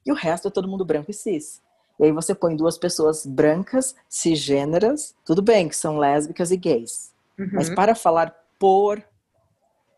e 0.04 0.10
o 0.10 0.16
resto 0.16 0.48
é 0.48 0.50
todo 0.50 0.66
mundo 0.66 0.84
branco 0.84 1.08
e 1.08 1.14
cis. 1.14 1.62
E 1.96 2.06
aí 2.06 2.12
você 2.12 2.34
põe 2.34 2.56
duas 2.56 2.76
pessoas 2.76 3.24
brancas, 3.24 3.94
cisgêneras, 4.08 5.14
tudo 5.24 5.40
bem 5.40 5.68
que 5.68 5.76
são 5.76 5.96
lésbicas 5.96 6.50
e 6.50 6.56
gays, 6.56 7.12
uhum. 7.38 7.50
mas 7.52 7.70
para 7.70 7.94
falar 7.94 8.34
por 8.58 9.00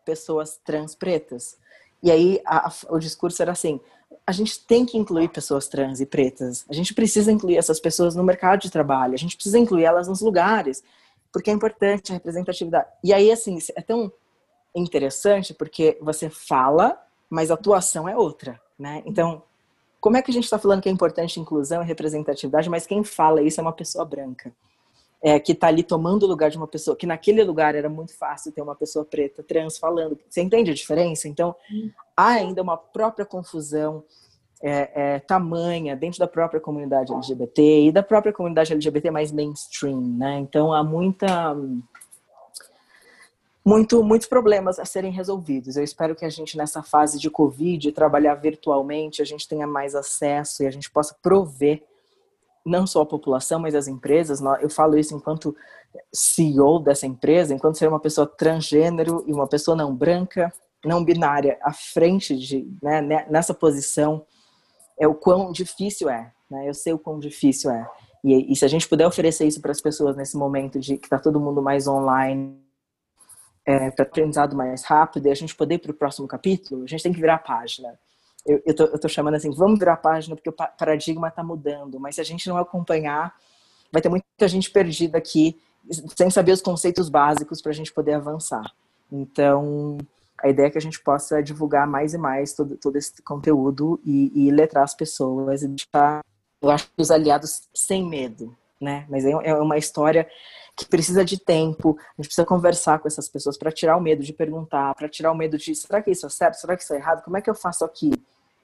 pessoas 0.05 0.61
trans 0.63 0.93
pretas. 0.93 1.57
E 2.03 2.11
aí 2.11 2.39
a, 2.45 2.67
a, 2.67 2.73
o 2.89 2.99
discurso 2.99 3.41
era 3.41 3.53
assim: 3.53 3.81
a 4.25 4.31
gente 4.31 4.59
tem 4.65 4.85
que 4.85 4.97
incluir 4.97 5.29
pessoas 5.29 5.67
trans 5.67 5.99
e 5.99 6.05
pretas. 6.05 6.65
A 6.69 6.73
gente 6.73 6.93
precisa 6.93 7.31
incluir 7.31 7.57
essas 7.57 7.79
pessoas 7.79 8.15
no 8.15 8.23
mercado 8.23 8.61
de 8.61 8.71
trabalho. 8.71 9.13
A 9.13 9.17
gente 9.17 9.35
precisa 9.35 9.59
incluir 9.59 9.83
elas 9.83 10.07
nos 10.07 10.21
lugares, 10.21 10.83
porque 11.31 11.49
é 11.49 11.53
importante 11.53 12.11
a 12.11 12.15
representatividade. 12.15 12.87
E 13.03 13.13
aí, 13.13 13.31
assim, 13.31 13.57
é 13.75 13.81
tão 13.81 14.11
interessante 14.75 15.53
porque 15.53 15.97
você 16.01 16.29
fala, 16.29 16.99
mas 17.29 17.51
a 17.51 17.53
atuação 17.53 18.07
é 18.07 18.15
outra, 18.15 18.59
né? 18.77 19.03
Então, 19.05 19.43
como 19.99 20.17
é 20.17 20.21
que 20.21 20.31
a 20.31 20.33
gente 20.33 20.43
está 20.43 20.59
falando 20.59 20.81
que 20.81 20.89
é 20.89 20.91
importante 20.91 21.39
inclusão 21.39 21.81
e 21.81 21.85
representatividade, 21.85 22.69
mas 22.69 22.85
quem 22.85 23.03
fala 23.03 23.41
isso 23.41 23.59
é 23.59 23.63
uma 23.63 23.71
pessoa 23.71 24.03
branca? 24.03 24.53
É, 25.25 25.39
que 25.39 25.53
está 25.53 25.67
ali 25.67 25.83
tomando 25.83 26.23
o 26.23 26.27
lugar 26.27 26.49
de 26.49 26.57
uma 26.57 26.67
pessoa, 26.67 26.97
que 26.97 27.07
naquele 27.07 27.41
lugar 27.45 27.75
era 27.75 27.87
muito 27.87 28.13
fácil 28.17 28.51
ter 28.51 28.61
uma 28.61 28.75
pessoa 28.75 29.05
preta, 29.05 29.41
trans, 29.41 29.77
falando. 29.77 30.19
Você 30.29 30.41
entende 30.41 30.69
a 30.69 30.73
diferença? 30.73 31.29
Então, 31.29 31.55
há 32.15 32.27
ainda 32.27 32.61
uma 32.61 32.75
própria 32.75 33.25
confusão 33.25 34.03
é, 34.63 35.15
é, 35.15 35.19
tamanha 35.19 35.93
dentro 35.93 36.19
da 36.19 36.27
própria 36.27 36.61
comunidade 36.61 37.13
LGBT 37.13 37.87
e 37.87 37.91
da 37.91 38.01
própria 38.01 38.31
comunidade 38.31 38.71
LGBT 38.71 39.11
mais 39.11 39.29
mainstream, 39.29 39.99
né? 39.99 40.39
Então 40.39 40.71
há 40.71 40.81
muita 40.81 41.53
muito, 43.65 44.03
muitos 44.03 44.27
problemas 44.27 44.79
a 44.79 44.85
serem 44.85 45.11
resolvidos. 45.11 45.77
Eu 45.77 45.83
espero 45.83 46.15
que 46.15 46.25
a 46.25 46.29
gente, 46.29 46.57
nessa 46.57 46.83
fase 46.83 47.17
de 47.17 47.29
Covid, 47.29 47.91
trabalhar 47.93 48.35
virtualmente, 48.35 49.21
a 49.21 49.25
gente 49.25 49.47
tenha 49.47 49.65
mais 49.65 49.95
acesso 49.95 50.63
e 50.63 50.67
a 50.67 50.71
gente 50.71 50.89
possa 50.91 51.15
prover 51.21 51.81
não 52.65 52.87
só 52.87 53.01
a 53.01 53.05
população, 53.05 53.59
mas 53.59 53.75
as 53.75 53.87
empresas. 53.87 54.39
Eu 54.61 54.69
falo 54.69 54.97
isso 54.97 55.15
enquanto 55.15 55.55
CEO 56.13 56.79
dessa 56.79 57.05
empresa, 57.05 57.53
enquanto 57.53 57.77
ser 57.77 57.87
uma 57.87 57.99
pessoa 57.99 58.25
transgênero 58.25 59.23
e 59.27 59.33
uma 59.33 59.47
pessoa 59.47 59.75
não 59.75 59.95
branca, 59.95 60.51
não 60.83 61.03
binária, 61.03 61.57
à 61.61 61.71
frente 61.71 62.37
de, 62.37 62.67
né, 62.81 63.01
nessa 63.29 63.53
posição, 63.53 64.25
é 64.99 65.07
o 65.07 65.15
quão 65.15 65.51
difícil 65.51 66.09
é. 66.09 66.31
Né? 66.49 66.67
Eu 66.67 66.73
sei 66.73 66.93
o 66.93 66.99
quão 66.99 67.19
difícil 67.19 67.71
é. 67.71 67.89
E, 68.23 68.51
e 68.51 68.55
se 68.55 68.63
a 68.63 68.67
gente 68.67 68.87
puder 68.87 69.07
oferecer 69.07 69.45
isso 69.45 69.61
para 69.61 69.71
as 69.71 69.81
pessoas 69.81 70.15
nesse 70.15 70.37
momento 70.37 70.79
de 70.79 70.97
que 70.97 71.05
está 71.05 71.19
todo 71.19 71.39
mundo 71.39 71.61
mais 71.61 71.87
online, 71.87 72.57
é, 73.65 73.91
para 73.91 74.03
aprendizado 74.03 74.55
mais 74.55 74.83
rápido 74.83 75.27
e 75.27 75.31
a 75.31 75.35
gente 75.35 75.55
poder 75.55 75.75
ir 75.75 75.79
para 75.79 75.91
o 75.91 75.95
próximo 75.95 76.27
capítulo, 76.27 76.83
a 76.83 76.87
gente 76.87 77.03
tem 77.03 77.13
que 77.13 77.19
virar 77.19 77.35
a 77.35 77.39
página. 77.39 77.97
Eu, 78.45 78.99
tô 78.99 79.07
chamando 79.07 79.35
assim, 79.35 79.51
vamos 79.51 79.79
virar 79.79 79.93
a 79.93 79.97
página 79.97 80.35
porque 80.35 80.49
o 80.49 80.53
paradigma 80.53 81.29
está 81.29 81.41
mudando, 81.43 81.99
mas 81.99 82.15
se 82.15 82.21
a 82.21 82.25
gente 82.25 82.47
não 82.49 82.57
acompanhar, 82.57 83.33
vai 83.91 84.01
ter 84.01 84.09
muita 84.09 84.47
gente 84.47 84.69
perdida 84.69 85.17
aqui 85.17 85.57
sem 86.17 86.29
saber 86.29 86.51
os 86.51 86.61
conceitos 86.61 87.09
básicos 87.09 87.61
para 87.61 87.71
a 87.71 87.75
gente 87.75 87.93
poder 87.93 88.13
avançar. 88.13 88.69
Então, 89.11 89.97
a 90.41 90.49
ideia 90.49 90.67
é 90.67 90.69
que 90.69 90.77
a 90.77 90.81
gente 90.81 90.99
possa 90.99 91.41
divulgar 91.41 91.87
mais 91.87 92.13
e 92.13 92.17
mais 92.17 92.53
todo, 92.53 92.75
todo 92.75 92.97
esse 92.97 93.21
conteúdo 93.21 93.99
e, 94.05 94.47
e 94.47 94.51
letrar 94.51 94.83
as 94.83 94.93
pessoas 94.93 95.63
e 95.63 95.67
deixar, 95.67 96.21
eu 96.61 96.69
acho, 96.69 96.89
os 96.97 97.11
aliados 97.11 97.63
sem 97.73 98.05
medo, 98.05 98.55
né? 98.79 99.05
Mas 99.09 99.23
é, 99.23 99.31
é 99.31 99.55
uma 99.55 99.77
história 99.77 100.27
que 100.75 100.85
precisa 100.85 101.23
de 101.23 101.37
tempo, 101.37 101.97
a 101.99 102.21
gente 102.21 102.27
precisa 102.27 102.45
conversar 102.45 102.99
com 102.99 103.07
essas 103.07 103.29
pessoas 103.29 103.57
para 103.57 103.71
tirar 103.71 103.95
o 103.95 104.01
medo 104.01 104.23
de 104.23 104.33
perguntar, 104.33 104.93
para 104.95 105.07
tirar 105.07 105.31
o 105.31 105.35
medo 105.35 105.57
de 105.57 105.75
será 105.75 106.01
que 106.01 106.11
isso 106.11 106.25
é 106.25 106.29
certo, 106.29 106.55
será 106.55 106.75
que 106.75 106.83
isso 106.83 106.93
é 106.93 106.97
errado, 106.97 107.23
como 107.23 107.37
é 107.37 107.41
que 107.41 107.49
eu 107.49 107.55
faço 107.55 107.85
aqui? 107.85 108.11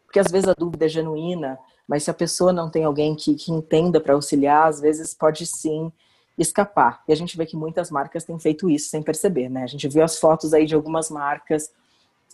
Porque 0.09 0.19
às 0.19 0.31
vezes 0.31 0.49
a 0.49 0.55
dúvida 0.55 0.85
é 0.85 0.89
genuína, 0.89 1.59
mas 1.87 2.01
se 2.01 2.09
a 2.09 2.15
pessoa 2.15 2.51
não 2.51 2.67
tem 2.67 2.83
alguém 2.83 3.13
que, 3.13 3.35
que 3.35 3.51
entenda 3.51 4.01
para 4.01 4.15
auxiliar, 4.15 4.67
às 4.67 4.81
vezes 4.81 5.13
pode 5.13 5.45
sim 5.45 5.93
escapar. 6.35 7.03
E 7.07 7.13
a 7.13 7.15
gente 7.15 7.37
vê 7.37 7.45
que 7.45 7.55
muitas 7.55 7.91
marcas 7.91 8.23
têm 8.23 8.39
feito 8.39 8.67
isso 8.71 8.89
sem 8.89 9.03
perceber, 9.03 9.49
né? 9.49 9.61
A 9.61 9.67
gente 9.67 9.87
viu 9.87 10.03
as 10.03 10.17
fotos 10.17 10.51
aí 10.51 10.65
de 10.65 10.73
algumas 10.73 11.11
marcas 11.11 11.71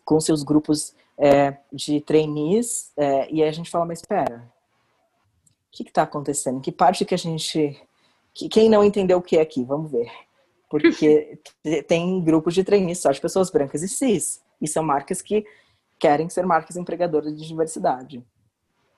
com 0.05 0.17
seus 0.21 0.41
grupos 0.41 0.95
é, 1.17 1.57
de 1.69 1.99
trainees, 1.99 2.93
é, 2.95 3.29
e 3.29 3.43
aí 3.43 3.49
a 3.49 3.51
gente 3.51 3.69
fala, 3.69 3.85
mas 3.85 3.99
espera, 3.99 4.49
o 5.67 5.71
que 5.75 5.83
está 5.83 6.03
acontecendo? 6.03 6.61
Que 6.61 6.71
parte 6.71 7.03
que 7.03 7.13
a 7.13 7.17
gente 7.17 7.77
quem 8.49 8.69
não 8.69 8.85
entendeu 8.85 9.17
o 9.17 9.21
que 9.21 9.37
é 9.37 9.41
aqui? 9.41 9.65
Vamos 9.65 9.91
ver. 9.91 10.09
Porque 10.69 11.37
tem 11.89 12.21
grupos 12.21 12.53
de 12.53 12.63
trainees 12.63 12.99
só 12.99 13.11
de 13.11 13.19
pessoas 13.19 13.49
brancas 13.49 13.83
e 13.83 13.89
cis. 13.89 14.41
E 14.61 14.67
são 14.67 14.81
marcas 14.81 15.21
que 15.21 15.45
querem 15.99 16.29
ser 16.29 16.45
marcas 16.45 16.75
empregadoras 16.75 17.35
de 17.35 17.47
diversidade. 17.47 18.25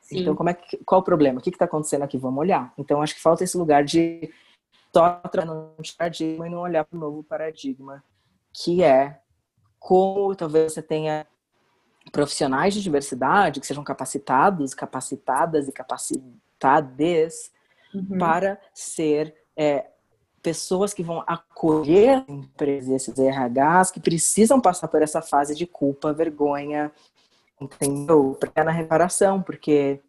Sim. 0.01 0.19
Então, 0.19 0.35
como 0.35 0.49
é 0.49 0.53
que, 0.53 0.77
qual 0.85 1.01
o 1.01 1.03
problema? 1.03 1.39
O 1.39 1.41
que 1.41 1.49
está 1.49 1.65
acontecendo 1.65 2.03
aqui? 2.03 2.17
Vamos 2.17 2.39
olhar. 2.39 2.73
Então, 2.77 3.01
acho 3.01 3.13
que 3.13 3.21
falta 3.21 3.43
esse 3.43 3.57
lugar 3.57 3.83
de 3.83 4.31
só 4.95 5.21
no 5.45 5.75
paradigma 5.97 6.47
e 6.47 6.49
não 6.49 6.59
olhar 6.59 6.85
para 6.85 6.97
o 6.97 6.99
novo 6.99 7.23
paradigma, 7.23 8.03
que 8.53 8.83
é 8.83 9.19
como 9.79 10.35
talvez 10.35 10.73
você 10.73 10.81
tenha 10.81 11.27
profissionais 12.11 12.73
de 12.73 12.81
diversidade 12.81 13.59
que 13.59 13.67
sejam 13.67 13.83
capacitados, 13.83 14.73
capacitadas 14.73 15.67
e 15.67 15.71
capacitadas 15.71 17.51
uhum. 17.93 18.17
para 18.17 18.59
ser 18.73 19.35
é, 19.55 19.87
pessoas 20.47 20.93
que 20.93 21.03
vão 21.03 21.21
acolher 21.27 22.23
empresas, 22.25 22.89
esses 22.89 23.15
RHs 23.19 23.91
que 23.91 23.99
precisam 23.99 24.61
passar 24.61 24.87
por 24.87 25.01
essa 25.01 25.21
fase 25.21 25.53
de 25.53 25.67
culpa, 25.67 26.13
vergonha, 26.13 26.89
entendeu? 27.59 28.37
Para 28.39 28.63
na 28.63 28.71
reparação, 28.71 29.41
porque 29.41 29.99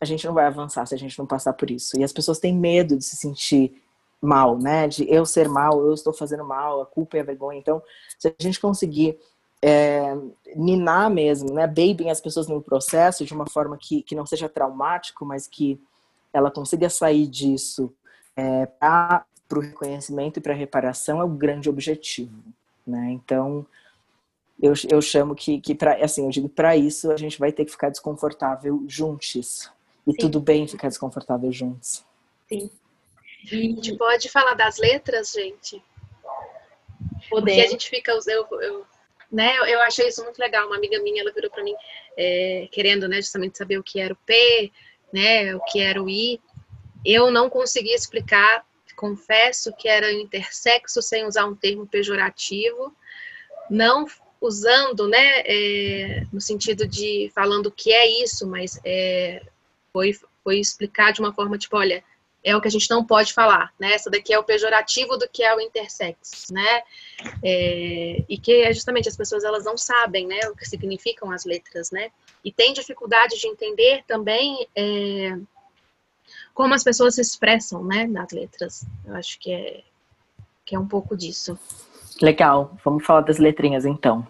a 0.00 0.04
gente 0.04 0.26
não 0.26 0.34
vai 0.34 0.44
avançar 0.44 0.84
se 0.86 0.94
a 0.96 0.98
gente 0.98 1.16
não 1.16 1.24
passar 1.24 1.52
por 1.52 1.70
isso. 1.70 1.96
E 1.96 2.02
as 2.02 2.12
pessoas 2.12 2.40
têm 2.40 2.52
medo 2.52 2.98
de 2.98 3.04
se 3.04 3.14
sentir 3.14 3.80
mal, 4.20 4.58
né? 4.58 4.88
De 4.88 5.08
eu 5.08 5.24
ser 5.24 5.48
mal, 5.48 5.80
eu 5.86 5.94
estou 5.94 6.12
fazendo 6.12 6.44
mal, 6.44 6.80
a 6.80 6.86
culpa 6.86 7.16
e 7.16 7.20
a 7.20 7.24
vergonha. 7.24 7.60
Então, 7.60 7.80
se 8.18 8.26
a 8.26 8.42
gente 8.42 8.58
conseguir 8.58 9.16
é, 9.62 10.16
minar 10.56 11.08
mesmo, 11.08 11.54
né? 11.54 11.68
Babying 11.68 12.10
as 12.10 12.20
pessoas 12.20 12.48
no 12.48 12.60
processo 12.60 13.24
de 13.24 13.32
uma 13.32 13.46
forma 13.46 13.78
que, 13.80 14.02
que 14.02 14.16
não 14.16 14.26
seja 14.26 14.48
traumático, 14.48 15.24
mas 15.24 15.46
que 15.46 15.80
ela 16.32 16.50
consiga 16.50 16.90
sair 16.90 17.28
disso 17.28 17.94
é, 18.36 18.66
para 18.66 19.24
o 19.52 19.60
reconhecimento 19.60 20.38
e 20.38 20.42
para 20.42 20.52
a 20.52 20.56
reparação 20.56 21.20
é 21.20 21.24
o 21.24 21.28
grande 21.28 21.68
objetivo, 21.68 22.42
né? 22.86 23.10
Então, 23.10 23.66
eu, 24.60 24.72
eu 24.90 25.02
chamo 25.02 25.34
que, 25.34 25.60
que 25.60 25.74
para 25.74 26.04
assim, 26.04 26.24
eu 26.24 26.30
digo 26.30 26.48
para 26.48 26.76
isso 26.76 27.10
a 27.10 27.16
gente 27.16 27.38
vai 27.38 27.52
ter 27.52 27.64
que 27.64 27.72
ficar 27.72 27.90
desconfortável 27.90 28.84
juntos. 28.86 29.70
E 30.06 30.12
Sim. 30.12 30.18
tudo 30.18 30.40
bem 30.40 30.66
ficar 30.66 30.88
desconfortável 30.88 31.50
juntos. 31.52 32.04
Sim. 32.48 32.70
E... 33.50 33.56
A 33.56 33.56
gente 33.56 33.96
pode 33.96 34.28
falar 34.28 34.54
das 34.54 34.78
letras, 34.78 35.32
gente? 35.32 35.82
Poder. 37.28 37.52
Porque 37.52 37.66
a 37.66 37.70
gente 37.70 37.88
fica, 37.88 38.12
eu, 38.12 38.46
eu, 38.60 38.86
né, 39.30 39.56
eu 39.72 39.80
achei 39.80 40.08
isso 40.08 40.22
muito 40.22 40.38
legal. 40.38 40.66
Uma 40.66 40.76
amiga 40.76 41.00
minha, 41.00 41.22
ela 41.22 41.32
virou 41.32 41.50
para 41.50 41.64
mim, 41.64 41.74
é, 42.16 42.68
querendo, 42.70 43.08
né, 43.08 43.16
justamente 43.16 43.58
saber 43.58 43.78
o 43.78 43.82
que 43.82 44.00
era 44.00 44.12
o 44.12 44.18
P, 44.26 44.70
né, 45.12 45.54
o 45.54 45.60
que 45.60 45.80
era 45.80 46.02
o 46.02 46.08
I, 46.08 46.40
eu 47.04 47.30
não 47.30 47.50
conseguia 47.50 47.94
explicar, 47.94 48.64
confesso 48.96 49.72
que 49.76 49.88
era 49.88 50.12
intersexo 50.12 51.02
sem 51.02 51.26
usar 51.26 51.46
um 51.46 51.56
termo 51.56 51.86
pejorativo, 51.86 52.94
não 53.68 54.06
usando, 54.40 55.08
né, 55.08 55.40
é, 55.44 56.26
no 56.32 56.40
sentido 56.40 56.86
de 56.86 57.30
falando 57.34 57.66
o 57.66 57.72
que 57.72 57.92
é 57.92 58.22
isso, 58.22 58.46
mas 58.46 58.80
é, 58.84 59.42
foi, 59.92 60.12
foi 60.44 60.58
explicar 60.58 61.12
de 61.12 61.20
uma 61.20 61.32
forma 61.32 61.58
tipo, 61.58 61.76
olha, 61.76 62.04
é 62.44 62.56
o 62.56 62.60
que 62.60 62.66
a 62.66 62.70
gente 62.70 62.90
não 62.90 63.04
pode 63.04 63.32
falar, 63.32 63.72
né? 63.78 63.92
Essa 63.92 64.10
daqui 64.10 64.34
é 64.34 64.38
o 64.38 64.42
pejorativo 64.42 65.16
do 65.16 65.28
que 65.28 65.44
é 65.44 65.54
o 65.54 65.60
intersex, 65.60 66.48
né? 66.50 66.82
É, 67.42 68.24
e 68.28 68.36
que 68.36 68.62
é 68.62 68.72
justamente 68.72 69.08
as 69.08 69.16
pessoas 69.16 69.44
elas 69.44 69.64
não 69.64 69.76
sabem, 69.76 70.26
né, 70.26 70.40
o 70.48 70.56
que 70.56 70.68
significam 70.68 71.30
as 71.30 71.44
letras, 71.44 71.92
né? 71.92 72.10
E 72.44 72.50
tem 72.50 72.72
dificuldade 72.72 73.38
de 73.38 73.46
entender 73.46 74.02
também 74.08 74.66
é, 74.74 75.38
como 76.54 76.74
as 76.74 76.84
pessoas 76.84 77.14
se 77.14 77.20
expressam, 77.20 77.84
né, 77.84 78.06
nas 78.06 78.30
letras. 78.30 78.84
Eu 79.04 79.14
acho 79.16 79.38
que 79.38 79.52
é 79.52 79.82
que 80.64 80.76
é 80.76 80.78
um 80.78 80.86
pouco 80.86 81.16
disso. 81.16 81.58
Legal, 82.20 82.76
vamos 82.84 83.04
falar 83.04 83.22
das 83.22 83.38
letrinhas 83.38 83.84
então 83.84 84.26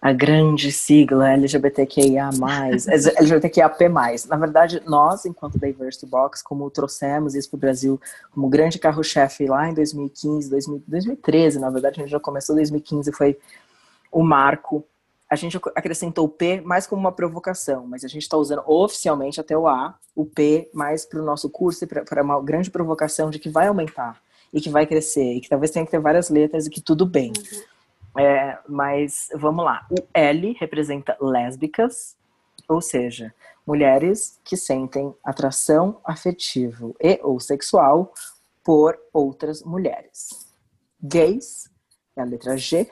a 0.00 0.12
grande 0.12 0.72
sigla 0.72 1.30
LGBTQIA+, 1.32 2.30
LGBTQIAP+. 3.18 3.88
Na 4.28 4.36
verdade, 4.36 4.80
nós, 4.86 5.26
enquanto 5.26 5.58
Diversity 5.58 6.06
Box, 6.06 6.42
como 6.42 6.70
trouxemos 6.70 7.34
isso 7.34 7.50
para 7.50 7.56
o 7.56 7.60
Brasil 7.60 8.00
como 8.32 8.48
grande 8.48 8.78
carro-chefe 8.78 9.46
lá 9.46 9.68
em 9.68 9.74
2015, 9.74 10.48
2013, 10.48 11.58
na 11.58 11.68
verdade, 11.68 12.00
a 12.00 12.02
gente 12.02 12.10
já 12.10 12.20
começou 12.20 12.54
em 12.54 12.58
2015, 12.58 13.12
foi 13.12 13.36
o 14.10 14.22
marco. 14.22 14.84
A 15.30 15.36
gente 15.36 15.56
acrescentou 15.76 16.24
o 16.24 16.28
P 16.28 16.60
mais 16.60 16.88
como 16.88 17.00
uma 17.00 17.12
provocação, 17.12 17.86
mas 17.86 18.04
a 18.04 18.08
gente 18.08 18.22
está 18.22 18.36
usando 18.36 18.64
oficialmente 18.66 19.40
até 19.40 19.56
o 19.56 19.68
A, 19.68 19.96
o 20.14 20.26
P 20.26 20.68
mais 20.74 21.06
para 21.06 21.22
o 21.22 21.24
nosso 21.24 21.48
curso 21.48 21.84
e 21.84 21.86
para 21.86 22.22
uma 22.22 22.42
grande 22.42 22.68
provocação 22.68 23.30
de 23.30 23.38
que 23.38 23.48
vai 23.48 23.68
aumentar 23.68 24.20
e 24.52 24.60
que 24.60 24.68
vai 24.68 24.86
crescer 24.86 25.34
e 25.34 25.40
que 25.40 25.48
talvez 25.48 25.70
tenha 25.70 25.84
que 25.84 25.90
ter 25.92 26.00
várias 26.00 26.30
letras 26.30 26.66
e 26.66 26.70
que 26.70 26.80
tudo 26.80 27.06
bem. 27.06 27.32
Uhum. 27.52 27.62
É, 28.20 28.58
mas 28.68 29.28
vamos 29.34 29.64
lá. 29.64 29.86
O 29.88 30.04
L 30.12 30.56
representa 30.58 31.16
lésbicas, 31.20 32.16
ou 32.68 32.80
seja, 32.80 33.32
mulheres 33.64 34.40
que 34.44 34.56
sentem 34.56 35.14
atração 35.22 36.00
afetivo 36.04 36.94
e 37.00 37.20
ou 37.22 37.38
sexual 37.38 38.12
por 38.64 38.98
outras 39.12 39.62
mulheres. 39.62 40.50
Gays 41.00 41.70
é 42.16 42.20
a 42.20 42.24
letra 42.24 42.56
G. 42.56 42.90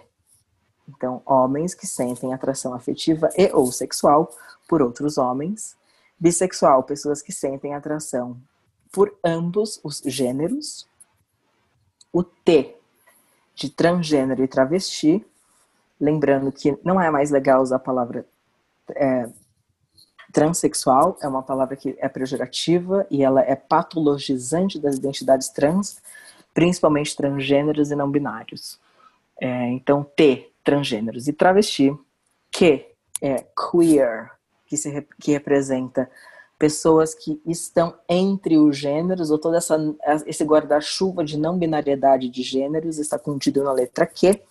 Então, 0.88 1.22
homens 1.26 1.74
que 1.74 1.86
sentem 1.86 2.32
atração 2.32 2.72
afetiva 2.72 3.28
e 3.36 3.50
ou 3.52 3.70
sexual 3.70 4.30
por 4.66 4.80
outros 4.80 5.18
homens. 5.18 5.76
Bissexual, 6.18 6.82
pessoas 6.82 7.20
que 7.20 7.32
sentem 7.32 7.74
atração 7.74 8.40
por 8.90 9.14
ambos 9.24 9.78
os 9.84 10.00
gêneros. 10.04 10.88
O 12.12 12.24
T 12.24 12.74
de 13.54 13.68
transgênero 13.68 14.42
e 14.42 14.48
travesti, 14.48 15.24
lembrando 16.00 16.50
que 16.50 16.78
não 16.82 17.00
é 17.00 17.10
mais 17.10 17.30
legal 17.30 17.60
usar 17.60 17.76
a 17.76 17.80
palavra 17.80 18.24
é, 18.94 19.28
transexual, 20.32 21.18
é 21.20 21.28
uma 21.28 21.42
palavra 21.42 21.76
que 21.76 21.96
é 21.98 22.08
pejorativa 22.08 23.06
e 23.10 23.22
ela 23.22 23.42
é 23.42 23.56
patologizante 23.56 24.78
das 24.78 24.96
identidades 24.96 25.48
trans, 25.48 26.00
principalmente 26.54 27.16
transgêneros 27.16 27.90
e 27.90 27.96
não 27.96 28.10
binários. 28.10 28.78
É, 29.40 29.68
então, 29.68 30.04
T, 30.04 30.50
transgêneros. 30.68 31.26
E 31.26 31.32
travesti, 31.32 31.96
Q, 32.52 32.84
é 33.22 33.46
queer, 33.70 34.30
que, 34.66 34.76
se, 34.76 35.08
que 35.18 35.32
representa 35.32 36.10
pessoas 36.58 37.14
que 37.14 37.40
estão 37.46 37.94
entre 38.06 38.58
os 38.58 38.76
gêneros, 38.76 39.30
ou 39.30 39.38
todo 39.38 39.56
essa, 39.56 39.78
esse 40.26 40.44
guarda-chuva 40.44 41.24
de 41.24 41.38
não 41.38 41.58
binariedade 41.58 42.28
de 42.28 42.42
gêneros 42.42 42.98
está 42.98 43.18
contido 43.18 43.64
na 43.64 43.72
letra 43.72 44.06
Q, 44.06 44.42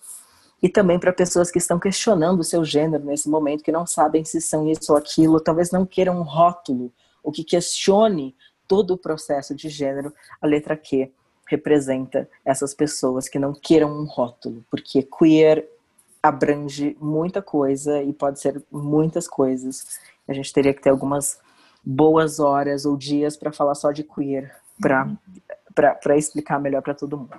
e 0.60 0.68
também 0.68 0.98
para 0.98 1.12
pessoas 1.12 1.52
que 1.52 1.58
estão 1.58 1.78
questionando 1.78 2.40
o 2.40 2.44
seu 2.44 2.64
gênero 2.64 3.04
nesse 3.04 3.28
momento, 3.28 3.62
que 3.62 3.70
não 3.70 3.86
sabem 3.86 4.24
se 4.24 4.40
são 4.40 4.68
isso 4.68 4.90
ou 4.90 4.98
aquilo, 4.98 5.38
talvez 5.38 5.70
não 5.70 5.86
queiram 5.86 6.18
um 6.18 6.24
rótulo, 6.24 6.92
ou 7.22 7.30
que 7.30 7.44
questione 7.44 8.34
todo 8.66 8.94
o 8.94 8.98
processo 8.98 9.54
de 9.54 9.68
gênero, 9.68 10.12
a 10.42 10.46
letra 10.48 10.76
Q 10.76 11.12
representa 11.46 12.28
essas 12.44 12.74
pessoas 12.74 13.28
que 13.28 13.38
não 13.38 13.54
queiram 13.54 13.92
um 13.92 14.04
rótulo, 14.04 14.64
porque 14.68 15.02
queer 15.02 15.77
abrange 16.22 16.96
muita 17.00 17.40
coisa 17.40 18.02
e 18.02 18.12
pode 18.12 18.40
ser 18.40 18.62
muitas 18.70 19.28
coisas. 19.28 20.00
A 20.26 20.32
gente 20.32 20.52
teria 20.52 20.74
que 20.74 20.82
ter 20.82 20.90
algumas 20.90 21.40
boas 21.84 22.38
horas 22.38 22.84
ou 22.84 22.96
dias 22.96 23.36
para 23.36 23.52
falar 23.52 23.74
só 23.74 23.92
de 23.92 24.04
queer, 24.04 24.54
para 24.80 26.16
explicar 26.16 26.60
melhor 26.60 26.82
para 26.82 26.94
todo 26.94 27.16
mundo. 27.16 27.36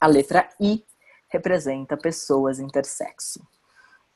A 0.00 0.06
letra 0.06 0.48
I 0.60 0.84
representa 1.28 1.96
pessoas 1.96 2.58
intersexo. 2.58 3.46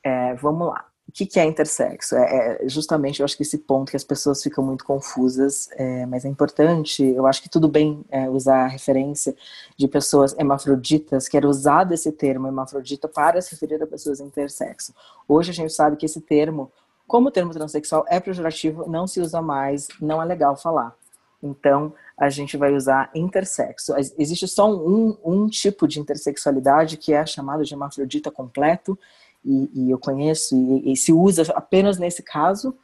É, 0.02 0.34
vamos 0.34 0.68
lá. 0.68 0.91
O 1.12 1.14
que, 1.14 1.26
que 1.26 1.38
é 1.38 1.44
intersexo? 1.44 2.16
É, 2.16 2.62
é, 2.64 2.68
justamente, 2.70 3.20
eu 3.20 3.24
acho 3.26 3.36
que 3.36 3.42
esse 3.42 3.58
ponto 3.58 3.90
que 3.90 3.96
as 3.98 4.02
pessoas 4.02 4.42
ficam 4.42 4.64
muito 4.64 4.82
confusas, 4.82 5.68
é, 5.72 6.06
mas 6.06 6.24
é 6.24 6.28
importante, 6.28 7.04
eu 7.04 7.26
acho 7.26 7.42
que 7.42 7.50
tudo 7.50 7.68
bem 7.68 8.02
é, 8.08 8.30
usar 8.30 8.64
a 8.64 8.66
referência 8.66 9.36
de 9.76 9.86
pessoas 9.86 10.34
hermafroditas, 10.38 11.28
que 11.28 11.36
era 11.36 11.46
usado 11.46 11.92
esse 11.92 12.10
termo 12.12 12.46
hermafrodita 12.46 13.08
para 13.08 13.42
se 13.42 13.50
referir 13.50 13.82
a 13.82 13.86
pessoas 13.86 14.20
intersexo. 14.20 14.94
Hoje 15.28 15.50
a 15.50 15.54
gente 15.54 15.74
sabe 15.74 15.98
que 15.98 16.06
esse 16.06 16.18
termo, 16.18 16.72
como 17.06 17.28
o 17.28 17.30
termo 17.30 17.52
transexual 17.52 18.06
é 18.08 18.18
pejorativo, 18.18 18.88
não 18.88 19.06
se 19.06 19.20
usa 19.20 19.42
mais, 19.42 19.88
não 20.00 20.22
é 20.22 20.24
legal 20.24 20.56
falar. 20.56 20.96
Então, 21.42 21.92
a 22.16 22.30
gente 22.30 22.56
vai 22.56 22.72
usar 22.72 23.10
intersexo. 23.14 23.92
Existe 24.16 24.48
só 24.48 24.72
um, 24.72 25.18
um 25.22 25.46
tipo 25.46 25.86
de 25.86 26.00
intersexualidade 26.00 26.96
que 26.96 27.12
é 27.12 27.26
chamado 27.26 27.64
de 27.64 27.74
hermafrodita 27.74 28.30
completo, 28.30 28.98
e, 29.44 29.70
e 29.74 29.90
eu 29.90 29.98
conheço, 29.98 30.56
e, 30.56 30.92
e, 30.92 30.96
se 30.96 31.12
usa 31.12 31.42
apenas 31.54 31.98
nesse 31.98 32.22
caso, 32.22 32.74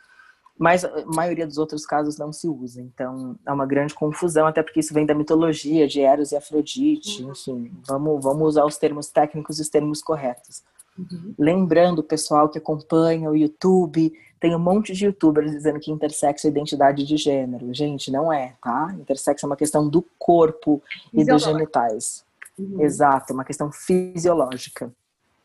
mas 0.58 0.84
a 0.84 1.04
maioria 1.06 1.46
dos 1.46 1.56
outros 1.56 1.86
casos 1.86 2.18
não 2.18 2.32
se 2.32 2.48
usa. 2.48 2.82
Então, 2.82 3.36
é 3.46 3.52
uma 3.52 3.64
grande 3.64 3.94
confusão, 3.94 4.46
até 4.46 4.62
porque 4.62 4.80
isso 4.80 4.92
vem 4.92 5.06
da 5.06 5.14
mitologia 5.14 5.86
de 5.86 6.00
Eros 6.00 6.32
e 6.32 6.36
Afrodite, 6.36 7.22
uhum. 7.22 7.30
enfim, 7.30 7.72
vamos, 7.86 8.22
vamos 8.22 8.48
usar 8.48 8.64
os 8.64 8.76
termos 8.76 9.08
técnicos 9.08 9.58
e 9.58 9.62
os 9.62 9.68
termos 9.68 10.02
corretos. 10.02 10.64
Uhum. 10.98 11.32
Lembrando, 11.38 12.02
pessoal 12.02 12.48
que 12.48 12.58
acompanha 12.58 13.30
o 13.30 13.36
YouTube, 13.36 14.12
tem 14.40 14.54
um 14.54 14.58
monte 14.58 14.92
de 14.92 15.06
youtubers 15.06 15.52
dizendo 15.52 15.78
que 15.78 15.92
intersexo 15.92 16.48
é 16.48 16.50
identidade 16.50 17.04
de 17.04 17.16
gênero. 17.16 17.72
Gente, 17.72 18.10
não 18.10 18.32
é, 18.32 18.56
tá? 18.60 18.94
Intersexo 18.98 19.46
é 19.46 19.48
uma 19.48 19.56
questão 19.56 19.88
do 19.88 20.04
corpo 20.18 20.82
e 21.12 21.24
dos 21.24 21.44
genitais. 21.44 22.24
Uhum. 22.58 22.82
Exato, 22.82 23.32
uma 23.32 23.44
questão 23.44 23.70
fisiológica. 23.70 24.92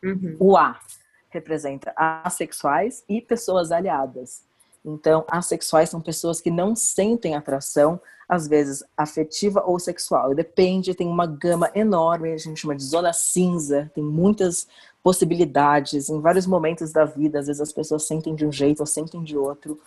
Uhum. 0.03 0.35
O 0.39 0.57
A 0.57 0.79
representa 1.33 1.91
assexuais 1.97 3.03
e 3.09 3.19
pessoas 3.19 3.71
aliadas. 3.71 4.43
Então, 4.85 5.25
assexuais 5.27 5.89
são 5.89 5.99
pessoas 5.99 6.39
que 6.39 6.51
não 6.51 6.75
sentem 6.75 7.35
atração, 7.35 7.99
às 8.29 8.47
vezes 8.47 8.83
afetiva 8.95 9.63
ou 9.65 9.79
sexual. 9.79 10.35
Depende, 10.35 10.93
tem 10.93 11.07
uma 11.07 11.25
gama 11.25 11.71
enorme, 11.73 12.31
a 12.31 12.37
gente 12.37 12.61
chama 12.61 12.75
de 12.75 12.83
zona 12.83 13.11
cinza, 13.13 13.91
tem 13.95 14.03
muitas 14.03 14.67
possibilidades 15.01 16.09
em 16.09 16.21
vários 16.21 16.45
momentos 16.45 16.91
da 16.91 17.05
vida. 17.05 17.39
Às 17.39 17.47
vezes 17.47 17.61
as 17.61 17.73
pessoas 17.73 18.03
sentem 18.03 18.35
de 18.35 18.45
um 18.45 18.51
jeito 18.51 18.81
ou 18.81 18.85
sentem 18.85 19.23
de 19.23 19.37
outro. 19.37 19.79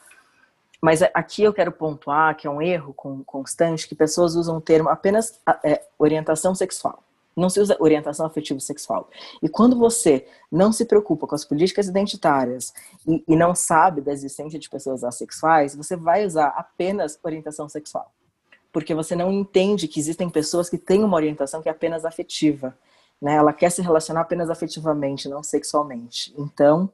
Mas 0.80 1.02
aqui 1.02 1.42
eu 1.42 1.52
quero 1.52 1.72
pontuar 1.72 2.36
que 2.36 2.46
é 2.46 2.50
um 2.50 2.60
erro 2.60 2.94
constante 3.24 3.88
que 3.88 3.94
pessoas 3.94 4.34
usam 4.34 4.58
o 4.58 4.60
termo 4.60 4.88
apenas 4.88 5.40
é, 5.64 5.82
orientação 5.98 6.54
sexual. 6.54 7.02
Não 7.36 7.50
se 7.50 7.60
usa 7.60 7.76
orientação 7.78 8.24
afetivo 8.24 8.60
sexual. 8.60 9.10
E 9.42 9.48
quando 9.48 9.78
você 9.78 10.26
não 10.50 10.72
se 10.72 10.86
preocupa 10.86 11.26
com 11.26 11.34
as 11.34 11.44
políticas 11.44 11.86
identitárias 11.86 12.72
e, 13.06 13.22
e 13.28 13.36
não 13.36 13.54
sabe 13.54 14.00
da 14.00 14.10
existência 14.10 14.58
de 14.58 14.70
pessoas 14.70 15.04
assexuais, 15.04 15.76
você 15.76 15.94
vai 15.94 16.24
usar 16.24 16.46
apenas 16.48 17.18
orientação 17.22 17.68
sexual. 17.68 18.10
Porque 18.72 18.94
você 18.94 19.14
não 19.14 19.30
entende 19.30 19.86
que 19.86 20.00
existem 20.00 20.30
pessoas 20.30 20.70
que 20.70 20.78
têm 20.78 21.04
uma 21.04 21.16
orientação 21.16 21.60
que 21.60 21.68
é 21.68 21.72
apenas 21.72 22.06
afetiva. 22.06 22.76
Né? 23.20 23.34
Ela 23.34 23.52
quer 23.52 23.70
se 23.70 23.82
relacionar 23.82 24.22
apenas 24.22 24.48
afetivamente, 24.48 25.28
não 25.28 25.42
sexualmente. 25.42 26.32
Então, 26.38 26.90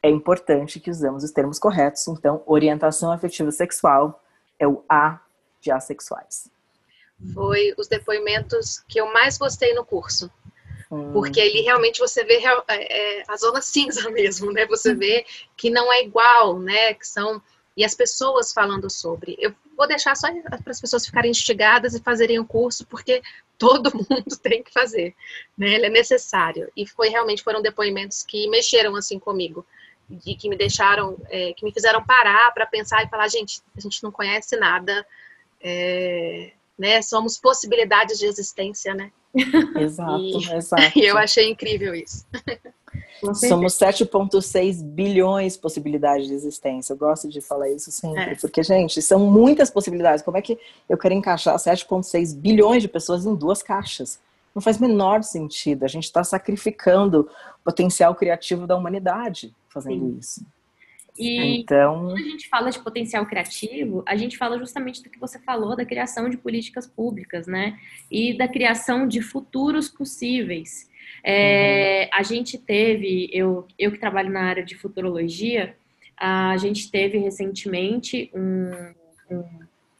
é 0.00 0.08
importante 0.08 0.78
que 0.78 0.90
usemos 0.90 1.24
os 1.24 1.32
termos 1.32 1.58
corretos. 1.58 2.06
Então, 2.06 2.42
orientação 2.46 3.10
afetiva 3.10 3.50
sexual 3.50 4.22
é 4.56 4.68
o 4.68 4.84
A 4.88 5.20
de 5.60 5.72
assexuais 5.72 6.53
foi 7.32 7.74
os 7.76 7.88
depoimentos 7.88 8.82
que 8.88 9.00
eu 9.00 9.12
mais 9.12 9.38
gostei 9.38 9.72
no 9.74 9.84
curso. 9.84 10.30
Hum. 10.90 11.12
Porque 11.12 11.40
ali 11.40 11.62
realmente 11.62 11.98
você 11.98 12.24
vê 12.24 12.42
é, 12.68 13.20
é, 13.20 13.22
a 13.28 13.36
zona 13.36 13.60
cinza 13.62 14.10
mesmo, 14.10 14.52
né? 14.52 14.66
Você 14.66 14.94
vê 14.94 15.24
que 15.56 15.70
não 15.70 15.92
é 15.92 16.02
igual, 16.02 16.58
né? 16.58 16.94
Que 16.94 17.06
são 17.06 17.42
e 17.76 17.84
as 17.84 17.94
pessoas 17.94 18.52
falando 18.52 18.88
sobre. 18.88 19.36
Eu 19.38 19.52
vou 19.76 19.88
deixar 19.88 20.14
só 20.16 20.28
para 20.42 20.70
as 20.70 20.80
pessoas 20.80 21.04
ficarem 21.04 21.30
instigadas 21.30 21.94
e 21.94 22.02
fazerem 22.02 22.38
o 22.38 22.46
curso, 22.46 22.86
porque 22.86 23.20
todo 23.58 23.90
mundo 23.94 24.36
tem 24.40 24.62
que 24.62 24.72
fazer, 24.72 25.14
né? 25.58 25.74
Ele 25.74 25.86
é 25.86 25.90
necessário. 25.90 26.70
E 26.76 26.86
foi 26.86 27.08
realmente 27.08 27.42
foram 27.42 27.60
depoimentos 27.60 28.22
que 28.22 28.48
mexeram 28.48 28.94
assim 28.94 29.18
comigo 29.18 29.66
e 30.24 30.36
que 30.36 30.48
me 30.48 30.56
deixaram, 30.56 31.18
é, 31.28 31.52
que 31.54 31.64
me 31.64 31.72
fizeram 31.72 32.04
parar 32.04 32.52
para 32.52 32.66
pensar 32.66 33.02
e 33.02 33.08
falar, 33.08 33.26
gente, 33.28 33.60
a 33.76 33.80
gente 33.80 34.02
não 34.02 34.12
conhece 34.12 34.56
nada. 34.56 35.04
É, 35.60 36.52
né? 36.78 37.00
Somos 37.02 37.38
possibilidades 37.38 38.18
de 38.18 38.26
existência, 38.26 38.94
né? 38.94 39.10
Exato, 39.78 40.20
e, 40.20 40.52
exato. 40.52 40.98
E 40.98 41.02
eu 41.06 41.18
achei 41.18 41.50
incrível 41.50 41.94
isso. 41.94 42.24
Somos 43.34 43.74
7,6 43.74 44.82
bilhões 44.82 45.54
de 45.54 45.58
possibilidades 45.58 46.28
de 46.28 46.34
existência. 46.34 46.92
Eu 46.92 46.96
gosto 46.96 47.28
de 47.28 47.40
falar 47.40 47.68
isso 47.70 47.90
sempre, 47.90 48.32
é. 48.32 48.34
porque, 48.36 48.62
gente, 48.62 49.02
são 49.02 49.18
muitas 49.18 49.70
possibilidades. 49.70 50.22
Como 50.22 50.36
é 50.36 50.42
que 50.42 50.58
eu 50.88 50.96
quero 50.96 51.14
encaixar 51.14 51.56
7,6 51.56 52.36
bilhões 52.36 52.82
de 52.82 52.88
pessoas 52.88 53.26
em 53.26 53.34
duas 53.34 53.62
caixas? 53.62 54.20
Não 54.54 54.62
faz 54.62 54.78
menor 54.78 55.24
sentido. 55.24 55.84
A 55.84 55.88
gente 55.88 56.04
está 56.04 56.22
sacrificando 56.22 57.28
o 57.60 57.64
potencial 57.64 58.14
criativo 58.14 58.66
da 58.66 58.76
humanidade 58.76 59.52
fazendo 59.68 60.06
Sim. 60.06 60.18
isso. 60.18 60.46
E 61.16 61.60
então... 61.60 62.06
quando 62.06 62.16
a 62.16 62.22
gente 62.22 62.48
fala 62.48 62.70
de 62.70 62.78
potencial 62.80 63.24
criativo, 63.24 64.02
a 64.06 64.16
gente 64.16 64.36
fala 64.36 64.58
justamente 64.58 65.02
do 65.02 65.08
que 65.08 65.18
você 65.18 65.38
falou, 65.38 65.76
da 65.76 65.84
criação 65.84 66.28
de 66.28 66.36
políticas 66.36 66.86
públicas, 66.86 67.46
né? 67.46 67.78
E 68.10 68.36
da 68.36 68.48
criação 68.48 69.06
de 69.06 69.20
futuros 69.20 69.88
possíveis. 69.88 70.90
É, 71.22 72.08
uhum. 72.12 72.18
A 72.18 72.22
gente 72.22 72.58
teve, 72.58 73.30
eu, 73.32 73.66
eu 73.78 73.92
que 73.92 73.98
trabalho 73.98 74.30
na 74.30 74.42
área 74.42 74.64
de 74.64 74.74
futurologia, 74.74 75.76
a 76.16 76.56
gente 76.56 76.90
teve 76.90 77.18
recentemente 77.18 78.30
um, 78.34 78.70
um, 79.30 79.44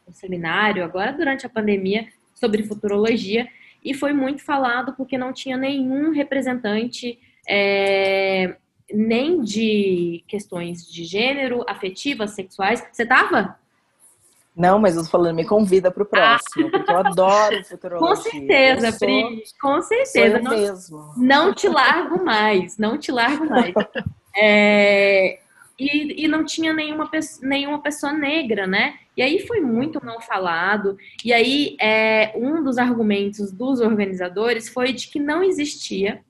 um 0.07 0.13
seminário, 0.13 0.83
agora 0.83 1.11
durante 1.11 1.45
a 1.45 1.49
pandemia, 1.49 2.07
sobre 2.33 2.63
futurologia, 2.63 3.47
e 3.83 3.93
foi 3.93 4.13
muito 4.13 4.43
falado 4.43 4.93
porque 4.95 5.17
não 5.17 5.31
tinha 5.31 5.55
nenhum 5.55 6.11
representante 6.11 7.19
é, 7.47 8.57
nem 8.91 9.41
de 9.41 10.23
questões 10.27 10.85
de 10.89 11.03
gênero, 11.03 11.63
afetivas, 11.67 12.31
sexuais. 12.31 12.85
Você 12.91 13.05
tava? 13.05 13.57
Não, 14.55 14.79
mas 14.79 14.95
eu 14.95 15.03
tô 15.03 15.09
falando, 15.09 15.35
me 15.35 15.45
convida 15.45 15.91
para 15.91 16.03
o 16.03 16.05
próximo, 16.05 16.67
ah. 16.67 16.71
porque 16.71 16.91
eu 16.91 16.97
adoro 16.97 17.65
futurologia. 17.65 18.07
Com 18.09 18.15
certeza, 18.15 18.91
sou, 18.91 18.99
Pri, 18.99 19.43
com 19.59 19.81
certeza. 19.81 20.39
Não, 20.39 20.51
mesmo. 20.51 21.13
não 21.17 21.53
te 21.53 21.67
largo 21.67 22.23
mais, 22.23 22.77
não 22.77 22.97
te 22.97 23.11
largo 23.11 23.45
mais. 23.49 23.73
É, 24.37 25.39
e, 25.79 26.25
e 26.25 26.27
não 26.27 26.43
tinha 26.43 26.73
nenhuma, 26.73 27.09
nenhuma 27.41 27.81
pessoa 27.81 28.11
negra, 28.11 28.67
né? 28.67 28.95
E 29.15 29.21
aí 29.21 29.47
foi 29.47 29.61
muito 29.61 30.03
mal 30.03 30.19
falado. 30.19 30.97
E 31.23 31.31
aí 31.31 31.77
é, 31.79 32.33
um 32.35 32.61
dos 32.61 32.77
argumentos 32.77 33.49
dos 33.49 33.79
organizadores 33.79 34.67
foi 34.67 34.91
de 34.91 35.07
que 35.07 35.21
não 35.21 35.41
existia 35.41 36.21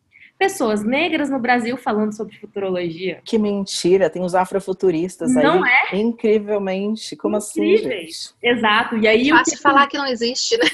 pessoas 0.46 0.84
negras 0.84 1.28
no 1.28 1.40
Brasil 1.40 1.76
falando 1.76 2.16
sobre 2.16 2.38
futurologia. 2.38 3.20
Que 3.26 3.38
mentira, 3.38 4.12
tem 4.12 4.22
os 4.22 4.36
afrofuturistas 4.36 5.34
não 5.34 5.64
aí. 5.64 5.72
é? 5.92 5.98
Incrivelmente. 5.98 7.16
Como 7.16 7.36
Incríveis. 7.38 7.80
assim, 7.82 7.90
gente? 7.90 8.58
Exato. 8.58 8.98
E 8.98 9.08
aí 9.08 9.30
Fácil 9.30 9.58
que... 9.58 9.64
falar 9.64 9.88
que 9.88 9.98
não 9.98 10.06
existe, 10.06 10.56
né? 10.58 10.66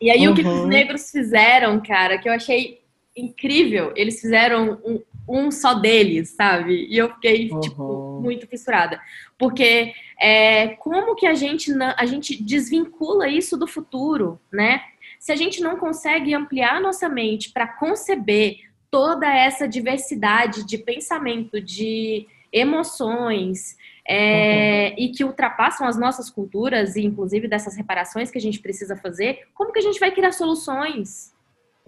E 0.00 0.10
aí 0.10 0.26
uhum. 0.26 0.32
o 0.32 0.36
que 0.36 0.42
os 0.42 0.66
negros 0.66 1.10
fizeram, 1.10 1.80
cara, 1.80 2.18
que 2.18 2.28
eu 2.28 2.32
achei 2.32 2.80
incrível, 3.16 3.92
eles 3.94 4.20
fizeram 4.20 4.80
um, 4.84 5.00
um 5.28 5.50
só 5.50 5.74
deles, 5.74 6.30
sabe? 6.30 6.86
E 6.88 6.96
eu 6.96 7.10
fiquei, 7.10 7.44
tipo, 7.44 7.54
uhum. 7.54 7.60
tipo, 7.60 8.20
muito 8.20 8.46
fissurada. 8.46 8.98
Porque 9.38 9.92
é, 10.20 10.68
como 10.68 11.14
que 11.14 11.26
a 11.26 11.34
gente, 11.34 11.70
a 11.96 12.06
gente 12.06 12.42
desvincula 12.42 13.28
isso 13.28 13.56
do 13.56 13.66
futuro, 13.66 14.40
né? 14.50 14.82
Se 15.20 15.30
a 15.30 15.36
gente 15.36 15.60
não 15.60 15.76
consegue 15.76 16.34
ampliar 16.34 16.80
nossa 16.80 17.08
mente 17.08 17.52
para 17.52 17.68
conceber 17.68 18.71
toda 18.92 19.26
essa 19.26 19.66
diversidade 19.66 20.64
de 20.64 20.78
pensamento, 20.78 21.60
de, 21.60 22.28
emoções, 22.52 23.76
é, 24.06 24.90
uhum. 24.90 25.04
e 25.04 25.08
que 25.08 25.24
ultrapassam 25.24 25.86
as 25.86 25.96
nossas 25.96 26.28
culturas, 26.28 26.94
e 26.96 27.02
inclusive 27.02 27.48
dessas 27.48 27.74
reparações 27.74 28.30
que 28.30 28.38
a 28.38 28.40
gente 28.40 28.60
precisa 28.60 28.94
fazer, 28.96 29.46
como 29.54 29.72
que 29.72 29.78
a 29.78 29.82
gente 29.82 29.98
vai 29.98 30.12
criar 30.12 30.32
soluções? 30.32 31.32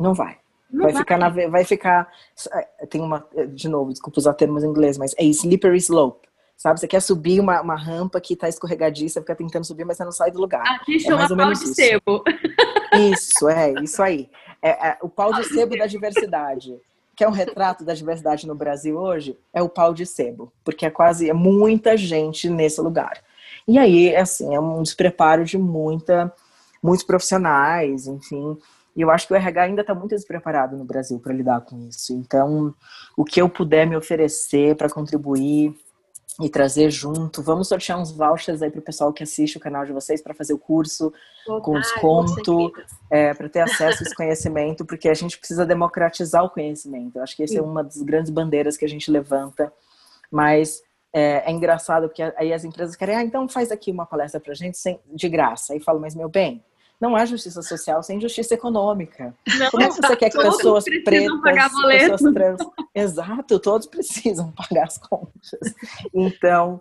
Não 0.00 0.14
vai. 0.14 0.38
Não 0.70 0.84
vai, 0.84 0.92
vai, 0.92 1.02
ficar 1.02 1.18
na, 1.18 1.28
vai 1.28 1.64
ficar 1.64 2.10
é, 2.52 2.86
tem 2.86 3.00
uma 3.00 3.24
de 3.52 3.68
novo 3.68 3.90
desculpa 3.90 4.18
usar 4.18 4.32
termos 4.32 4.64
em 4.64 4.66
inglês 4.66 4.98
mas 4.98 5.14
é 5.16 5.22
slippery 5.22 5.76
slope 5.76 6.26
sabe 6.56 6.80
você 6.80 6.88
quer 6.88 7.00
subir 7.00 7.38
uma, 7.38 7.60
uma 7.60 7.76
rampa 7.76 8.20
que 8.20 8.34
tá 8.34 8.48
escorregadiça 8.48 9.20
fica 9.20 9.36
tentando 9.36 9.64
subir 9.64 9.84
mas 9.84 9.98
você 9.98 10.04
não 10.04 10.10
sai 10.10 10.32
do 10.32 10.40
lugar 10.40 10.64
aqui 10.66 10.98
chama 10.98 11.16
é 11.16 11.18
mais 11.18 11.30
ou 11.30 11.36
menos 11.36 11.58
pau 11.60 11.64
de 11.64 11.70
isso. 11.70 11.74
sebo 11.74 12.24
isso 13.12 13.48
é 13.48 13.74
isso 13.84 14.02
aí 14.02 14.28
é, 14.60 14.88
é 14.88 14.98
o 15.00 15.08
pau 15.08 15.32
de 15.34 15.44
sebo 15.44 15.76
da 15.76 15.86
diversidade 15.86 16.74
que 17.16 17.24
é 17.24 17.28
um 17.28 17.32
retrato 17.32 17.84
da 17.84 17.94
diversidade 17.94 18.46
no 18.46 18.54
Brasil 18.54 18.96
hoje, 18.96 19.38
é 19.52 19.62
o 19.62 19.68
pau 19.68 19.94
de 19.94 20.04
sebo, 20.04 20.52
porque 20.64 20.86
é 20.86 20.90
quase 20.90 21.28
é 21.28 21.32
muita 21.32 21.96
gente 21.96 22.48
nesse 22.48 22.80
lugar. 22.80 23.22
E 23.66 23.78
aí, 23.78 24.14
assim, 24.14 24.54
é 24.54 24.60
um 24.60 24.82
despreparo 24.82 25.44
de 25.44 25.56
muita, 25.56 26.32
muitos 26.82 27.04
profissionais, 27.04 28.06
enfim. 28.06 28.58
E 28.96 29.00
eu 29.00 29.10
acho 29.10 29.26
que 29.26 29.32
o 29.32 29.36
RH 29.36 29.62
ainda 29.62 29.80
está 29.80 29.94
muito 29.94 30.14
despreparado 30.14 30.76
no 30.76 30.84
Brasil 30.84 31.18
para 31.18 31.32
lidar 31.32 31.60
com 31.62 31.78
isso. 31.88 32.12
Então, 32.12 32.74
o 33.16 33.24
que 33.24 33.40
eu 33.40 33.48
puder 33.48 33.86
me 33.86 33.96
oferecer 33.96 34.76
para 34.76 34.90
contribuir 34.90 35.74
e 36.40 36.48
trazer 36.48 36.90
junto. 36.90 37.42
Vamos 37.42 37.68
sortear 37.68 38.00
uns 38.00 38.10
vouchers 38.10 38.60
aí 38.62 38.70
para 38.70 38.80
o 38.80 38.82
pessoal 38.82 39.12
que 39.12 39.22
assiste 39.22 39.56
o 39.56 39.60
canal 39.60 39.84
de 39.84 39.92
vocês 39.92 40.20
para 40.20 40.34
fazer 40.34 40.52
o 40.52 40.58
curso 40.58 41.12
com 41.62 41.78
desconto, 41.78 42.72
é, 43.10 43.32
para 43.34 43.48
ter 43.48 43.60
acesso 43.60 44.02
a 44.02 44.06
esse 44.06 44.14
conhecimento, 44.14 44.84
porque 44.84 45.08
a 45.08 45.14
gente 45.14 45.38
precisa 45.38 45.64
democratizar 45.64 46.44
o 46.44 46.50
conhecimento. 46.50 47.16
Eu 47.16 47.22
acho 47.22 47.36
que 47.36 47.42
essa 47.42 47.58
é 47.58 47.62
uma 47.62 47.84
das 47.84 48.00
grandes 48.02 48.30
bandeiras 48.30 48.76
que 48.76 48.84
a 48.84 48.88
gente 48.88 49.10
levanta. 49.10 49.72
Mas 50.30 50.82
é, 51.12 51.48
é, 51.48 51.52
engraçado 51.52 52.08
porque 52.08 52.22
aí 52.22 52.52
as 52.52 52.64
empresas 52.64 52.96
querem, 52.96 53.14
ah, 53.14 53.22
então 53.22 53.48
faz 53.48 53.70
aqui 53.70 53.92
uma 53.92 54.04
palestra 54.04 54.40
para 54.40 54.52
gente 54.54 54.76
sem, 54.76 54.98
de 55.06 55.28
graça. 55.28 55.72
Aí 55.72 55.80
falo, 55.80 56.00
mas 56.00 56.14
meu 56.14 56.28
bem, 56.28 56.64
não 57.04 57.14
há 57.14 57.26
justiça 57.26 57.60
social 57.60 58.02
sem 58.02 58.18
justiça 58.18 58.54
econômica. 58.54 59.34
Não, 59.58 59.70
Como 59.70 59.82
é 59.82 59.88
que 59.88 59.94
você 59.94 60.16
quer 60.16 60.30
que 60.30 60.38
pessoas 60.38 60.84
pretas, 60.84 61.72
pessoas 61.86 62.32
trans... 62.32 62.60
Exato, 62.94 63.58
todos 63.60 63.86
precisam 63.86 64.50
pagar 64.56 64.84
as 64.84 64.96
contas. 64.96 65.74
Então, 66.14 66.80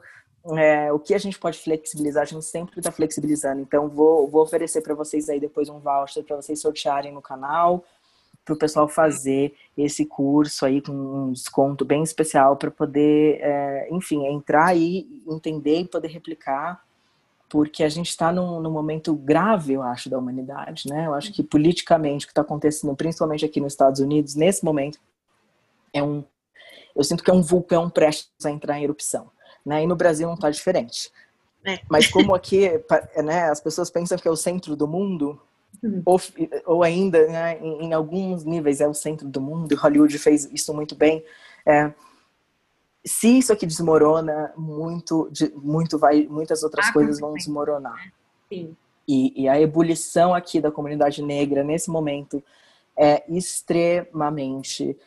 é, 0.57 0.93
o 0.93 0.99
que 0.99 1.13
a 1.13 1.17
gente 1.17 1.37
pode 1.37 1.59
flexibilizar, 1.59 2.23
a 2.23 2.25
gente 2.25 2.45
sempre 2.45 2.79
está 2.79 2.89
flexibilizando. 2.89 3.59
Então, 3.59 3.89
vou, 3.89 4.29
vou 4.29 4.43
oferecer 4.43 4.81
para 4.81 4.95
vocês 4.95 5.27
aí 5.27 5.41
depois 5.41 5.67
um 5.67 5.79
voucher 5.79 6.23
para 6.23 6.37
vocês 6.37 6.61
sortearem 6.61 7.11
no 7.11 7.21
canal, 7.21 7.83
para 8.45 8.53
o 8.53 8.57
pessoal 8.57 8.87
fazer 8.87 9.53
esse 9.77 10.05
curso 10.05 10.65
aí 10.65 10.81
com 10.81 10.93
um 10.93 11.33
desconto 11.33 11.83
bem 11.83 12.01
especial 12.01 12.55
para 12.55 12.71
poder, 12.71 13.39
é, 13.41 13.89
enfim, 13.91 14.25
entrar 14.25 14.67
aí, 14.67 15.05
entender 15.27 15.81
e 15.81 15.87
poder 15.87 16.07
replicar 16.07 16.81
porque 17.53 17.83
a 17.83 17.89
gente 17.89 18.09
está 18.09 18.31
num, 18.31 18.59
num, 18.59 18.71
momento 18.71 19.13
grave, 19.13 19.73
eu 19.73 19.83
acho, 19.83 20.09
da 20.09 20.17
humanidade, 20.17 20.89
né? 20.89 21.05
Eu 21.05 21.13
acho 21.13 21.31
que 21.31 21.43
politicamente 21.43 22.25
o 22.25 22.27
que 22.27 22.31
está 22.31 22.41
acontecendo, 22.41 22.95
principalmente 22.95 23.45
aqui 23.45 23.61
nos 23.61 23.73
Estados 23.73 23.99
Unidos, 23.99 24.33
nesse 24.33 24.65
momento, 24.65 24.97
é 25.93 26.01
um, 26.01 26.23
eu 26.95 27.03
sinto 27.03 27.23
que 27.23 27.29
é 27.29 27.33
um 27.33 27.43
vulcão 27.43 27.91
prestes 27.91 28.43
a 28.43 28.49
entrar 28.49 28.79
em 28.79 28.83
erupção, 28.85 29.29
né? 29.63 29.83
E 29.83 29.85
no 29.85 29.95
Brasil 29.95 30.25
não 30.25 30.33
está 30.33 30.49
diferente. 30.49 31.11
É. 31.63 31.79
Mas 31.87 32.07
como 32.07 32.33
aqui, 32.33 32.71
né, 33.23 33.51
as 33.51 33.61
pessoas 33.61 33.91
pensam 33.91 34.17
que 34.17 34.27
é 34.27 34.31
o 34.31 34.35
centro 34.35 34.75
do 34.75 34.87
mundo, 34.87 35.39
uhum. 35.83 36.01
ou, 36.07 36.19
ou, 36.65 36.81
ainda, 36.81 37.27
né, 37.27 37.59
em, 37.59 37.83
em, 37.83 37.93
alguns 37.93 38.43
níveis 38.43 38.81
é 38.81 38.87
o 38.87 38.95
centro 38.95 39.27
do 39.27 39.39
mundo, 39.39 39.75
Hollywood 39.75 40.17
fez 40.17 40.51
isso 40.51 40.73
muito 40.73 40.95
bem. 40.95 41.23
É, 41.67 41.93
se 43.05 43.37
isso 43.39 43.51
aqui 43.51 43.65
desmorona, 43.65 44.53
muito, 44.55 45.29
muito 45.55 45.97
vai, 45.97 46.25
muitas 46.27 46.63
outras 46.63 46.87
ah, 46.87 46.93
coisas 46.93 47.19
vão 47.19 47.33
desmoronar. 47.33 48.13
Sim. 48.49 48.75
E, 49.05 49.43
e, 49.43 49.49
a 49.49 49.59
ebulição 49.59 50.33
aqui 50.33 50.61
da 50.61 50.71
comunidade 50.71 51.21
negra 51.21 51.61
nesse 51.63 51.89
momento 51.89 52.41
é 52.95 53.23
extremamente 53.27 54.97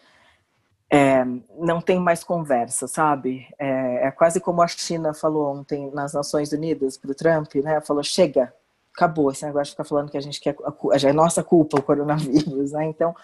é, 0.91 1.25
não 1.59 1.81
tem 1.81 1.99
mais 1.99 2.23
conversa, 2.23 2.87
sabe? 2.87 3.47
É, 3.59 4.07
é, 4.07 4.11
quase 4.11 4.41
como 4.41 4.63
a 4.63 4.69
China 4.69 5.13
falou 5.15 5.57
ontem 5.57 5.91
nas 5.93 6.13
Nações 6.13 6.53
Unidas 6.53 6.97
para 6.97 7.11
o 7.11 7.15
Trump, 7.15 7.55
né? 7.57 7.81
Falou 7.81 8.03
chega, 8.03 8.53
acabou 8.95 9.31
esse 9.31 9.45
negócio 9.45 9.67
de 9.67 9.71
ficar 9.73 9.85
falando 9.85 10.11
que 10.11 10.17
a 10.17 10.23
gente 10.23 10.41
quer 10.41 10.57
já 10.97 11.09
é 11.09 11.13
nossa 11.13 11.43
culpa 11.43 11.79
o 11.79 11.83
coronavírus, 11.83 12.73
né? 12.73 12.85
Então 12.85 13.15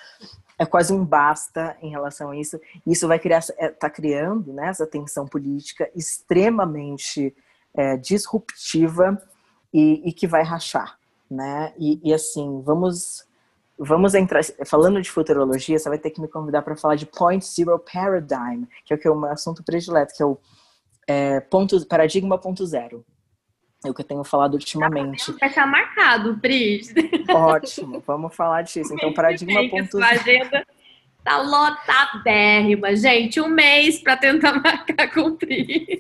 é 0.59 0.67
quase 0.67 0.93
um 0.93 1.05
basta 1.05 1.77
em 1.81 1.91
relação 1.91 2.31
a 2.31 2.37
isso. 2.37 2.61
Isso 2.87 3.09
vai 3.09 3.19
criar, 3.19 3.39
está 3.39 3.87
é, 3.87 3.91
criando 3.91 4.53
né, 4.53 4.69
essa 4.69 4.87
tensão 4.87 5.27
política 5.27 5.91
extremamente 5.95 7.35
é, 7.75 7.97
disruptiva 7.97 9.21
e, 9.73 10.09
e, 10.09 10.13
que 10.13 10.27
vai 10.27 10.43
rachar, 10.43 10.99
né? 11.31 11.73
E, 11.79 12.01
e, 12.05 12.13
assim, 12.13 12.61
vamos 12.63 13.27
vamos 13.79 14.15
entrar 14.15 14.43
falando 14.67 15.01
de 15.01 15.11
futurologia. 15.11 15.79
Você 15.79 15.89
vai 15.89 15.99
ter 15.99 16.11
que 16.11 16.21
me 16.21 16.29
convidar 16.29 16.63
para 16.63 16.77
falar 16.77 16.95
de 16.95 17.07
Point 17.07 17.45
Zero 17.45 17.79
Paradigm, 17.79 18.65
que 18.85 18.93
é 18.93 18.97
o 18.97 18.99
que 18.99 19.09
é 19.09 19.11
o 19.11 19.19
meu 19.19 19.31
assunto 19.31 19.65
predileto, 19.65 20.15
que 20.15 20.23
é 20.23 20.27
o 20.27 20.39
é, 21.07 21.41
ponto 21.41 21.85
paradigma 21.87 22.39
ponto 22.39 22.65
zero. 22.67 23.05
É 23.85 23.91
o 23.91 23.95
que 23.95 24.01
eu 24.01 24.07
tenho 24.07 24.25
falado 24.25 24.55
ultimamente. 24.55 25.33
Vai 25.41 25.49
estar 25.49 25.67
marcado, 25.67 26.39
Pris. 26.39 26.95
Ótimo, 27.29 28.03
vamos 28.07 28.35
falar 28.35 28.63
disso. 28.63 28.95
Então, 28.95 29.13
paradigma 29.13 29.69
ponto... 29.69 29.91
Sua 29.91 30.07
agenda 30.07 30.65
tá 31.25 31.39
lotadérrima, 31.39 32.95
gente. 32.95 33.41
Um 33.41 33.49
mês 33.49 33.99
para 33.99 34.17
tentar 34.17 34.53
marcar 34.63 35.13
com 35.13 35.21
o 35.23 35.37
Pris. 35.37 35.99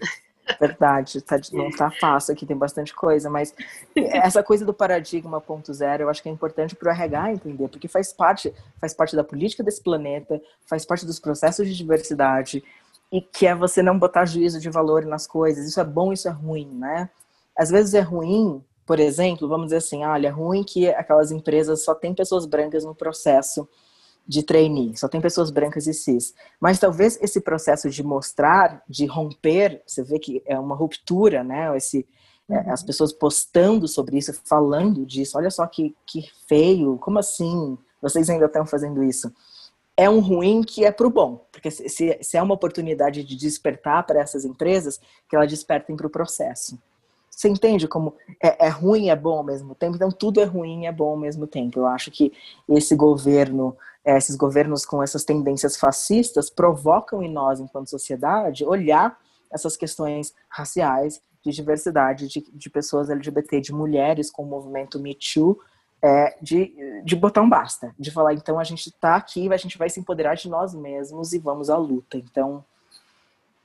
Verdade, 0.61 1.20
tá, 1.22 1.41
não 1.53 1.70
tá 1.70 1.91
fácil 1.91 2.33
aqui, 2.33 2.45
tem 2.45 2.57
bastante 2.57 2.93
coisa, 2.93 3.30
mas 3.30 3.55
essa 3.95 4.43
coisa 4.43 4.66
do 4.66 4.74
paradigma 4.74 5.41
ponto 5.41 5.72
zero 5.72 6.03
eu 6.03 6.09
acho 6.09 6.20
que 6.22 6.28
é 6.28 6.33
importante 6.33 6.74
para 6.74 6.89
o 6.89 6.93
RH 6.93 7.33
entender, 7.33 7.68
porque 7.68 7.87
faz 7.87 8.12
parte, 8.12 8.53
faz 8.80 8.93
parte 8.93 9.14
da 9.14 9.22
política 9.22 9.62
desse 9.62 9.80
planeta, 9.80 10.41
faz 10.66 10.85
parte 10.85 11.07
dos 11.07 11.20
processos 11.20 11.66
de 11.68 11.76
diversidade, 11.76 12.62
e 13.11 13.20
que 13.20 13.47
é 13.47 13.55
você 13.55 13.83
não 13.83 13.99
botar 13.99 14.24
juízo 14.24 14.59
de 14.59 14.68
valor 14.68 15.05
nas 15.05 15.26
coisas. 15.26 15.66
Isso 15.66 15.80
é 15.80 15.85
bom, 15.85 16.12
isso 16.12 16.28
é 16.28 16.33
ruim, 16.33 16.66
né? 16.66 17.09
Às 17.57 17.70
vezes 17.70 17.94
é 17.94 18.00
ruim, 18.00 18.62
por 18.86 18.98
exemplo, 18.98 19.48
vamos 19.48 19.66
dizer 19.66 19.76
assim, 19.76 20.05
olha, 20.05 20.28
é 20.28 20.30
ruim 20.30 20.64
que 20.64 20.88
aquelas 20.88 21.30
empresas 21.30 21.84
só 21.84 21.94
tem 21.94 22.14
pessoas 22.14 22.46
brancas 22.46 22.84
no 22.84 22.94
processo 22.94 23.68
de 24.26 24.42
trainee, 24.42 24.96
só 24.96 25.09
tem 25.09 25.20
pessoas 25.20 25.50
brancas 25.50 25.86
e 25.86 25.94
cis. 25.94 26.34
Mas 26.61 26.78
talvez 26.78 27.18
esse 27.20 27.40
processo 27.40 27.90
de 27.90 28.03
mostrar, 28.03 28.82
de 28.88 29.07
romper, 29.07 29.82
você 29.86 30.03
vê 30.03 30.18
que 30.18 30.42
é 30.46 30.59
uma 30.59 30.74
ruptura, 30.74 31.42
né? 31.42 31.76
Esse, 31.76 32.07
é, 32.48 32.59
uhum. 32.59 32.72
as 32.72 32.82
pessoas 32.82 33.12
postando 33.12 33.86
sobre 33.88 34.18
isso, 34.18 34.32
falando 34.44 35.05
disso, 35.07 35.36
olha 35.38 35.50
só 35.50 35.66
que, 35.66 35.94
que 36.07 36.22
feio, 36.48 36.98
como 36.98 37.18
assim? 37.18 37.76
Vocês 38.00 38.28
ainda 38.28 38.46
estão 38.46 38.66
fazendo 38.66 39.03
isso? 39.03 39.32
É 39.96 40.09
um 40.09 40.20
ruim 40.20 40.62
que 40.62 40.84
é 40.84 40.90
para 40.90 41.07
o 41.07 41.11
bom, 41.11 41.46
porque 41.53 41.70
se, 41.70 42.18
se 42.20 42.36
é 42.36 42.42
uma 42.42 42.55
oportunidade 42.55 43.22
de 43.22 43.36
despertar 43.36 44.05
para 44.07 44.20
essas 44.20 44.44
empresas, 44.44 44.98
que 45.28 45.36
elas 45.36 45.48
despertem 45.50 45.96
para 45.96 46.07
o 46.07 46.11
processo. 46.11 46.78
Você 47.35 47.49
entende 47.49 47.89
como 47.89 48.14
é, 48.41 48.66
é 48.66 48.68
ruim 48.68 49.07
e 49.07 49.11
é 49.11 49.16
bom 49.16 49.39
ao 49.39 49.43
mesmo 49.43 49.74
tempo? 49.74 49.97
Então, 49.97 50.11
tudo 50.11 50.41
é 50.41 50.45
ruim 50.45 50.83
e 50.83 50.87
é 50.87 50.93
bom 50.93 51.11
ao 51.11 51.16
mesmo 51.16 51.47
tempo. 51.47 51.80
Eu 51.80 51.87
acho 51.87 52.11
que 52.11 52.30
esse 52.68 52.95
governo, 52.95 53.76
é, 54.05 54.16
esses 54.16 54.37
governos 54.37 54.85
com 54.85 55.03
essas 55.03 55.24
tendências 55.24 55.76
fascistas, 55.76 56.51
provocam 56.51 57.22
em 57.22 57.33
nós, 57.33 57.59
enquanto 57.59 57.91
sociedade, 57.91 58.64
olhar 58.64 59.18
essas 59.51 59.76
questões 59.76 60.35
raciais, 60.49 61.20
de 61.43 61.51
diversidade, 61.51 62.28
de, 62.28 62.45
de 62.53 62.70
pessoas 62.70 63.11
LGBT, 63.11 63.61
de 63.61 63.72
mulheres 63.72 64.30
com 64.30 64.43
o 64.43 64.47
movimento 64.47 65.01
Me 65.01 65.14
Too, 65.14 65.59
é, 66.01 66.37
de, 66.41 67.03
de 67.05 67.16
botar 67.16 67.43
um 67.43 67.49
basta, 67.49 67.95
de 67.99 68.11
falar, 68.11 68.35
então 68.35 68.59
a 68.59 68.64
gente 68.64 68.89
está 68.89 69.16
aqui, 69.16 69.53
a 69.53 69.57
gente 69.57 69.78
vai 69.78 69.89
se 69.89 69.99
empoderar 69.99 70.35
de 70.35 70.49
nós 70.49 70.74
mesmos 70.74 71.33
e 71.33 71.39
vamos 71.39 71.70
à 71.70 71.76
luta. 71.76 72.16
Então, 72.16 72.64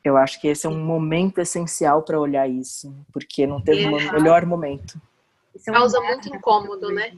eu 0.07 0.17
acho 0.17 0.39
que 0.39 0.47
esse 0.47 0.65
é 0.65 0.69
um 0.69 0.83
momento 0.83 1.39
essencial 1.39 2.03
para 2.03 2.19
olhar 2.19 2.47
isso, 2.49 2.95
porque 3.11 3.45
não 3.45 3.61
teve 3.61 3.85
um 3.87 4.11
melhor 4.11 4.45
momento. 4.45 4.99
É 5.55 5.71
Causa 5.71 5.99
muito 6.01 6.29
incômodo, 6.29 6.91
né? 6.91 7.13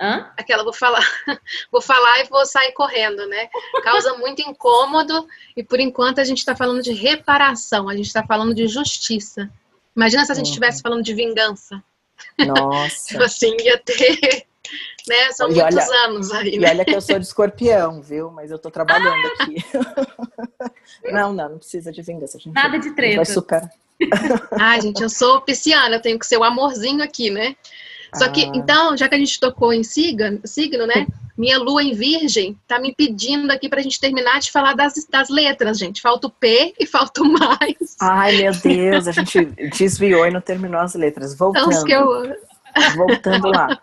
Hã? 0.00 0.32
Aquela 0.36 0.64
vou 0.64 0.72
falar, 0.72 1.04
vou 1.70 1.80
falar 1.80 2.20
e 2.20 2.28
vou 2.28 2.44
sair 2.44 2.72
correndo, 2.72 3.26
né? 3.28 3.48
Causa 3.84 4.14
muito 4.14 4.42
incômodo 4.42 5.26
e 5.56 5.62
por 5.62 5.78
enquanto 5.78 6.20
a 6.20 6.24
gente 6.24 6.38
está 6.38 6.56
falando 6.56 6.82
de 6.82 6.92
reparação, 6.92 7.88
a 7.88 7.94
gente 7.94 8.06
está 8.06 8.24
falando 8.24 8.54
de 8.54 8.66
justiça. 8.66 9.50
Imagina 9.94 10.24
se 10.24 10.32
a 10.32 10.34
gente 10.34 10.46
estivesse 10.46 10.78
uhum. 10.78 10.82
falando 10.82 11.04
de 11.04 11.14
vingança. 11.14 11.82
Nossa. 12.38 13.06
Tipo 13.08 13.22
assim, 13.22 13.56
ia 13.60 13.78
ter 13.78 14.46
né? 15.08 15.32
São 15.32 15.50
e 15.50 15.54
muitos 15.54 15.76
olha, 15.76 16.04
anos 16.04 16.32
aí. 16.32 16.58
Né? 16.58 16.68
E 16.68 16.70
olha 16.70 16.84
que 16.84 16.94
eu 16.94 17.00
sou 17.00 17.18
de 17.18 17.26
escorpião, 17.26 18.00
viu? 18.02 18.30
Mas 18.30 18.50
eu 18.50 18.58
tô 18.58 18.70
trabalhando 18.70 19.26
ah! 19.26 19.42
aqui. 19.42 19.64
não, 21.12 21.32
não, 21.32 21.50
não 21.50 21.58
precisa 21.58 21.92
de 21.92 22.02
vingança. 22.02 22.38
Gente, 22.38 22.54
Nada 22.54 22.78
de 22.78 22.90
treta. 22.94 23.16
Vai 23.16 23.24
super. 23.24 23.70
ah, 24.52 24.80
gente, 24.80 25.02
eu 25.02 25.08
sou 25.08 25.40
pisciana, 25.40 25.96
eu 25.96 26.02
tenho 26.02 26.18
que 26.18 26.26
ser 26.26 26.36
o 26.36 26.44
amorzinho 26.44 27.02
aqui, 27.02 27.30
né? 27.30 27.56
Só 28.14 28.28
que, 28.28 28.44
ah. 28.44 28.52
então, 28.54 28.96
já 28.96 29.08
que 29.08 29.14
a 29.14 29.18
gente 29.18 29.40
tocou 29.40 29.72
em 29.72 29.82
signo, 29.82 30.40
signo, 30.44 30.86
né? 30.86 31.06
minha 31.36 31.58
lua 31.58 31.82
em 31.82 31.94
virgem 31.94 32.56
tá 32.68 32.78
me 32.78 32.94
pedindo 32.94 33.50
aqui 33.50 33.68
pra 33.68 33.80
gente 33.80 33.98
terminar 33.98 34.38
de 34.38 34.50
falar 34.50 34.74
das, 34.74 34.94
das 35.10 35.28
letras, 35.28 35.78
gente. 35.78 36.00
Falta 36.00 36.26
o 36.26 36.30
P 36.30 36.74
e 36.78 36.86
falta 36.86 37.22
o 37.22 37.32
mais. 37.32 37.96
Ai, 38.00 38.36
meu 38.36 38.52
Deus, 38.52 39.08
a 39.08 39.12
gente 39.12 39.44
desviou 39.76 40.26
e 40.26 40.30
não 40.30 40.40
terminou 40.40 40.80
as 40.80 40.94
letras. 40.94 41.34
Voltando. 41.34 41.72
Então, 41.72 42.24
eu... 42.24 42.36
Voltando 42.96 43.48
lá. 43.48 43.80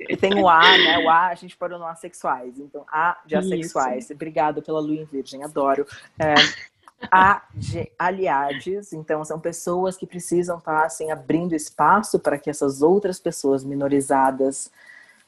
E 0.00 0.16
tem 0.16 0.40
o 0.40 0.48
A, 0.48 0.60
né? 0.60 0.98
O 0.98 1.08
A 1.08 1.28
a 1.28 1.34
gente 1.34 1.56
parou 1.56 1.78
no 1.78 1.86
assexuais. 1.86 2.58
Então, 2.58 2.84
A 2.90 3.18
de 3.26 3.36
assexuais. 3.36 4.10
Obrigado 4.10 4.62
pela 4.62 4.80
lua 4.80 4.96
em 4.96 5.04
virgem, 5.04 5.42
adoro. 5.42 5.86
É, 6.18 6.34
a 7.10 7.42
de 7.54 7.90
aliades, 7.98 8.92
então 8.92 9.24
são 9.24 9.38
pessoas 9.38 9.96
que 9.96 10.06
precisam 10.06 10.58
estar 10.58 10.84
assim, 10.84 11.10
abrindo 11.10 11.54
espaço 11.54 12.18
para 12.18 12.38
que 12.38 12.50
essas 12.50 12.82
outras 12.82 13.18
pessoas 13.18 13.64
minorizadas 13.64 14.70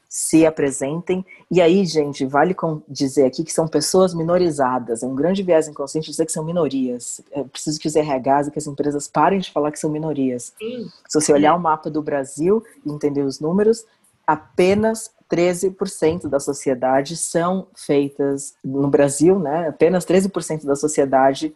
se 0.09 0.45
apresentem. 0.45 1.25
E 1.51 1.61
aí, 1.61 1.85
gente, 1.85 2.25
vale 2.25 2.55
dizer 2.87 3.25
aqui 3.25 3.43
que 3.43 3.51
são 3.51 3.67
pessoas 3.67 4.13
minorizadas. 4.13 5.03
É 5.03 5.05
um 5.05 5.13
grande 5.13 5.43
viés 5.43 5.67
inconsciente 5.67 6.09
dizer 6.09 6.25
que 6.25 6.31
são 6.31 6.45
minorias. 6.45 7.19
É 7.31 7.43
preciso 7.43 7.79
que 7.79 7.87
os 7.87 7.95
RHs 7.95 8.47
e 8.47 8.51
que 8.51 8.59
as 8.59 8.67
empresas 8.67 9.07
parem 9.07 9.39
de 9.39 9.51
falar 9.51 9.71
que 9.71 9.79
são 9.79 9.89
minorias. 9.89 10.53
Sim. 10.57 10.89
Se 11.07 11.19
você 11.19 11.33
olhar 11.33 11.55
o 11.55 11.59
mapa 11.59 11.89
do 11.89 12.01
Brasil 12.01 12.63
e 12.85 12.89
entender 12.89 13.23
os 13.23 13.41
números, 13.41 13.85
apenas 14.27 15.09
13% 15.31 16.27
da 16.27 16.39
sociedade 16.39 17.15
são 17.15 17.67
feitas 17.73 18.53
no 18.63 18.89
Brasil, 18.89 19.39
né? 19.39 19.69
Apenas 19.69 20.05
13% 20.05 20.65
da 20.65 20.75
sociedade 20.75 21.55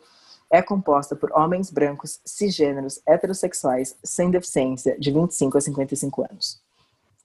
é 0.50 0.62
composta 0.62 1.16
por 1.16 1.32
homens 1.34 1.70
brancos, 1.70 2.20
cisgêneros, 2.26 3.02
heterossexuais, 3.06 3.96
sem 4.04 4.32
deficiência, 4.32 4.98
de 4.98 5.12
25 5.12 5.58
a 5.58 5.62
55 5.62 6.22
anos. 6.30 6.62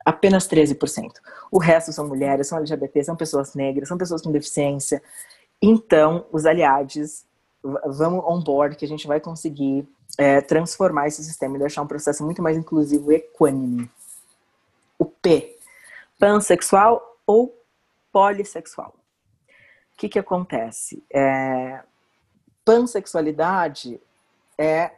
Apenas 0.04 0.48
13%. 0.48 1.14
O 1.50 1.58
resto 1.58 1.92
são 1.92 2.06
mulheres, 2.06 2.46
são 2.46 2.58
LGBT, 2.58 3.04
são 3.04 3.16
pessoas 3.16 3.54
negras, 3.54 3.88
são 3.88 3.98
pessoas 3.98 4.22
com 4.22 4.30
deficiência. 4.30 5.02
Então, 5.60 6.26
os 6.30 6.46
aliados, 6.46 7.24
vamos 7.86 8.24
on 8.24 8.40
board 8.40 8.76
que 8.76 8.84
a 8.84 8.88
gente 8.88 9.08
vai 9.08 9.18
conseguir 9.18 9.88
é, 10.16 10.40
transformar 10.40 11.08
esse 11.08 11.24
sistema 11.24 11.56
e 11.56 11.60
deixar 11.60 11.82
um 11.82 11.86
processo 11.88 12.24
muito 12.24 12.40
mais 12.40 12.56
inclusivo 12.56 13.10
e 13.10 13.16
equânime. 13.16 13.90
O 14.98 15.04
P, 15.04 15.58
pansexual 16.18 17.18
ou 17.26 17.62
polissexual. 18.12 18.94
O 19.48 19.96
que, 19.96 20.08
que 20.08 20.18
acontece? 20.18 21.02
É, 21.12 21.80
pansexualidade 22.64 24.00
é 24.58 24.90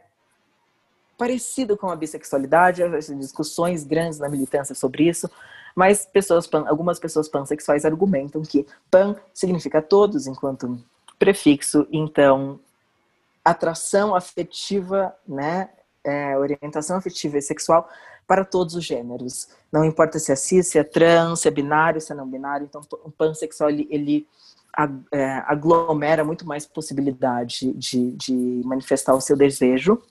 parecido 1.17 1.77
com 1.77 1.89
a 1.89 1.95
bissexualidade, 1.95 2.81
discussões 3.17 3.83
grandes 3.83 4.19
na 4.19 4.29
militância 4.29 4.73
sobre 4.73 5.09
isso, 5.09 5.29
mas 5.75 6.05
pessoas 6.05 6.47
pan, 6.47 6.65
algumas 6.67 6.97
pessoas 6.97 7.27
pansexuais 7.27 7.83
argumentam 7.83 8.41
que 8.41 8.65
pan 8.89 9.15
significa 9.33 9.81
todos 9.81 10.27
enquanto 10.27 10.81
prefixo, 11.17 11.85
então 11.91 12.59
atração 13.43 14.15
afetiva, 14.15 15.13
né, 15.27 15.69
é, 16.09 16.37
orientação 16.37 16.97
afetiva 16.97 17.37
e 17.37 17.41
sexual 17.41 17.87
para 18.27 18.45
todos 18.45 18.75
os 18.75 18.85
gêneros. 18.85 19.47
Não 19.71 19.83
importa 19.83 20.19
se 20.19 20.31
é 20.31 20.35
cis, 20.35 20.67
se 20.67 20.77
é 20.77 20.83
trans, 20.83 21.41
se 21.41 21.47
é 21.47 21.51
binário, 21.51 21.99
se 21.99 22.11
é 22.11 22.15
não 22.15 22.27
binário. 22.27 22.65
Então, 22.65 22.81
o 23.03 23.11
pansexual 23.11 23.69
ele, 23.69 23.87
ele 23.89 24.27
é, 25.11 25.43
aglomera 25.47 26.23
muito 26.23 26.45
mais 26.45 26.65
possibilidade 26.65 27.73
de, 27.73 28.11
de 28.11 28.61
manifestar 28.63 29.15
o 29.15 29.21
seu 29.21 29.35
desejo. 29.35 30.01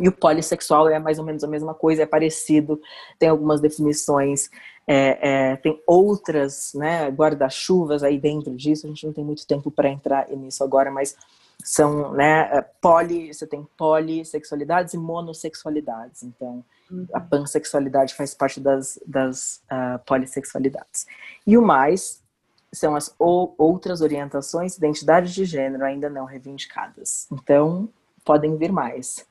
E 0.00 0.08
o 0.08 0.12
polissexual 0.12 0.88
é 0.88 0.98
mais 0.98 1.18
ou 1.18 1.24
menos 1.24 1.44
a 1.44 1.48
mesma 1.48 1.74
coisa, 1.74 2.02
é 2.02 2.06
parecido, 2.06 2.80
tem 3.18 3.28
algumas 3.28 3.60
definições, 3.60 4.50
é, 4.86 5.52
é, 5.52 5.56
tem 5.56 5.80
outras 5.86 6.72
né, 6.74 7.08
guarda-chuvas 7.10 8.02
aí 8.02 8.18
dentro 8.18 8.56
disso, 8.56 8.86
a 8.86 8.88
gente 8.88 9.06
não 9.06 9.12
tem 9.12 9.24
muito 9.24 9.46
tempo 9.46 9.70
para 9.70 9.88
entrar 9.88 10.28
nisso 10.30 10.64
agora, 10.64 10.90
mas 10.90 11.16
são, 11.64 12.12
né, 12.12 12.50
é, 12.52 12.60
poli, 12.60 13.32
você 13.32 13.46
tem 13.46 13.66
polissexualidades 13.74 14.92
e 14.92 14.98
monossexualidades, 14.98 16.22
então 16.22 16.62
uhum. 16.90 17.06
a 17.10 17.18
pansexualidade 17.18 18.14
faz 18.14 18.34
parte 18.34 18.60
das, 18.60 19.00
das 19.06 19.62
uh, 19.72 19.98
polissexualidades. 20.04 21.06
E 21.46 21.56
o 21.56 21.62
mais 21.62 22.22
são 22.70 22.94
as 22.94 23.14
ou, 23.18 23.54
outras 23.56 24.02
orientações, 24.02 24.76
identidades 24.76 25.32
de 25.32 25.46
gênero 25.46 25.86
ainda 25.86 26.10
não 26.10 26.26
reivindicadas. 26.26 27.26
Então, 27.32 27.88
podem 28.22 28.58
vir 28.58 28.70
mais. 28.70 29.26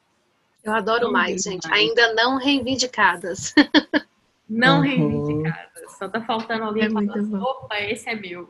Eu 0.64 0.74
adoro 0.74 1.12
mais, 1.12 1.44
gente. 1.44 1.68
Mais. 1.68 1.82
Ainda 1.82 2.14
não 2.16 2.38
reivindicadas. 2.38 3.54
Não 4.50 4.82
uhum. 4.82 4.82
reivindicadas. 4.82 5.98
Só 5.98 6.08
tá 6.08 6.22
faltando 6.22 6.66
alguém 6.66 6.84
é 6.84 6.90
falando, 6.90 7.42
opa, 7.42 7.80
esse 7.80 8.10
é 8.10 8.14
meu. 8.14 8.48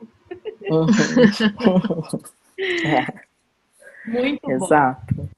Uhum. 0.69 0.88
é. 2.84 3.32
Muito 4.05 4.49
Exato. 4.51 5.15
bom. 5.15 5.29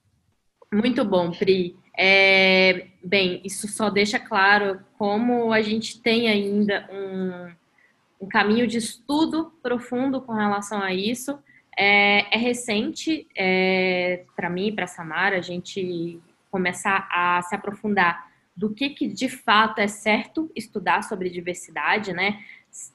Muito 0.73 1.05
bom, 1.05 1.31
Pri. 1.31 1.75
É, 1.97 2.87
bem, 3.03 3.41
isso 3.45 3.67
só 3.67 3.89
deixa 3.89 4.19
claro 4.19 4.79
como 4.97 5.53
a 5.53 5.61
gente 5.61 6.01
tem 6.01 6.27
ainda 6.27 6.89
um 6.91 7.53
um 8.19 8.27
caminho 8.27 8.67
de 8.67 8.77
estudo 8.77 9.51
profundo 9.61 10.21
com 10.21 10.33
relação 10.33 10.81
a 10.81 10.93
isso. 10.93 11.37
É, 11.77 12.35
é 12.35 12.37
recente 12.37 13.27
é, 13.35 14.23
para 14.35 14.49
mim, 14.49 14.73
para 14.73 14.87
Samara, 14.87 15.37
a 15.37 15.41
gente 15.41 16.19
começar 16.49 17.07
a 17.11 17.41
se 17.41 17.53
aprofundar 17.53 18.31
do 18.55 18.73
que, 18.73 18.89
que 18.91 19.07
de 19.07 19.27
fato 19.27 19.79
é 19.79 19.87
certo 19.87 20.49
estudar 20.55 21.03
sobre 21.03 21.29
diversidade, 21.29 22.13
né? 22.13 22.39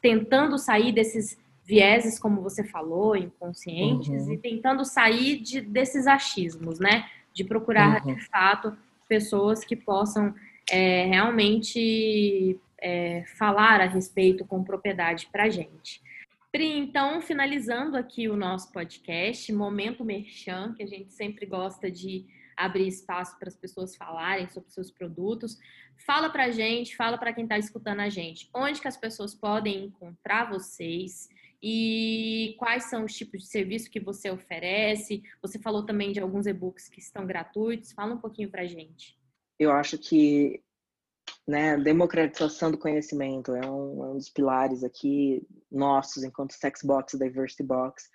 Tentando 0.00 0.56
sair 0.56 0.92
desses 0.92 1.38
vieses, 1.70 2.18
como 2.18 2.42
você 2.42 2.64
falou, 2.64 3.16
inconscientes, 3.16 4.26
uhum. 4.26 4.32
e 4.32 4.38
tentando 4.38 4.84
sair 4.84 5.40
de, 5.40 5.60
desses 5.60 6.08
achismos, 6.08 6.80
né? 6.80 7.08
De 7.32 7.44
procurar, 7.44 8.04
uhum. 8.04 8.14
de 8.14 8.20
fato, 8.26 8.76
pessoas 9.08 9.64
que 9.64 9.76
possam 9.76 10.34
é, 10.68 11.04
realmente 11.06 12.58
é, 12.80 13.24
falar 13.38 13.80
a 13.80 13.86
respeito 13.86 14.44
com 14.44 14.64
propriedade 14.64 15.28
para 15.30 15.44
a 15.44 15.48
gente. 15.48 16.02
Pri, 16.50 16.76
então, 16.76 17.22
finalizando 17.22 17.96
aqui 17.96 18.28
o 18.28 18.36
nosso 18.36 18.72
podcast, 18.72 19.52
Momento 19.52 20.04
Merchan, 20.04 20.74
que 20.76 20.82
a 20.82 20.86
gente 20.86 21.12
sempre 21.12 21.46
gosta 21.46 21.88
de 21.88 22.26
abrir 22.56 22.88
espaço 22.88 23.38
para 23.38 23.48
as 23.48 23.56
pessoas 23.56 23.94
falarem 23.94 24.48
sobre 24.48 24.70
seus 24.70 24.90
produtos. 24.90 25.56
Fala 26.04 26.28
para 26.28 26.46
a 26.46 26.50
gente, 26.50 26.96
fala 26.96 27.16
para 27.16 27.32
quem 27.32 27.44
está 27.44 27.56
escutando 27.56 28.00
a 28.00 28.08
gente, 28.08 28.50
onde 28.52 28.80
que 28.80 28.88
as 28.88 28.96
pessoas 28.96 29.34
podem 29.34 29.84
encontrar 29.84 30.50
vocês 30.50 31.28
e 31.62 32.54
quais 32.58 32.84
são 32.84 33.04
os 33.04 33.14
tipos 33.14 33.42
de 33.42 33.48
serviço 33.48 33.90
que 33.90 34.00
você 34.00 34.30
oferece. 34.30 35.22
Você 35.42 35.58
falou 35.58 35.84
também 35.84 36.12
de 36.12 36.20
alguns 36.20 36.46
e-books 36.46 36.88
que 36.88 37.00
estão 37.00 37.26
gratuitos. 37.26 37.92
Fala 37.92 38.14
um 38.14 38.20
pouquinho 38.20 38.50
para 38.50 38.66
gente. 38.66 39.18
Eu 39.58 39.70
acho 39.72 39.98
que 39.98 40.62
né, 41.46 41.76
democratização 41.76 42.70
do 42.70 42.78
conhecimento 42.78 43.54
é 43.54 43.68
um, 43.68 44.04
é 44.04 44.08
um, 44.10 44.16
dos 44.16 44.30
pilares 44.30 44.82
aqui 44.82 45.46
nossos 45.70 46.22
enquanto 46.22 46.52
Sex 46.52 46.82
Box, 46.82 47.18
Diversity 47.18 47.62
Box, 47.62 48.08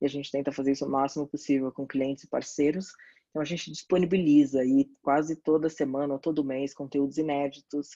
e 0.00 0.06
a 0.06 0.08
gente 0.08 0.30
tenta 0.30 0.52
fazer 0.52 0.72
isso 0.72 0.86
o 0.86 0.90
máximo 0.90 1.26
possível 1.26 1.72
com 1.72 1.86
clientes 1.86 2.24
e 2.24 2.28
parceiros. 2.28 2.88
Então 3.30 3.42
a 3.42 3.44
gente 3.44 3.70
disponibiliza 3.70 4.60
aí 4.60 4.88
quase 5.02 5.36
toda 5.36 5.68
semana 5.68 6.18
todo 6.18 6.44
mês 6.44 6.74
conteúdos 6.74 7.18
inéditos, 7.18 7.90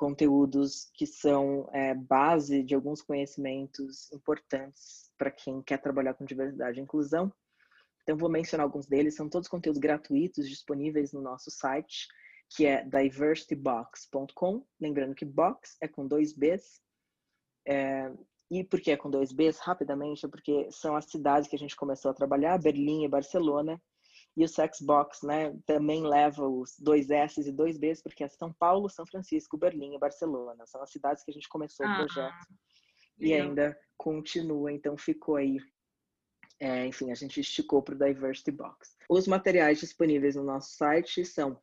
conteúdos 0.00 0.90
que 0.94 1.06
são 1.06 1.68
é, 1.74 1.92
base 1.92 2.62
de 2.62 2.74
alguns 2.74 3.02
conhecimentos 3.02 4.10
importantes 4.10 5.12
para 5.18 5.30
quem 5.30 5.60
quer 5.60 5.76
trabalhar 5.76 6.14
com 6.14 6.24
diversidade 6.24 6.80
e 6.80 6.82
inclusão. 6.82 7.30
Então 8.02 8.16
vou 8.16 8.30
mencionar 8.30 8.64
alguns 8.64 8.86
deles, 8.86 9.14
são 9.14 9.28
todos 9.28 9.46
conteúdos 9.46 9.78
gratuitos 9.78 10.48
disponíveis 10.48 11.12
no 11.12 11.20
nosso 11.20 11.50
site 11.50 12.08
que 12.56 12.64
é 12.64 12.82
diversitybox.com. 12.82 14.64
Lembrando 14.80 15.14
que 15.14 15.26
box 15.26 15.76
é 15.82 15.86
com 15.86 16.08
dois 16.08 16.32
Bs. 16.32 16.80
É, 17.68 18.10
e 18.50 18.64
por 18.64 18.80
que 18.80 18.92
é 18.92 18.96
com 18.96 19.10
dois 19.10 19.32
Bs? 19.32 19.58
Rapidamente, 19.58 20.24
é 20.24 20.30
porque 20.30 20.66
são 20.70 20.96
as 20.96 21.10
cidades 21.10 21.46
que 21.46 21.56
a 21.56 21.58
gente 21.58 21.76
começou 21.76 22.10
a 22.10 22.14
trabalhar, 22.14 22.58
Berlim 22.58 23.04
e 23.04 23.08
Barcelona. 23.08 23.78
E 24.40 24.44
o 24.44 24.48
Sexbox, 24.48 25.20
né, 25.22 25.54
também 25.66 26.02
leva 26.02 26.48
os 26.48 26.74
dois 26.78 27.10
S 27.10 27.38
e 27.46 27.52
dois 27.52 27.76
Bs, 27.76 28.00
porque 28.00 28.24
é 28.24 28.28
São 28.30 28.50
Paulo, 28.50 28.88
São 28.88 29.04
Francisco, 29.04 29.58
Berlim 29.58 29.94
e 29.94 29.98
Barcelona. 29.98 30.66
São 30.66 30.82
as 30.82 30.90
cidades 30.90 31.22
que 31.22 31.30
a 31.30 31.34
gente 31.34 31.46
começou 31.46 31.84
ah, 31.84 31.92
o 31.92 31.96
projeto. 31.98 32.46
E 33.18 33.34
ainda 33.34 33.78
continua, 33.98 34.72
então 34.72 34.96
ficou 34.96 35.36
aí. 35.36 35.58
É, 36.58 36.86
enfim, 36.86 37.10
a 37.10 37.14
gente 37.14 37.38
esticou 37.38 37.82
para 37.82 37.94
o 37.94 37.98
Diversity 37.98 38.50
Box. 38.50 38.96
Os 39.10 39.28
materiais 39.28 39.78
disponíveis 39.78 40.36
no 40.36 40.42
nosso 40.42 40.70
site 40.74 41.22
são 41.22 41.60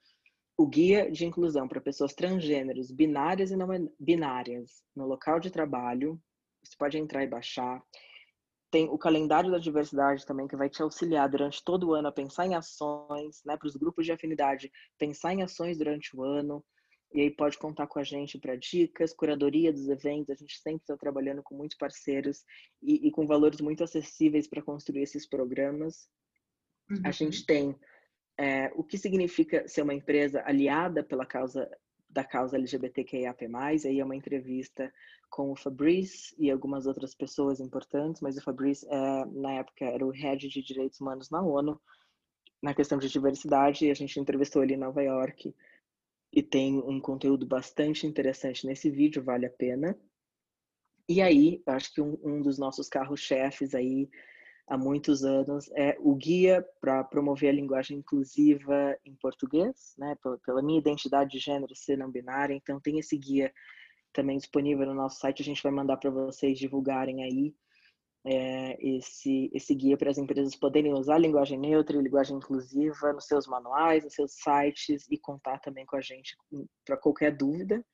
o 0.56 0.68
guia 0.68 1.10
de 1.10 1.26
inclusão 1.26 1.68
para 1.68 1.82
pessoas 1.82 2.14
transgêneros, 2.14 2.92
binárias 2.92 3.50
e 3.50 3.56
não 3.56 3.70
binárias, 4.00 4.84
no 4.96 5.08
local 5.08 5.40
de 5.40 5.50
trabalho. 5.50 6.22
Você 6.64 6.78
pode 6.78 7.00
entrar 7.00 7.24
e 7.24 7.28
baixar. 7.28 7.82
Tem 8.70 8.90
o 8.90 8.98
calendário 8.98 9.50
da 9.50 9.58
diversidade 9.58 10.26
também, 10.26 10.48
que 10.48 10.56
vai 10.56 10.70
te 10.70 10.82
auxiliar 10.82 11.30
durante 11.30 11.64
todo 11.64 11.88
o 11.88 11.94
ano 11.94 12.10
a 12.10 12.12
pensar 12.12 12.46
em 12.46 12.56
ações, 12.56 13.42
né, 13.46 13.56
para 13.56 13.68
os 13.68 13.76
grupos 13.76 14.06
de 14.06 14.12
afinidade, 14.12 14.72
pensar 14.98 15.34
em 15.34 15.42
ações 15.42 15.78
durante 15.78 16.16
o 16.16 16.24
ano. 16.24 16.64
e 17.14 17.22
aí 17.22 17.32
pode 17.32 17.58
contar 17.58 17.88
com 17.88 18.00
a 18.00 18.04
gente 18.04 18.38
para 18.38 18.58
dicas, 18.58 19.14
curadoria 19.14 19.72
dos 19.72 19.88
eventos. 19.88 20.30
A 20.30 20.36
gente 20.36 20.60
sempre 20.60 20.82
está 20.82 20.98
trabalhando 20.98 21.42
com 21.42 21.56
muitos 21.56 21.78
parceiros 21.78 22.44
e, 22.82 23.08
e 23.08 23.12
com 23.12 23.26
valores 23.26 23.62
muito 23.62 23.84
acessíveis 23.84 24.48
para 24.48 24.62
construir 24.62 25.04
esses 25.04 25.26
programas. 25.28 26.10
Uhum. 26.90 27.02
A 27.06 27.12
gente 27.12 27.46
tem 27.46 27.76
é, 28.38 28.72
o 28.76 28.84
que 28.84 28.98
significa 28.98 29.68
ser 29.68 29.82
uma 29.82 29.94
empresa 29.94 30.44
aliada 30.46 31.04
pela 31.04 31.26
causa 31.26 31.70
da 32.18 32.24
causa 32.24 32.58
LGBTQIAP+, 32.58 33.46
aí 33.86 34.00
é 34.00 34.04
uma 34.04 34.16
entrevista 34.16 34.92
com 35.30 35.52
o 35.52 35.56
Fabrice 35.56 36.34
e 36.40 36.50
algumas 36.50 36.88
outras 36.88 37.14
pessoas 37.14 37.60
importantes, 37.60 38.24
mas 38.24 38.36
o 38.36 38.42
Fabrice, 38.42 38.88
é, 38.90 39.26
na 39.26 39.52
época, 39.54 39.86
era 39.86 40.04
o 40.04 40.10
head 40.10 40.48
de 40.48 40.64
direitos 40.64 41.00
humanos 41.00 41.30
na 41.30 41.44
ONU, 41.44 41.80
na 42.60 42.74
questão 42.74 42.98
de 42.98 43.08
diversidade, 43.08 43.86
e 43.86 43.92
a 43.92 43.94
gente 43.94 44.20
entrevistou 44.20 44.64
ele 44.64 44.74
em 44.74 44.78
Nova 44.78 45.04
York, 45.04 45.54
e 46.34 46.42
tem 46.42 46.80
um 46.80 47.00
conteúdo 47.00 47.46
bastante 47.46 48.08
interessante 48.08 48.66
nesse 48.66 48.90
vídeo, 48.90 49.24
vale 49.24 49.46
a 49.46 49.52
pena. 49.52 49.96
E 51.08 51.22
aí, 51.22 51.62
acho 51.68 51.94
que 51.94 52.02
um, 52.02 52.18
um 52.24 52.42
dos 52.42 52.58
nossos 52.58 52.90
carros-chefes 52.90 53.76
aí 53.76 54.10
há 54.68 54.78
muitos 54.78 55.24
anos 55.24 55.70
é 55.72 55.98
o 56.00 56.14
guia 56.14 56.66
para 56.82 57.04
promover 57.04 57.50
a 57.50 57.54
linguagem 57.54 57.98
inclusiva 57.98 58.98
em 59.06 59.16
português, 59.16 59.96
né? 59.98 60.16
Pela, 60.46 60.62
minha 60.62 60.80
identidade 60.80 61.32
de 61.32 61.40
gênero 61.40 61.74
ser 61.74 61.98
não 61.98 62.12
binária, 62.12 62.54
então 62.54 62.80
tem 62.80 63.00
esse 63.00 63.18
guia 63.18 63.52
também 64.12 64.38
disponível 64.38 64.86
no 64.86 64.94
nosso 64.94 65.20
site. 65.20 65.42
A 65.42 65.46
gente 65.46 65.64
vai 65.64 65.72
mandar 65.72 65.98
para 65.98 66.10
vocês 66.10 66.60
divulgarem 66.60 67.24
aí 67.24 67.56
é, 68.26 68.78
esse, 68.86 69.50
esse 69.54 69.74
guia 69.74 69.96
para 69.96 70.12
as 70.12 70.18
empresas 70.18 70.54
poderem 70.56 70.94
usar 70.94 71.18
linguagem 71.18 71.58
neutra 71.58 71.98
linguagem 71.98 72.36
inclusiva 72.36 73.14
nos 73.14 73.26
seus 73.26 73.48
manuais, 73.48 74.04
nos 74.04 74.14
seus 74.14 74.34
sites 74.34 75.08
e 75.10 75.18
contar 75.18 75.60
também 75.60 75.86
com 75.86 75.96
a 75.96 76.02
gente 76.02 76.36
para 76.86 76.98
qualquer 76.98 77.32
dúvida. 77.36 77.86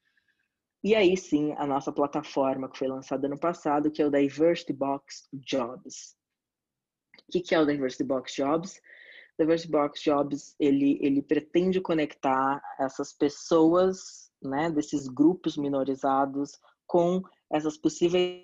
E 0.84 0.96
aí 0.96 1.16
sim, 1.16 1.54
a 1.58 1.68
nossa 1.68 1.92
plataforma 1.92 2.68
que 2.70 2.80
foi 2.80 2.88
lançada 2.88 3.30
no 3.30 3.40
passado, 3.40 3.92
que 3.92 4.02
é 4.02 4.08
o 4.08 4.12
Diversity 4.12 4.74
Box 4.74 5.30
Jobs. 5.32 6.16
O 7.28 7.32
que, 7.32 7.42
que 7.42 7.56
é 7.56 7.60
o 7.60 7.66
Diversity 7.66 8.04
Box 8.04 8.36
Jobs? 8.36 8.82
Diversity 9.40 9.72
Box 9.72 10.02
Jobs, 10.02 10.56
ele, 10.60 11.00
ele 11.02 11.22
pretende 11.22 11.82
conectar 11.82 12.62
essas 12.80 13.14
pessoas, 13.14 14.32
né, 14.42 14.70
desses 14.70 15.08
grupos 15.08 15.58
minorizados 15.58 16.60
com 16.86 17.22
essas 17.52 17.78
possíveis 17.78 18.44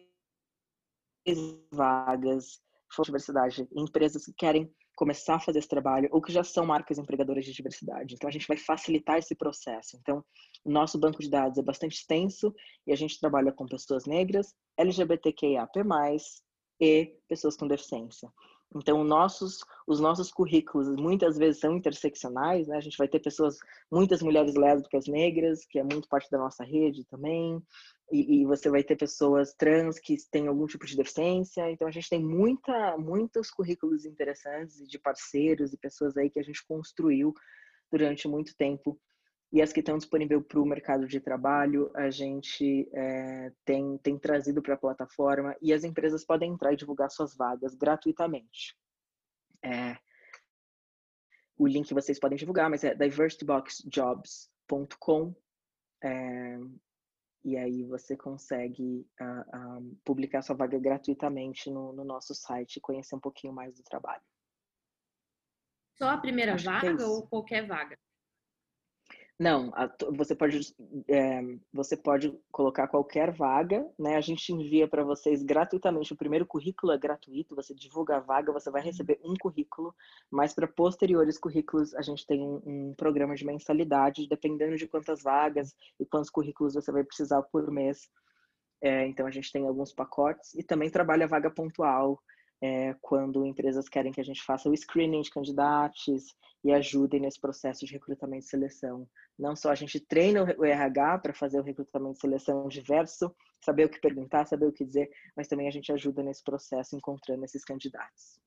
vagas 1.71 2.59
de 2.97 3.03
diversidade 3.05 3.67
em 3.71 3.83
empresas 3.83 4.25
que 4.25 4.33
querem 4.33 4.73
começar 4.95 5.35
a 5.35 5.39
fazer 5.39 5.59
esse 5.59 5.67
trabalho 5.69 6.09
ou 6.11 6.21
que 6.21 6.33
já 6.33 6.43
são 6.43 6.65
marcas 6.65 6.97
empregadoras 6.97 7.45
de 7.45 7.53
diversidade. 7.53 8.15
Então, 8.15 8.27
a 8.27 8.31
gente 8.31 8.47
vai 8.47 8.57
facilitar 8.57 9.17
esse 9.17 9.33
processo. 9.33 9.95
Então, 9.95 10.25
o 10.65 10.71
nosso 10.71 10.99
banco 10.99 11.21
de 11.21 11.29
dados 11.29 11.57
é 11.57 11.61
bastante 11.61 11.95
extenso 11.95 12.53
e 12.85 12.91
a 12.91 12.95
gente 12.95 13.17
trabalha 13.17 13.53
com 13.53 13.65
pessoas 13.65 14.05
negras, 14.05 14.53
LGBTQIAP+, 14.77 15.71
e 16.81 17.17
pessoas 17.29 17.55
com 17.55 17.67
deficiência. 17.67 18.29
Então, 18.75 19.03
nossos, 19.03 19.65
os 19.87 19.99
nossos 19.99 20.31
currículos 20.31 20.87
muitas 20.89 21.37
vezes 21.37 21.59
são 21.59 21.75
interseccionais, 21.75 22.67
né? 22.67 22.77
A 22.77 22.81
gente 22.81 22.97
vai 22.97 23.07
ter 23.07 23.19
pessoas, 23.19 23.57
muitas 23.91 24.21
mulheres 24.21 24.53
lésbicas 24.53 25.07
negras, 25.07 25.65
que 25.65 25.79
é 25.79 25.83
muito 25.83 26.07
parte 26.07 26.29
da 26.29 26.37
nossa 26.37 26.63
rede 26.63 27.03
também, 27.05 27.59
e, 28.11 28.41
e, 28.41 28.45
você 28.45 28.69
vai 28.69 28.83
ter 28.83 28.95
pessoas 28.95 29.53
trans 29.53 29.99
que 29.99 30.15
têm 30.31 30.47
algum 30.47 30.65
tipo 30.65 30.85
de 30.85 30.95
deficiência. 30.95 31.69
Então, 31.71 31.87
a 31.87 31.91
gente 31.91 32.09
tem 32.09 32.23
muita, 32.23 32.97
muitos 32.97 33.49
currículos 33.51 34.05
interessantes 34.05 34.87
de 34.87 34.99
parceiros 34.99 35.73
e 35.73 35.77
pessoas 35.77 36.15
aí 36.17 36.29
que 36.29 36.39
a 36.39 36.43
gente 36.43 36.65
construiu 36.67 37.33
durante 37.91 38.27
muito 38.27 38.55
tempo 38.55 38.99
e 39.51 39.59
as 39.61 39.73
que 39.73 39.79
estão 39.79 39.97
disponíveis 39.97 40.45
para 40.45 40.59
o 40.59 40.65
mercado 40.65 41.07
de 41.07 41.19
trabalho, 41.19 41.91
a 41.95 42.11
gente 42.11 42.87
é, 42.93 43.51
tem, 43.65 43.97
tem 43.97 44.15
trazido 44.17 44.61
para 44.61 44.75
a 44.75 44.77
plataforma 44.77 45.55
e 45.59 45.73
as 45.73 45.83
empresas 45.83 46.23
podem 46.23 46.53
entrar 46.53 46.71
e 46.71 46.77
divulgar 46.77 47.09
suas 47.09 47.35
vagas 47.35 47.73
gratuitamente. 47.73 48.77
É, 49.63 49.97
o 51.57 51.65
link 51.67 51.91
vocês 51.93 52.19
podem 52.19 52.37
divulgar, 52.37 52.69
mas 52.69 52.83
é 52.83 52.93
diversityboxjobs.com 52.93 55.35
é, 56.03 56.59
e 57.43 57.57
aí 57.57 57.83
você 57.85 58.15
consegue 58.15 59.03
uh, 59.19 59.97
publicar 60.05 60.43
sua 60.43 60.55
vaga 60.55 60.77
gratuitamente 60.77 61.71
no, 61.71 61.91
no 61.93 62.03
nosso 62.03 62.35
site 62.35 62.77
e 62.77 62.81
conhecer 62.81 63.15
um 63.15 63.19
pouquinho 63.19 63.53
mais 63.53 63.75
do 63.75 63.83
trabalho. 63.83 64.21
Só 65.97 66.09
a 66.09 66.17
primeira 66.17 66.53
Acho 66.53 66.69
é 66.69 66.73
vaga 66.73 67.07
ou 67.07 67.27
qualquer 67.27 67.65
vaga? 67.65 67.97
Não, 69.39 69.71
a, 69.73 69.89
você 70.17 70.35
pode 70.35 70.75
é, 71.07 71.41
você 71.71 71.95
pode 71.95 72.37
colocar 72.51 72.89
qualquer 72.89 73.31
vaga, 73.31 73.89
né? 73.97 74.17
A 74.17 74.21
gente 74.21 74.51
envia 74.51 74.85
para 74.85 75.01
vocês 75.01 75.41
gratuitamente. 75.41 76.11
O 76.11 76.17
primeiro 76.17 76.45
currículo 76.45 76.91
é 76.91 76.97
gratuito, 76.97 77.55
você 77.55 77.73
divulga 77.73 78.17
a 78.17 78.19
vaga, 78.19 78.51
você 78.51 78.69
vai 78.69 78.81
receber 78.81 79.17
um 79.23 79.33
currículo, 79.39 79.95
mas 80.29 80.53
para 80.53 80.67
posteriores 80.67 81.39
currículos 81.39 81.95
a 81.95 82.01
gente 82.01 82.27
tem 82.27 82.41
um, 82.41 82.61
um, 82.65 82.93
programa 82.97 83.33
de 83.33 83.45
mensalidade, 83.45 84.27
dependendo 84.27 84.75
de 84.75 84.87
quantas 84.89 85.23
vagas 85.23 85.73
e 85.97 86.05
quantos 86.05 86.29
currículos 86.29 86.73
você 86.73 86.91
vai 86.91 87.05
precisar 87.05 87.41
por 87.43 87.71
mês. 87.71 88.09
É, 88.81 89.07
então 89.07 89.25
a 89.25 89.31
gente 89.31 89.53
tem 89.53 89.65
alguns 89.65 89.93
pacotes 89.93 90.53
e 90.53 90.63
também 90.63 90.89
trabalha 90.89 91.27
vaga 91.27 91.49
pontual 91.49 92.21
é, 92.61 92.95
quando 93.01 93.45
empresas 93.45 93.87
querem 93.87 94.11
que 94.11 94.21
a 94.21 94.23
gente 94.23 94.43
faça 94.43 94.69
o 94.69 94.75
screening 94.75 95.21
de 95.21 95.31
candidatos 95.31 96.35
e 96.63 96.71
ajudem 96.71 97.21
nesse 97.21 97.39
processo 97.39 97.85
de 97.85 97.93
recrutamento 97.93 98.45
e 98.45 98.49
seleção. 98.49 99.07
Não 99.37 99.55
só 99.55 99.71
a 99.71 99.75
gente 99.75 99.99
treina 99.99 100.43
o 100.57 100.65
RH 100.65 101.19
para 101.19 101.33
fazer 101.33 101.59
o 101.59 101.63
recrutamento 101.63 102.17
e 102.17 102.21
seleção 102.21 102.67
diverso, 102.67 103.33
saber 103.61 103.85
o 103.85 103.89
que 103.89 103.99
perguntar, 103.99 104.45
saber 104.45 104.65
o 104.65 104.73
que 104.73 104.83
dizer, 104.83 105.09
mas 105.35 105.47
também 105.47 105.67
a 105.67 105.71
gente 105.71 105.91
ajuda 105.91 106.21
nesse 106.21 106.43
processo 106.43 106.95
encontrando 106.95 107.45
esses 107.45 107.63
candidatos. 107.63 108.39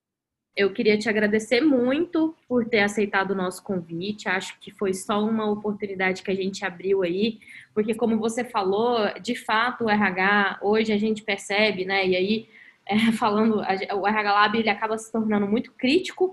Eu 0.55 0.71
queria 0.75 0.99
te 0.99 1.09
agradecer 1.09 1.63
muito 1.63 2.37
por 2.47 2.69
ter 2.69 2.81
aceitado 2.81 3.31
o 3.31 3.35
nosso 3.35 3.65
convite. 3.65 4.29
Acho 4.29 4.61
que 4.61 4.71
foi 4.71 4.93
só 4.93 5.25
uma 5.25 5.51
oportunidade 5.51 6.23
que 6.23 6.31
a 6.31 6.35
gente 6.35 6.63
abriu 6.63 7.03
aí, 7.03 7.41
porque 7.73 7.95
como 7.95 8.19
você 8.19 8.45
falou, 8.45 8.99
de 9.19 9.35
fato 9.35 9.85
o 9.85 9.91
RH 9.91 10.59
hoje 10.61 10.93
a 10.93 10.99
gente 10.99 11.23
percebe, 11.23 11.87
né? 11.87 12.07
E 12.07 12.15
aí 12.15 12.49
é, 12.87 12.97
falando, 13.12 13.57
o 13.59 14.07
RH 14.07 14.33
Lab 14.33 14.59
ele 14.59 14.70
acaba 14.70 14.99
se 14.99 15.11
tornando 15.11 15.47
muito 15.47 15.72
crítico 15.72 16.33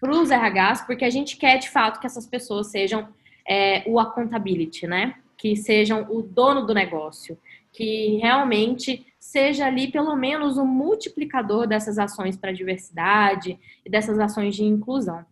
para 0.00 0.10
os 0.10 0.30
RHs, 0.30 0.82
porque 0.86 1.04
a 1.04 1.10
gente 1.10 1.36
quer 1.36 1.58
de 1.58 1.70
fato 1.70 2.00
que 2.00 2.06
essas 2.06 2.26
pessoas 2.26 2.68
sejam 2.68 3.08
é, 3.48 3.82
o 3.86 3.98
accountability, 3.98 4.86
né? 4.86 5.16
Que 5.36 5.56
sejam 5.56 6.06
o 6.10 6.22
dono 6.22 6.66
do 6.66 6.74
negócio, 6.74 7.38
que 7.72 8.16
realmente 8.16 9.06
seja 9.18 9.66
ali 9.66 9.90
pelo 9.90 10.14
menos 10.14 10.58
um 10.58 10.66
multiplicador 10.66 11.66
dessas 11.66 11.98
ações 11.98 12.36
para 12.36 12.50
a 12.50 12.54
diversidade 12.54 13.58
e 13.84 13.90
dessas 13.90 14.18
ações 14.18 14.54
de 14.54 14.64
inclusão. 14.64 15.24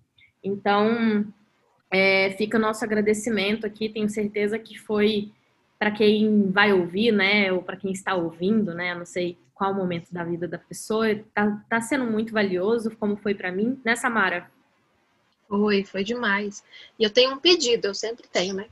Então, 0.43 1.27
é, 1.91 2.31
fica 2.33 2.57
o 2.57 2.61
nosso 2.61 2.85
agradecimento 2.85 3.67
aqui, 3.67 3.89
tenho 3.89 4.09
certeza 4.09 4.59
que 4.59 4.79
foi 4.79 5.31
para 5.79 5.91
quem 5.91 6.51
vai 6.51 6.73
ouvir, 6.73 7.13
né, 7.13 7.53
ou 7.53 7.63
para 7.63 7.77
quem 7.77 7.93
está 7.93 8.15
ouvindo, 8.15 8.73
né, 8.73 8.95
não 8.95 9.05
sei 9.05 9.37
qual 9.63 9.73
momento 9.73 10.13
da 10.13 10.25
vida 10.25 10.49
da 10.49 10.59
pessoa, 10.59 11.07
tá, 11.33 11.63
tá 11.69 11.81
sendo 11.81 12.05
muito 12.05 12.33
valioso, 12.33 12.91
como 12.99 13.17
foi 13.17 13.33
para 13.33 13.53
mim, 13.53 13.81
né, 13.85 13.95
Samara? 13.95 14.51
Foi, 15.49 15.85
foi 15.85 16.03
demais. 16.03 16.65
E 16.99 17.05
eu 17.05 17.11
tenho 17.11 17.35
um 17.35 17.39
pedido, 17.39 17.87
eu 17.87 17.95
sempre 17.95 18.27
tenho, 18.27 18.57
né? 18.57 18.67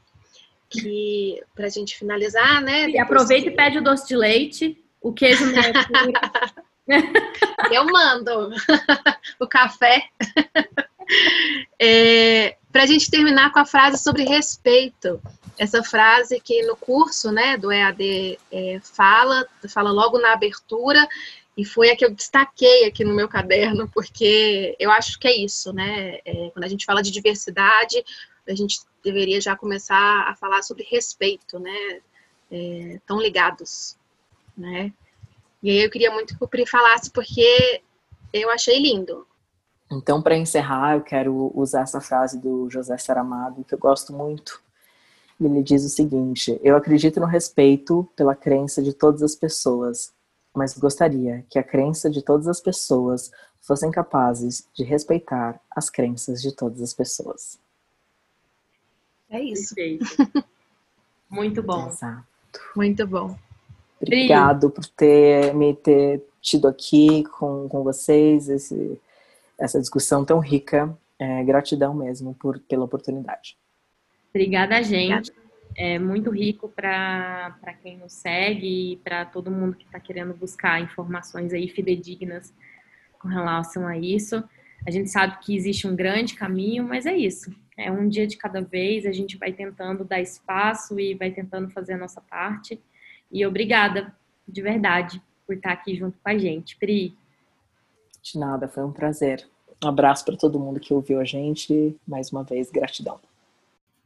Que 0.68 1.44
pra 1.54 1.68
gente 1.68 1.96
finalizar, 1.96 2.60
né? 2.60 2.90
E 2.90 2.98
aproveita 2.98 3.44
que... 3.44 3.52
e 3.52 3.56
pede 3.56 3.78
o 3.78 3.84
doce 3.84 4.08
de 4.08 4.16
leite, 4.16 4.84
o 5.00 5.12
queijo 5.12 5.44
Eu 7.70 7.84
mando 7.84 8.50
o 9.38 9.46
café. 9.46 10.08
É, 11.82 12.58
para 12.70 12.82
a 12.82 12.86
gente 12.86 13.10
terminar 13.10 13.52
com 13.52 13.58
a 13.58 13.64
frase 13.64 14.02
sobre 14.02 14.22
respeito. 14.24 15.18
Essa 15.56 15.82
frase 15.82 16.38
que 16.38 16.60
no 16.66 16.76
curso 16.76 17.32
né, 17.32 17.56
do 17.56 17.72
EAD 17.72 18.38
é, 18.52 18.80
fala, 18.82 19.46
fala 19.66 19.90
logo 19.90 20.18
na 20.18 20.34
abertura, 20.34 21.08
e 21.56 21.64
foi 21.64 21.90
a 21.90 21.96
que 21.96 22.04
eu 22.04 22.14
destaquei 22.14 22.86
aqui 22.86 23.04
no 23.04 23.14
meu 23.14 23.28
caderno, 23.28 23.88
porque 23.92 24.76
eu 24.78 24.90
acho 24.90 25.18
que 25.18 25.28
é 25.28 25.36
isso, 25.36 25.72
né? 25.72 26.18
É, 26.24 26.50
quando 26.54 26.64
a 26.64 26.68
gente 26.68 26.86
fala 26.86 27.02
de 27.02 27.10
diversidade, 27.10 28.02
a 28.48 28.54
gente 28.54 28.80
deveria 29.02 29.40
já 29.40 29.56
começar 29.56 30.28
a 30.28 30.34
falar 30.36 30.62
sobre 30.62 30.86
respeito, 30.90 31.58
né? 31.58 32.00
É, 32.50 33.00
tão 33.06 33.20
ligados, 33.20 33.96
né? 34.56 34.92
E 35.62 35.70
aí 35.70 35.84
eu 35.84 35.90
queria 35.90 36.10
muito 36.10 36.36
que 36.36 36.42
o 36.42 36.48
Pri 36.48 36.66
falasse, 36.66 37.10
porque 37.10 37.82
eu 38.32 38.50
achei 38.50 38.78
lindo. 38.78 39.26
Então, 39.90 40.22
para 40.22 40.36
encerrar, 40.36 40.94
eu 40.94 41.00
quero 41.00 41.50
usar 41.54 41.82
essa 41.82 42.00
frase 42.00 42.38
do 42.38 42.70
José 42.70 42.96
Saramago, 42.96 43.64
que 43.64 43.74
eu 43.74 43.78
gosto 43.78 44.12
muito. 44.12 44.62
Ele 45.40 45.62
diz 45.62 45.84
o 45.84 45.88
seguinte: 45.88 46.60
Eu 46.62 46.76
acredito 46.76 47.18
no 47.18 47.26
respeito 47.26 48.08
pela 48.14 48.36
crença 48.36 48.82
de 48.82 48.92
todas 48.92 49.22
as 49.22 49.34
pessoas, 49.34 50.12
mas 50.54 50.76
gostaria 50.78 51.44
que 51.48 51.58
a 51.58 51.62
crença 51.62 52.08
de 52.08 52.22
todas 52.22 52.46
as 52.46 52.60
pessoas 52.60 53.32
fossem 53.60 53.90
capazes 53.90 54.66
de 54.74 54.84
respeitar 54.84 55.60
as 55.70 55.90
crenças 55.90 56.40
de 56.40 56.52
todas 56.52 56.80
as 56.80 56.94
pessoas. 56.94 57.58
É 59.28 59.40
isso. 59.40 59.74
Muito 61.28 61.62
bom. 61.62 61.88
Exato. 61.88 62.24
Muito 62.76 63.06
bom. 63.06 63.36
Obrigado 64.00 64.70
por 64.70 64.84
ter 64.86 65.54
me 65.54 65.74
ter 65.74 66.22
tido 66.40 66.66
aqui 66.66 67.22
com, 67.24 67.68
com 67.68 67.84
vocês, 67.84 68.48
esse, 68.48 68.98
essa 69.60 69.78
discussão 69.78 70.24
tão 70.24 70.38
rica. 70.38 70.96
É, 71.18 71.44
gratidão 71.44 71.92
mesmo 71.92 72.34
por, 72.34 72.58
pela 72.60 72.84
oportunidade. 72.84 73.58
Obrigada 74.30 74.82
gente. 74.82 75.30
É 75.76 75.98
muito 75.98 76.30
rico 76.30 76.68
para 76.68 77.74
quem 77.82 77.98
nos 77.98 78.12
segue 78.12 78.92
e 78.92 78.96
para 78.96 79.24
todo 79.24 79.50
mundo 79.50 79.76
que 79.76 79.84
está 79.84 80.00
querendo 80.00 80.34
buscar 80.34 80.80
informações 80.80 81.52
aí 81.52 81.68
fidedignas 81.68 82.52
com 83.18 83.28
relação 83.28 83.86
a 83.86 83.98
isso. 83.98 84.42
A 84.86 84.90
gente 84.90 85.10
sabe 85.10 85.38
que 85.40 85.54
existe 85.54 85.86
um 85.86 85.94
grande 85.94 86.34
caminho, 86.34 86.84
mas 86.84 87.06
é 87.06 87.14
isso. 87.14 87.54
É 87.76 87.90
um 87.90 88.08
dia 88.08 88.26
de 88.26 88.36
cada 88.36 88.60
vez, 88.60 89.06
a 89.06 89.12
gente 89.12 89.36
vai 89.36 89.52
tentando 89.52 90.04
dar 90.04 90.20
espaço 90.20 90.98
e 90.98 91.14
vai 91.14 91.30
tentando 91.30 91.70
fazer 91.70 91.94
a 91.94 91.98
nossa 91.98 92.20
parte. 92.20 92.80
E 93.30 93.44
obrigada, 93.46 94.14
de 94.46 94.60
verdade, 94.62 95.22
por 95.46 95.56
estar 95.56 95.72
aqui 95.72 95.94
junto 95.94 96.18
com 96.18 96.28
a 96.28 96.36
gente. 96.36 96.76
Pri. 96.76 97.16
De 98.22 98.38
nada, 98.38 98.68
foi 98.68 98.84
um 98.84 98.92
prazer. 98.92 99.46
Um 99.82 99.88
abraço 99.88 100.24
para 100.24 100.36
todo 100.36 100.58
mundo 100.58 100.78
que 100.78 100.92
ouviu 100.92 101.20
a 101.20 101.24
gente. 101.24 101.96
Mais 102.06 102.30
uma 102.30 102.44
vez, 102.44 102.70
gratidão. 102.70 103.18